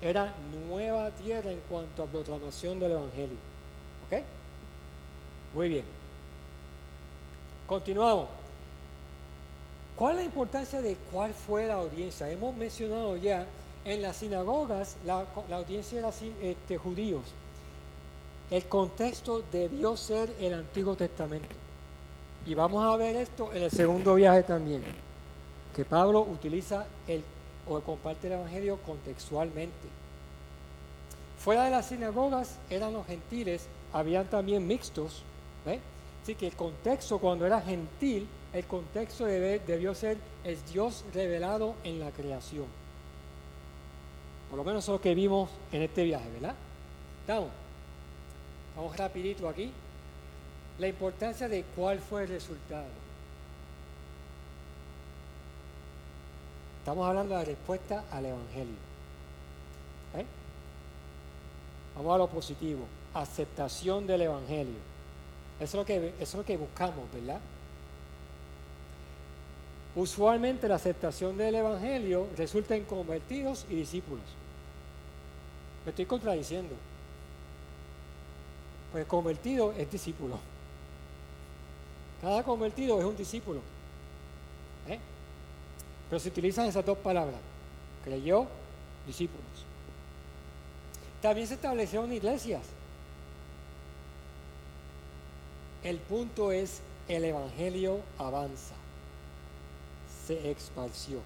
era 0.00 0.32
nueva 0.66 1.10
tierra 1.10 1.52
en 1.52 1.60
cuanto 1.68 2.04
a 2.04 2.06
proclamación 2.06 2.80
del 2.80 2.92
Evangelio. 2.92 3.36
¿Ok? 4.06 4.22
Muy 5.54 5.68
bien. 5.68 6.01
Continuamos. 7.72 8.26
¿Cuál 9.96 10.10
es 10.10 10.16
la 10.18 10.24
importancia 10.24 10.82
de 10.82 10.94
cuál 11.10 11.32
fue 11.32 11.66
la 11.66 11.76
audiencia? 11.76 12.28
Hemos 12.28 12.54
mencionado 12.54 13.16
ya, 13.16 13.46
en 13.86 14.02
las 14.02 14.16
sinagogas 14.16 14.98
la, 15.06 15.24
audiencia 15.50 16.00
era 16.00 16.10
este, 16.42 16.76
judíos. 16.76 17.22
El 18.50 18.66
contexto 18.66 19.42
debió 19.50 19.96
ser 19.96 20.36
el 20.38 20.52
Antiguo 20.52 20.96
Testamento. 20.96 21.48
Y 22.44 22.52
vamos 22.52 22.84
a 22.84 22.94
ver 22.98 23.16
esto 23.16 23.50
en 23.54 23.62
el 23.62 23.70
segundo 23.70 24.16
viaje 24.16 24.42
también, 24.42 24.82
que 25.74 25.86
Pablo 25.86 26.20
utiliza 26.20 26.84
el 27.08 27.24
o 27.66 27.80
comparte 27.80 28.26
el 28.26 28.34
Evangelio 28.34 28.80
contextualmente. 28.84 29.88
Fuera 31.38 31.64
de 31.64 31.70
las 31.70 31.86
sinagogas 31.86 32.58
eran 32.68 32.92
los 32.92 33.06
gentiles, 33.06 33.64
habían 33.94 34.26
también 34.26 34.66
mixtos. 34.66 35.22
Así 36.22 36.36
que 36.36 36.46
el 36.46 36.54
contexto 36.54 37.18
cuando 37.18 37.44
era 37.44 37.60
gentil, 37.60 38.28
el 38.52 38.64
contexto 38.66 39.24
debió 39.24 39.94
ser 39.94 40.18
el 40.44 40.58
Dios 40.72 41.04
revelado 41.12 41.74
en 41.82 41.98
la 41.98 42.10
creación. 42.12 42.66
Por 44.48 44.58
lo 44.58 44.64
menos 44.64 44.84
eso 44.84 44.92
es 44.92 44.98
lo 44.98 45.02
que 45.02 45.14
vimos 45.14 45.50
en 45.72 45.82
este 45.82 46.04
viaje, 46.04 46.30
¿verdad? 46.30 46.54
Vamos, 48.76 48.96
rapidito 48.96 49.48
aquí. 49.48 49.72
La 50.78 50.88
importancia 50.88 51.48
de 51.48 51.64
cuál 51.74 51.98
fue 51.98 52.22
el 52.22 52.28
resultado. 52.28 52.86
Estamos 56.80 57.08
hablando 57.08 57.34
de 57.34 57.40
la 57.40 57.46
respuesta 57.46 58.04
al 58.10 58.26
Evangelio. 58.26 58.74
¿Eh? 60.16 60.26
Vamos 61.96 62.14
a 62.14 62.18
lo 62.18 62.28
positivo. 62.28 62.84
Aceptación 63.14 64.06
del 64.06 64.22
Evangelio. 64.22 64.91
Eso 65.60 65.64
es 65.64 65.74
lo 65.74 65.84
que, 65.84 66.14
es 66.18 66.34
lo 66.34 66.44
que 66.44 66.56
buscamos, 66.56 67.04
¿verdad? 67.12 67.40
Usualmente 69.94 70.68
la 70.68 70.76
aceptación 70.76 71.36
del 71.36 71.54
Evangelio 71.54 72.26
resulta 72.36 72.74
en 72.74 72.84
convertidos 72.84 73.66
y 73.68 73.76
discípulos. 73.76 74.24
Me 75.84 75.90
estoy 75.90 76.06
contradiciendo. 76.06 76.74
Pues 78.90 79.06
convertido 79.06 79.72
es 79.72 79.90
discípulo. 79.90 80.38
Cada 82.20 82.42
convertido 82.42 82.98
es 83.00 83.04
un 83.04 83.16
discípulo. 83.16 83.60
¿Eh? 84.88 84.98
Pero 86.08 86.20
se 86.20 86.28
utilizan 86.28 86.66
esas 86.66 86.84
dos 86.84 86.98
palabras, 86.98 87.40
creyó, 88.04 88.46
discípulos. 89.06 89.42
También 91.20 91.46
se 91.46 91.54
establecieron 91.54 92.12
iglesias. 92.12 92.62
El 95.84 95.98
punto 95.98 96.52
es, 96.52 96.80
el 97.08 97.24
Evangelio 97.24 98.00
avanza, 98.18 98.74
se 100.26 100.50
expansió. 100.50 101.18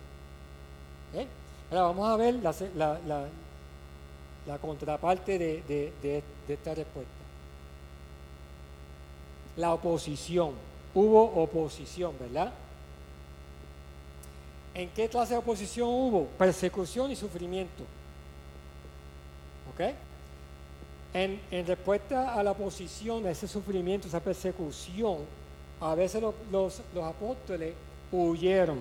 ¿Eh? 1.15 1.27
Ahora 1.71 1.83
vamos 1.83 2.09
a 2.09 2.17
ver 2.17 2.35
la, 2.37 3.29
contraparte 4.59 5.39
de, 5.39 5.93
de 6.01 6.23
esta 6.49 6.75
respuesta. 6.75 7.13
La 9.57 9.75
oposición, 9.75 10.53
hubo 10.95 11.25
oposición, 11.43 12.15
¿verdad? 12.19 12.53
¿En 14.75 14.91
qué 14.91 15.09
clase 15.09 15.33
de 15.33 15.39
oposición 15.39 15.89
hubo? 15.89 16.27
Persecución 16.39 17.11
y 17.11 17.17
sufrimiento. 17.17 17.83
¿Ok? 19.73 19.95
En, 21.15 21.41
respuesta 21.67 22.35
a 22.35 22.43
la 22.43 22.53
oposición, 22.53 23.27
a 23.27 23.31
ese 23.31 23.49
sufrimiento, 23.49 24.07
esa 24.07 24.21
persecución, 24.21 25.19
a 25.81 25.95
veces 25.95 26.23
los, 26.51 26.83
apóstoles 27.03 27.75
huyeron. 28.13 28.81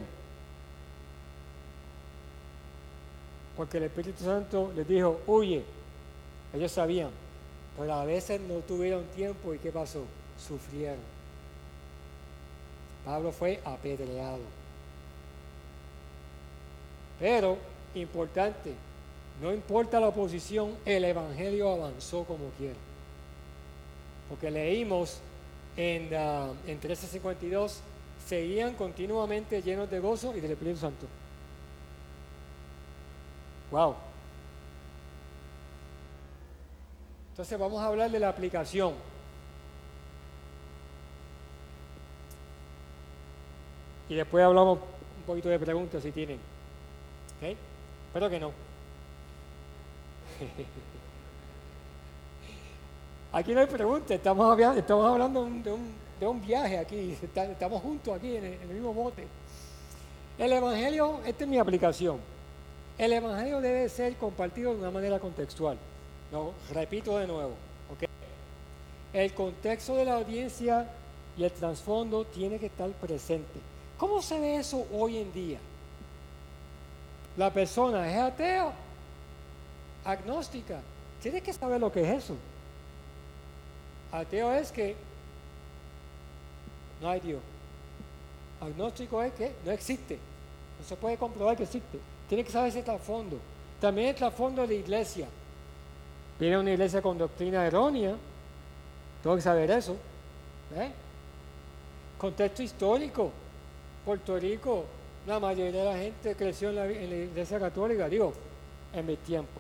Porque 3.56 3.78
el 3.78 3.84
Espíritu 3.84 4.24
Santo 4.24 4.72
les 4.76 4.88
dijo, 4.88 5.22
huye. 5.28 5.64
Ellos 6.54 6.72
sabían. 6.72 7.10
Pero 7.78 7.94
a 7.94 8.06
veces 8.06 8.40
no 8.42 8.56
tuvieron 8.60 9.04
tiempo 9.16 9.54
y 9.54 9.60
¿qué 9.60 9.72
pasó? 9.72 10.04
Sufrieron. 10.38 11.16
Pablo 13.06 13.32
fue 13.32 13.62
apedreado. 13.64 14.40
Pero, 17.20 17.58
importante, 17.94 18.74
no 19.42 19.54
importa 19.54 20.00
la 20.00 20.08
oposición, 20.08 20.76
el 20.86 21.04
Evangelio 21.04 21.72
avanzó 21.72 22.24
como 22.24 22.50
quiera. 22.58 22.76
Porque 24.30 24.50
leímos 24.50 25.20
en, 25.76 26.06
uh, 26.14 26.54
en 26.66 26.80
1352, 26.80 27.82
seguían 28.26 28.76
continuamente 28.76 29.62
llenos 29.62 29.90
de 29.90 30.00
gozo 30.00 30.36
y 30.36 30.40
del 30.40 30.52
Espíritu 30.52 30.80
Santo. 30.80 31.06
Wow. 33.72 33.96
Entonces 37.32 37.60
vamos 37.60 37.82
a 37.82 37.88
hablar 37.88 38.10
de 38.10 38.20
la 38.20 38.30
aplicación. 38.30 38.94
Y 44.08 44.16
después 44.16 44.44
hablamos 44.46 44.80
un 44.80 45.24
poquito 45.26 45.50
de 45.50 45.60
preguntas 45.60 46.02
si 46.02 46.12
tienen. 46.12 46.38
¿Ok? 47.38 47.58
Espero 48.08 48.30
que 48.30 48.40
no. 48.40 48.65
Aquí 53.32 53.54
no 53.54 53.60
hay 53.60 53.68
preguntas, 53.68 54.12
estamos, 54.12 54.50
hablando, 54.50 55.50
de 56.20 56.26
un, 56.26 56.42
viaje 56.46 56.78
aquí, 56.78 57.18
estamos 57.22 57.82
juntos 57.82 58.16
aquí 58.16 58.38
en 58.38 58.46
el, 58.46 58.68
mismo 58.70 58.94
bote. 58.94 59.28
El 60.38 60.54
Evangelio, 60.54 61.20
esta 61.26 61.44
es 61.44 61.50
mi 61.50 61.58
aplicación. 61.58 62.18
El 62.98 63.12
Evangelio 63.12 63.60
debe 63.60 63.90
ser 63.90 64.16
compartido 64.16 64.74
de 64.74 64.80
una 64.80 64.92
manera 64.92 65.20
contextual. 65.20 65.78
Lo 66.32 66.54
repito 66.74 67.18
de 67.18 67.28
nuevo. 67.28 67.52
¿ok? 67.92 68.08
El 69.12 69.34
contexto 69.34 69.96
de 69.96 70.06
la 70.06 70.16
audiencia 70.16 70.90
y 71.38 71.44
el 71.44 71.52
trasfondo 71.52 72.24
tiene 72.24 72.58
que 72.58 72.68
estar 72.68 72.90
presente. 72.92 73.60
¿Cómo 73.98 74.22
se 74.22 74.40
ve 74.40 74.56
eso 74.56 74.88
hoy 74.94 75.18
en 75.18 75.34
día? 75.34 75.60
La 77.36 77.52
persona 77.52 78.10
es 78.10 78.18
ateo, 78.18 78.72
agnóstica. 80.06 80.80
Tiene 81.22 81.42
que 81.42 81.52
saber 81.52 81.82
lo 81.82 81.92
que 81.92 82.02
es 82.02 82.24
eso. 82.24 82.36
Ateo 84.12 84.54
es 84.54 84.72
que 84.72 84.96
no 87.02 87.10
hay 87.10 87.20
Dios. 87.20 87.42
Agnóstico 88.62 89.22
es 89.22 89.34
que 89.34 89.54
no 89.66 89.72
existe. 89.72 90.18
No 90.80 90.86
se 90.86 90.96
puede 90.96 91.18
comprobar 91.18 91.58
que 91.58 91.64
existe. 91.64 92.00
Tiene 92.30 92.44
que 92.44 92.52
saber 92.52 92.70
ese 92.70 92.84
trasfondo. 92.84 93.38
También 93.82 94.10
el 94.10 94.16
trasfondo 94.16 94.66
de 94.66 94.76
iglesia. 94.76 95.28
Viene 96.40 96.58
una 96.58 96.72
iglesia 96.72 97.02
con 97.02 97.18
doctrina 97.18 97.66
errónea. 97.66 98.16
Tengo 99.22 99.36
que 99.36 99.42
saber 99.42 99.70
eso. 99.72 99.98
¿eh? 100.76 100.92
Contexto 102.18 102.64
histórico. 102.64 103.32
Puerto 104.06 104.38
Rico, 104.38 104.86
la 105.26 105.40
mayoría 105.40 105.84
de 105.84 105.92
la 105.92 105.98
gente 105.98 106.36
creció 106.36 106.70
en 106.70 106.76
la, 106.76 106.86
en 106.86 107.10
la 107.10 107.16
iglesia 107.16 107.60
católica, 107.60 108.08
digo, 108.08 108.32
en 108.94 109.06
mi 109.06 109.16
tiempo, 109.18 109.60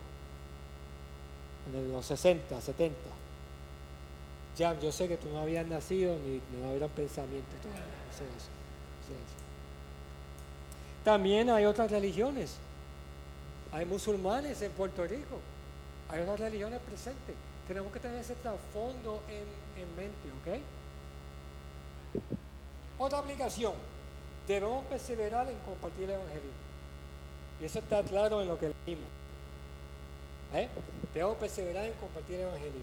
en 1.73 1.91
los 1.91 2.05
60, 2.05 2.61
70. 2.61 2.95
Ya, 4.57 4.79
yo 4.79 4.91
sé 4.91 5.07
que 5.07 5.17
tú 5.17 5.29
no 5.29 5.39
habías 5.39 5.67
nacido 5.67 6.15
ni 6.25 6.41
no 6.61 6.71
había 6.71 6.87
pensamiento. 6.87 7.49
También 11.03 11.49
hay 11.49 11.65
otras 11.65 11.91
religiones. 11.91 12.55
Hay 13.71 13.85
musulmanes 13.85 14.61
en 14.61 14.71
Puerto 14.71 15.05
Rico. 15.05 15.39
Hay 16.09 16.21
otras 16.21 16.39
religiones 16.39 16.79
presentes. 16.81 17.35
Tenemos 17.67 17.91
que 17.91 17.99
tener 17.99 18.17
ese 18.19 18.35
trasfondo 18.35 19.21
en, 19.27 19.81
en 19.81 19.95
mente, 19.95 20.29
¿ok? 20.41 20.61
Otra 22.97 23.19
aplicación. 23.19 23.73
Debemos 24.47 24.85
perseverar 24.85 25.49
en 25.49 25.57
compartir 25.59 26.05
el 26.05 26.11
Evangelio. 26.11 26.51
Y 27.61 27.65
eso 27.65 27.79
está 27.79 28.03
claro 28.03 28.41
en 28.41 28.47
lo 28.47 28.57
que 28.57 28.71
leímos. 28.85 29.09
¿Eh? 30.55 30.69
Debemos 31.13 31.37
perseverar 31.37 31.85
en 31.85 31.93
compartir 31.93 32.35
el 32.35 32.41
Evangelio. 32.43 32.81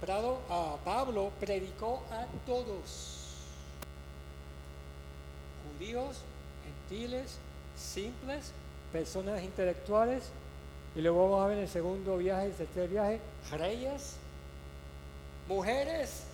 Prado, 0.00 0.40
a 0.50 0.76
Pablo 0.84 1.30
predicó 1.38 2.02
a 2.10 2.26
todos. 2.44 3.20
Judíos, 5.78 6.18
gentiles, 6.88 7.38
simples, 7.76 8.50
personas 8.92 9.42
intelectuales, 9.42 10.24
y 10.96 11.00
luego 11.02 11.30
vamos 11.30 11.44
a 11.44 11.48
ver 11.48 11.58
el 11.58 11.68
segundo 11.68 12.16
viaje, 12.16 12.46
el 12.46 12.54
tercer 12.54 12.88
viaje, 12.88 13.20
reyes, 13.52 14.16
mujeres, 15.48 16.24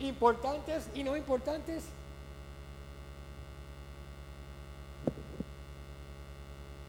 importantes 0.00 0.88
y 0.94 1.04
no 1.04 1.16
importantes. 1.16 1.84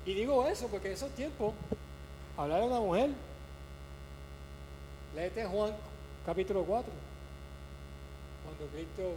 Y 0.05 0.13
digo 0.13 0.47
eso 0.47 0.67
porque 0.67 0.87
en 0.87 0.93
esos 0.95 1.11
tiempos, 1.11 1.53
hablar 2.41 2.61
a 2.61 2.65
una 2.65 2.79
mujer, 2.79 3.09
léete 5.15 5.45
Juan 5.45 5.73
capítulo 6.25 6.63
4, 6.63 6.91
cuando 8.45 8.73
Cristo 8.73 9.15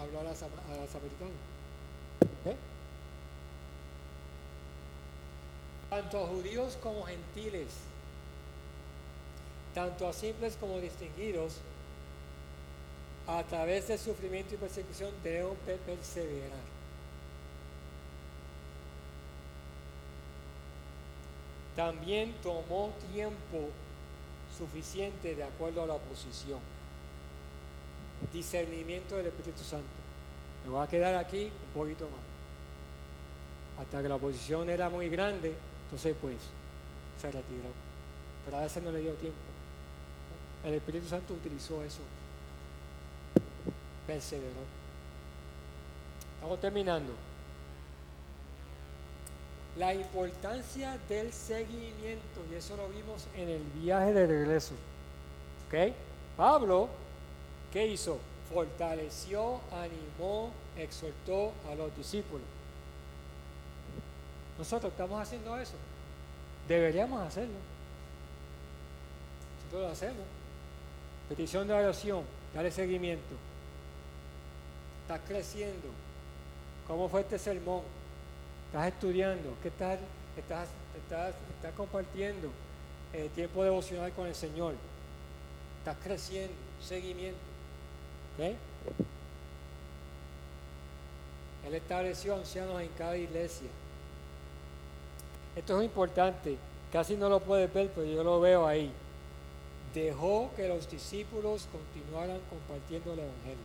habló 0.00 0.20
a 0.20 0.24
las, 0.24 0.42
a 0.42 0.46
las 0.46 0.94
americanas. 0.94 1.34
¿Eh? 2.44 2.56
tanto 5.90 6.22
a 6.22 6.26
judíos 6.26 6.78
como 6.82 7.04
gentiles, 7.04 7.68
tanto 9.74 10.06
a 10.06 10.12
simples 10.12 10.56
como 10.60 10.78
distinguidos, 10.80 11.54
a 13.26 13.42
través 13.44 13.88
del 13.88 13.98
sufrimiento 13.98 14.54
y 14.54 14.58
persecución 14.58 15.10
debemos 15.22 15.56
perseverar. 15.86 16.77
También 21.78 22.34
tomó 22.42 22.90
tiempo 23.12 23.68
suficiente 24.58 25.36
de 25.36 25.44
acuerdo 25.44 25.84
a 25.84 25.86
la 25.86 25.94
oposición. 25.94 26.58
Discernimiento 28.32 29.16
del 29.16 29.26
Espíritu 29.26 29.62
Santo. 29.62 29.86
Me 30.64 30.72
voy 30.72 30.84
a 30.84 30.88
quedar 30.88 31.14
aquí 31.14 31.44
un 31.44 31.80
poquito 31.80 32.06
más. 32.06 33.80
Hasta 33.80 34.02
que 34.02 34.08
la 34.08 34.16
oposición 34.16 34.68
era 34.68 34.90
muy 34.90 35.08
grande, 35.08 35.54
entonces, 35.84 36.16
pues, 36.20 36.34
se 37.20 37.28
retiró. 37.28 37.70
Pero 38.44 38.56
a 38.56 38.62
veces 38.62 38.82
no 38.82 38.90
le 38.90 38.98
dio 38.98 39.12
tiempo. 39.12 39.38
El 40.64 40.74
Espíritu 40.74 41.06
Santo 41.06 41.34
utilizó 41.34 41.84
eso. 41.84 42.00
Perseveró. 44.04 44.66
Estamos 46.38 46.60
terminando. 46.60 47.27
La 49.78 49.94
importancia 49.94 50.98
del 51.08 51.32
seguimiento, 51.32 52.44
y 52.50 52.56
eso 52.56 52.76
lo 52.76 52.88
vimos 52.88 53.26
en 53.36 53.48
el 53.48 53.62
viaje 53.80 54.12
de 54.12 54.26
regreso. 54.26 54.74
¿Ok? 55.68 55.94
Pablo, 56.36 56.88
¿qué 57.72 57.86
hizo? 57.86 58.18
Fortaleció, 58.52 59.60
animó, 59.70 60.50
exhortó 60.76 61.52
a 61.70 61.76
los 61.76 61.96
discípulos. 61.96 62.46
Nosotros 64.58 64.90
estamos 64.90 65.22
haciendo 65.22 65.56
eso. 65.56 65.74
Deberíamos 66.66 67.20
hacerlo. 67.24 67.54
Nosotros 69.64 69.82
lo 69.82 69.92
hacemos. 69.92 70.26
Petición 71.28 71.68
de 71.68 71.74
oración, 71.74 72.24
dale 72.52 72.72
seguimiento. 72.72 73.34
Estás 75.02 75.20
creciendo. 75.28 75.88
¿Cómo 76.88 77.08
fue 77.08 77.20
este 77.20 77.38
sermón? 77.38 77.82
Estás 78.68 78.88
estudiando. 78.88 79.54
¿Qué 79.62 79.70
tal? 79.70 79.98
Estás, 80.36 80.68
estás, 80.94 81.34
estás 81.56 81.72
compartiendo 81.74 82.50
el 83.14 83.30
tiempo 83.30 83.64
devocional 83.64 84.12
con 84.12 84.26
el 84.26 84.34
Señor. 84.34 84.74
Estás 85.78 85.96
creciendo. 86.04 86.52
Seguimiento. 86.82 87.38
¿Ok? 88.36 88.54
Él 91.66 91.74
estableció 91.74 92.34
ancianos 92.34 92.80
en 92.82 92.88
cada 92.88 93.16
iglesia. 93.16 93.68
Esto 95.56 95.80
es 95.80 95.86
importante, 95.86 96.56
casi 96.92 97.16
no 97.16 97.28
lo 97.28 97.40
puedes 97.40 97.72
ver, 97.72 97.90
pero 97.94 98.06
yo 98.06 98.22
lo 98.22 98.38
veo 98.38 98.66
ahí. 98.66 98.92
Dejó 99.94 100.50
que 100.54 100.68
los 100.68 100.90
discípulos 100.90 101.66
continuaran 101.72 102.38
compartiendo 102.50 103.14
el 103.14 103.20
Evangelio. 103.20 103.64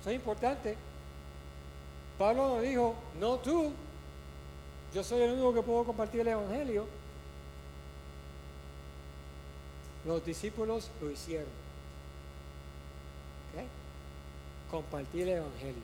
Eso 0.00 0.10
es 0.10 0.16
importante. 0.16 0.76
Pablo 2.20 2.48
nos 2.48 2.62
dijo, 2.62 2.94
no 3.18 3.38
tú, 3.38 3.72
yo 4.92 5.02
soy 5.02 5.22
el 5.22 5.30
único 5.30 5.54
que 5.54 5.62
puedo 5.62 5.84
compartir 5.84 6.20
el 6.20 6.28
Evangelio. 6.28 6.86
Los 10.04 10.22
discípulos 10.22 10.90
lo 11.00 11.10
hicieron. 11.10 11.48
¿Ok? 13.54 13.64
Compartir 14.70 15.22
el 15.22 15.38
Evangelio. 15.38 15.82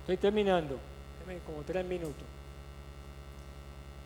Estoy 0.00 0.16
terminando, 0.16 0.78
como 1.44 1.62
tres 1.64 1.84
minutos. 1.84 2.24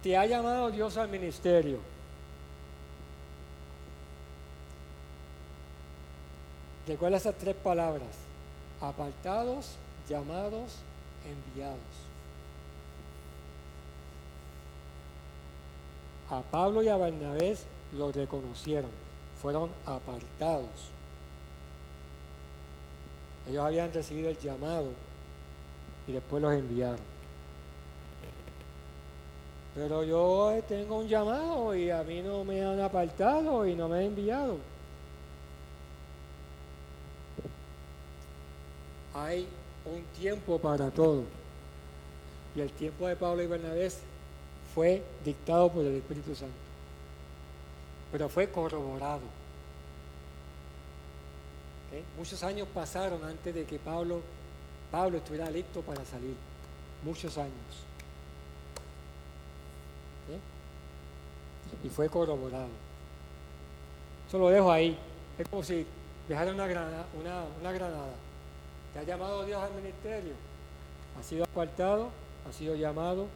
Te 0.03 0.17
ha 0.17 0.27
llamado 0.27 0.69
Dios 0.73 0.97
al 0.97 1.09
ministerio. 1.09 1.79
Recuerda 6.89 7.19
esas 7.19 7.35
tres 7.35 7.55
palabras. 7.55 8.09
Apartados, 8.81 9.77
llamados, 10.09 10.77
enviados. 11.23 11.79
A 16.31 16.41
Pablo 16.41 16.83
y 16.83 16.89
a 16.89 16.97
Bernabé 16.97 17.59
lo 17.93 18.11
reconocieron. 18.11 18.91
Fueron 19.43 19.71
apartados. 19.85 20.89
Ellos 23.49 23.65
habían 23.65 23.93
recibido 23.93 24.31
el 24.31 24.39
llamado 24.39 24.89
y 26.07 26.13
después 26.13 26.43
los 26.43 26.55
enviaron. 26.55 26.99
Pero 29.75 30.05
yo 30.05 30.59
tengo 30.67 31.01
un 31.01 31.09
llamado 31.09 31.75
y 31.75 31.91
a 31.91 32.03
mí 32.03 32.23
no 32.23 32.45
me 32.45 32.65
han 32.65 32.81
apartado 32.81 33.67
y 33.67 33.75
no 33.75 33.89
me 33.89 33.99
han 33.99 34.03
enviado. 34.05 34.57
Hay 39.25 39.47
un 39.85 40.03
tiempo 40.21 40.59
para 40.59 40.91
todo. 40.91 41.25
Y 42.55 42.61
el 42.61 42.71
tiempo 42.71 43.07
de 43.07 43.17
Pablo 43.17 43.43
y 43.43 43.47
Bernabé 43.47 43.91
fue 44.75 45.03
dictado 45.25 45.71
por 45.71 45.85
el 45.85 45.97
Espíritu 45.97 46.35
Santo. 46.35 46.55
Pero 48.13 48.29
fue 48.29 48.49
corroborado. 48.51 49.21
Muchos 52.17 52.43
años 52.43 52.69
pasaron 52.73 53.25
antes 53.25 53.55
de 53.55 53.65
que 53.65 53.79
Pablo, 53.79 54.21
Pablo 54.91 55.19
estuviera 55.19 55.51
listo 55.51 55.81
para 55.83 56.05
salir. 56.05 56.35
Muchos 57.05 57.37
años. 57.39 57.53
Y 61.85 61.89
fue 61.89 62.09
corroborado. 62.09 62.69
Eso 64.27 64.39
lo 64.39 64.49
dejo 64.49 64.71
ahí. 64.71 64.99
Es 65.39 65.49
como 65.49 65.63
si 65.63 65.87
dejara 66.29 66.53
una 66.53 66.67
granada. 66.67 67.07
Una, 67.19 67.45
una 67.61 67.73
granada. 67.73 68.15
Te 68.93 68.99
ha 68.99 69.03
llamado 69.03 69.45
Dios 69.45 69.63
al 69.63 69.73
ministerio. 69.75 70.35
Ha 71.19 71.23
sido 71.23 71.45
apartado, 71.45 72.11
ha 72.49 72.53
sido 72.53 72.75
llamado. 72.75 73.27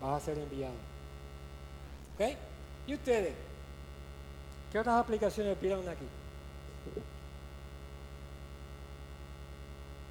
Vas 0.00 0.22
a 0.22 0.24
ser 0.24 0.38
enviado. 0.38 0.74
¿Ok? 2.14 2.36
¿Y 2.86 2.94
ustedes? 2.94 3.34
¿Qué 4.72 4.78
otras 4.78 5.00
aplicaciones 5.00 5.60
vieron 5.60 5.88
aquí? 5.88 6.06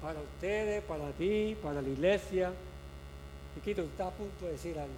Para 0.02 0.20
ustedes, 0.20 0.82
para 0.84 1.10
ti, 1.12 1.56
para 1.62 1.82
la 1.82 1.88
iglesia. 1.88 2.52
Chiquito, 3.54 3.82
tú 3.82 3.88
estás 3.88 4.08
a 4.08 4.10
punto 4.10 4.44
de 4.44 4.52
decir 4.52 4.78
algo. 4.78 4.92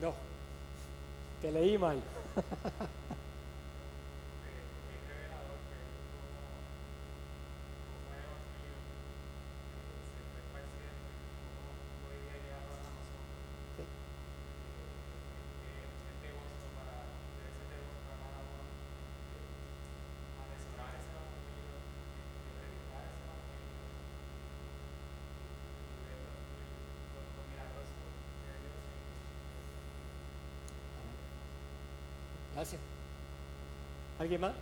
No, 0.00 0.14
te 1.40 1.50
leí 1.52 1.76
mal. 1.78 2.00
Gracias. 32.62 32.80
¿Alguien 34.20 34.40
más? 34.40 34.52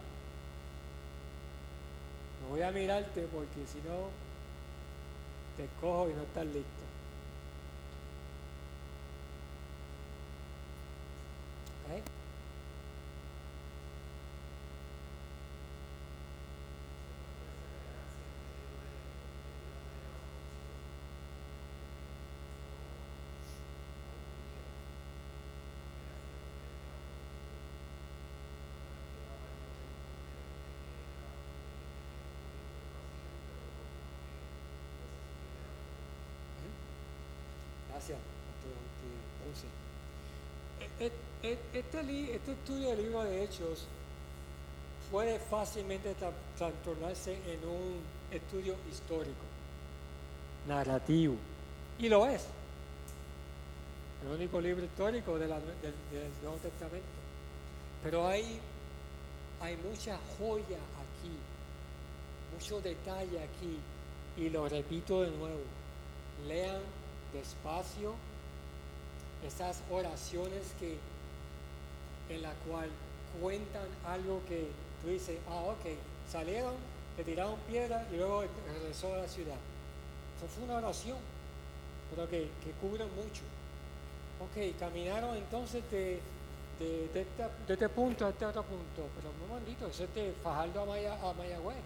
No 2.41 2.49
voy 2.49 2.63
a 2.63 2.71
mirarte 2.71 3.29
porque 3.31 3.67
si 3.71 3.77
no 3.87 4.09
te 5.59 5.69
cojo 5.83 6.09
y 6.09 6.15
no 6.15 6.23
estás 6.23 6.47
listo. 6.47 6.81
¿Okay? 11.85 12.03
Gracias, 38.01 38.19
Este, 41.43 42.35
este 42.35 42.53
estudio 42.53 42.89
del 42.89 43.03
libro 43.03 43.25
de 43.25 43.45
Hechos 43.45 43.85
puede 45.11 45.39
fácilmente 45.39 46.15
transformarse 46.57 47.35
en 47.35 47.69
un 47.69 48.01
estudio 48.31 48.75
histórico, 48.91 49.43
narrativo, 50.67 51.37
y 51.99 52.09
lo 52.09 52.27
es. 52.27 52.47
El 54.25 54.33
único 54.33 54.63
libro 54.63 54.83
histórico 54.83 55.39
del, 55.39 55.51
Nuevo 55.51 56.57
Testamento. 56.63 57.07
Pero 58.03 58.27
hay, 58.27 58.61
hay 59.61 59.77
mucha 59.77 60.19
joya 60.39 60.79
aquí, 60.79 61.37
mucho 62.55 62.81
detalle 62.81 63.41
aquí, 63.43 63.79
y 64.39 64.49
lo 64.49 64.67
repito 64.71 65.21
de 65.21 65.31
nuevo. 65.33 65.61
Lean 66.49 66.81
despacio, 67.33 68.15
esas 69.47 69.83
oraciones 69.91 70.63
que 70.79 70.99
en 72.29 72.43
la 72.43 72.53
cual 72.69 72.89
cuentan 73.41 73.87
algo 74.07 74.43
que 74.49 74.69
tú 75.03 75.09
dices, 75.09 75.39
ah, 75.49 75.63
ok, 75.67 75.97
salieron, 76.31 76.75
le 77.17 77.25
tiraron 77.25 77.57
piedra 77.69 78.07
y 78.13 78.17
luego 78.17 78.45
regresó 78.67 79.15
a 79.15 79.19
la 79.19 79.29
ciudad. 79.29 79.57
Eso 80.37 80.47
fue 80.55 80.65
una 80.65 80.77
oración, 80.77 81.19
pero 82.11 82.29
que, 82.29 82.49
que 82.63 82.71
cubre 82.81 83.05
mucho. 83.05 83.43
Ok, 84.41 84.79
caminaron 84.79 85.37
entonces 85.37 85.83
de, 85.91 86.21
de, 86.79 87.27
este, 87.69 87.89
punto 87.91 88.27
a 88.27 88.31
este 88.31 88.47
otro 88.47 88.63
punto, 88.63 89.09
pero 89.17 89.33
muy 89.39 89.61
maldito, 89.61 89.87
eso 89.87 90.05
es 90.05 90.15
de 90.15 90.33
Fajardo 90.43 90.83
a, 90.83 90.87
Maya, 90.87 91.15
a 91.23 91.33
Mayagüez. 91.35 91.77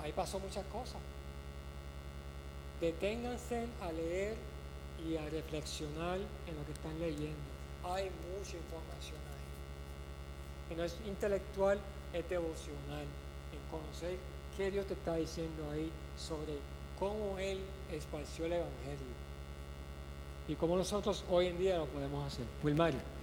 Ahí 0.00 0.12
pasó 0.12 0.38
muchas 0.38 0.64
cosas 0.66 1.00
deténganse 2.82 3.68
a 3.80 3.92
leer 3.92 4.34
y 5.08 5.16
a 5.16 5.24
reflexionar 5.30 6.18
en 6.18 6.56
lo 6.56 6.66
que 6.66 6.72
están 6.72 6.98
leyendo. 6.98 7.38
Hay 7.84 8.10
mucha 8.34 8.56
información 8.56 9.18
ahí. 9.30 10.74
Y 10.74 10.76
no 10.76 10.84
es 10.84 10.96
intelectual, 11.06 11.78
es 12.12 12.28
devocional, 12.28 13.06
en 13.52 13.70
conocer 13.70 14.18
qué 14.56 14.72
Dios 14.72 14.86
te 14.86 14.94
está 14.94 15.14
diciendo 15.14 15.70
ahí 15.70 15.90
sobre 16.18 16.58
cómo 16.98 17.38
Él 17.38 17.60
esparció 17.92 18.46
el 18.46 18.54
Evangelio 18.54 19.12
y 20.48 20.54
cómo 20.56 20.76
nosotros 20.76 21.24
hoy 21.30 21.46
en 21.46 21.58
día 21.58 21.78
lo 21.78 21.86
podemos 21.86 22.26
hacer. 22.26 22.44
Wilmario. 22.64 23.21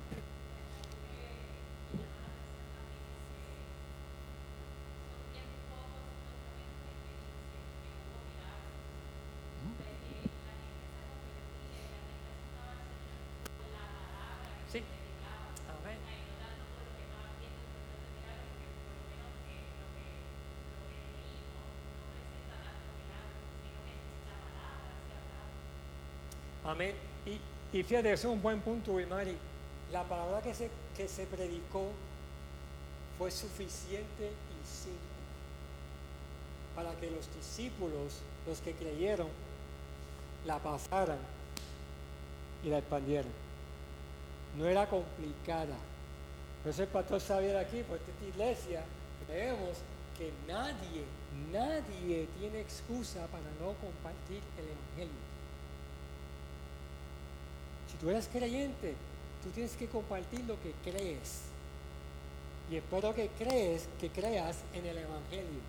Amén. 26.70 26.94
Y, 27.26 27.82
fíjate, 27.84 28.14
ese 28.14 28.28
es 28.28 28.34
un 28.34 28.44
buen 28.44 28.62
punto, 28.62 28.94
Mari. 29.10 29.36
La 29.92 30.04
palabra 30.04 30.40
que 30.40 30.54
se, 30.54 30.70
que 30.96 31.08
se 31.08 31.26
predicó 31.26 31.88
fue 33.18 33.32
suficiente 33.32 34.28
y 34.28 34.68
simple 34.68 35.10
para 36.76 36.94
que 37.00 37.10
los 37.10 37.28
discípulos, 37.36 38.20
los 38.48 38.62
que 38.62 38.74
creyeron, 38.74 39.28
la 40.46 40.60
pasaran 40.60 41.18
y 42.64 42.70
la 42.70 42.78
expandieran. 42.78 43.32
No 44.56 44.66
era 44.66 44.88
complicada. 44.88 45.76
Por 46.62 46.72
eso 46.72 46.84
el 46.84 46.90
pastor 46.90 47.20
Xavier 47.20 47.58
aquí, 47.58 47.82
por 47.82 47.98
esta 47.98 48.26
iglesia, 48.26 48.84
creemos 49.26 49.80
que 50.18 50.32
nadie, 50.48 51.04
nadie 51.52 52.28
tiene 52.38 52.62
excusa 52.62 53.26
para 53.28 53.44
no 53.60 53.74
compartir 53.82 54.42
el 54.60 54.66
Evangelio. 54.66 55.39
Tú 58.00 58.10
eres 58.10 58.28
creyente, 58.32 58.94
tú 59.44 59.50
tienes 59.50 59.74
que 59.74 59.88
compartir 59.88 60.42
lo 60.46 60.56
que 60.62 60.74
crees. 60.90 61.42
Y 62.72 62.78
espero 62.78 63.14
que 63.14 63.30
crees, 63.38 63.88
que 64.00 64.10
creas 64.10 64.58
en 64.74 64.86
el 64.86 64.98
Evangelio. 64.98 65.62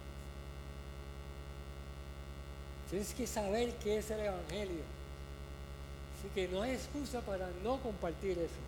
Tienes 2.91 3.15
que 3.15 3.27
saber 3.27 3.75
qué 3.77 3.99
es 3.99 4.11
el 4.11 4.21
Evangelio. 4.21 4.83
Así 6.19 6.29
que 6.35 6.49
no 6.49 6.63
hay 6.63 6.73
excusa 6.73 7.21
para 7.21 7.49
no 7.65 7.79
compartir 7.79 8.39
eso. 8.39 8.61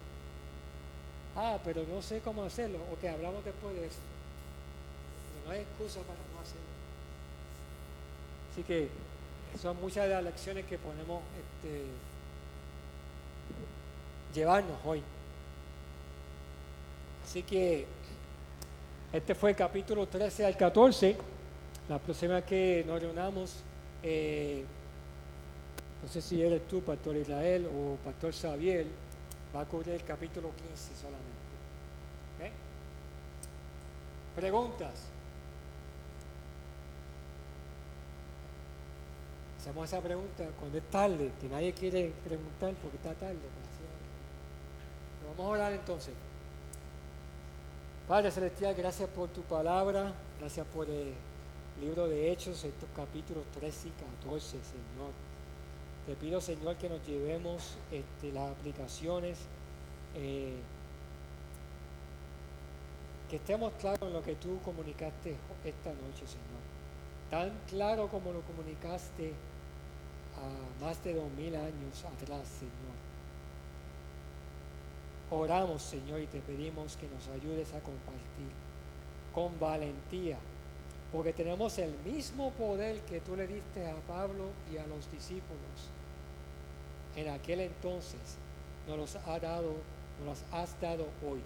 Ah, 1.37 1.59
pero 1.65 1.85
no 1.85 2.01
sé 2.03 2.21
cómo 2.21 2.43
hacerlo. 2.45 2.79
Ok, 2.93 3.05
hablamos 3.05 3.45
después 3.45 3.75
de 3.75 3.87
eso. 3.87 3.99
no 5.45 5.53
hay 5.53 5.61
excusa 5.61 6.01
para 6.01 6.19
no 6.33 6.41
hacerlo. 6.41 6.73
Así 8.53 8.63
que 8.63 8.89
son 9.61 9.79
muchas 9.81 10.09
de 10.09 10.15
las 10.15 10.25
lecciones 10.25 10.65
que 10.67 10.79
podemos 10.79 11.23
este, 11.37 11.85
llevarnos 14.35 14.77
hoy. 14.85 15.03
Así 17.25 17.43
que 17.43 17.87
este 19.13 19.35
fue 19.35 19.51
el 19.51 19.57
capítulo 19.57 20.07
13 20.07 20.47
al 20.47 20.57
14. 20.57 21.17
La 21.89 21.99
próxima 21.99 22.43
que 22.43 22.85
nos 22.87 23.01
reunamos, 23.01 23.57
eh, 24.03 24.65
no 26.03 26.09
sé 26.09 26.21
si 26.23 26.43
eres 26.43 26.67
tú, 26.69 26.81
Pastor 26.81 27.17
Israel, 27.17 27.67
o 27.67 27.97
Pastor 28.05 28.33
Xavier, 28.33 28.87
va 29.55 29.63
a 29.63 29.65
cubrir 29.65 29.95
el 29.95 30.05
capítulo 30.05 30.51
15 30.51 30.95
solamente. 31.01 31.33
Preguntas. 34.35 34.93
Hacemos 39.63 39.85
esa 39.85 40.01
pregunta 40.01 40.45
cuando 40.59 40.77
es 40.79 40.91
tarde, 40.91 41.31
que 41.41 41.49
nadie 41.49 41.73
quiere 41.73 42.13
preguntar 42.25 42.75
porque 42.83 42.97
está 42.97 43.15
tarde. 43.15 43.39
vamos 45.39 45.47
a 45.47 45.49
orar 45.51 45.73
entonces. 45.73 46.13
Padre 48.09 48.33
Celestial, 48.33 48.75
gracias 48.75 49.09
por 49.11 49.29
tu 49.29 49.43
palabra, 49.43 50.15
gracias 50.41 50.67
por 50.67 50.91
el 50.91 51.13
libro 51.81 52.09
de 52.09 52.33
Hechos, 52.33 52.65
estos 52.65 52.89
capítulos 52.97 53.45
13 53.61 53.87
y 53.87 53.91
14, 54.25 54.49
Señor. 54.49 55.13
Te 56.09 56.17
pido, 56.17 56.41
Señor, 56.41 56.75
que 56.75 56.89
nos 56.89 57.07
llevemos 57.07 57.77
este, 57.93 58.33
las 58.33 58.51
aplicaciones, 58.51 59.39
eh, 60.17 60.57
que 63.31 63.37
estemos 63.37 63.73
claros 63.75 64.03
en 64.03 64.13
lo 64.13 64.25
que 64.25 64.35
tú 64.35 64.59
comunicaste 64.65 65.37
esta 65.65 65.91
noche, 65.91 66.27
Señor. 66.27 66.63
Tan 67.31 67.53
claro 67.69 68.09
como 68.09 68.33
lo 68.33 68.41
comunicaste 68.41 69.33
más 70.81 71.03
de 71.05 71.15
dos 71.15 71.31
mil 71.33 71.55
años 71.55 72.05
atrás, 72.05 72.47
Señor. 72.59 72.97
Oramos, 75.31 75.83
Señor, 75.83 76.21
y 76.21 76.27
te 76.27 76.41
pedimos 76.41 76.97
que 76.97 77.09
nos 77.09 77.29
ayudes 77.29 77.69
a 77.69 77.81
compartir 77.81 78.53
con 79.35 79.59
valentía, 79.59 80.39
porque 81.11 81.33
tenemos 81.33 81.79
el 81.79 81.95
mismo 82.05 82.51
poder 82.53 83.01
que 83.03 83.21
tú 83.21 83.35
le 83.37 83.47
diste 83.47 83.89
a 83.89 83.97
Pablo 84.07 84.51
y 84.71 84.77
a 84.77 84.87
los 84.87 85.11
discípulos. 85.11 85.91
En 87.17 87.29
aquel 87.29 87.61
entonces 87.61 88.37
nos 88.87 88.99
los 88.99 89.17
ha 89.17 89.39
dado, 89.39 89.75
nos 90.19 90.27
los 90.27 90.43
has 90.53 90.79
dado 90.81 91.07
hoy. 91.27 91.41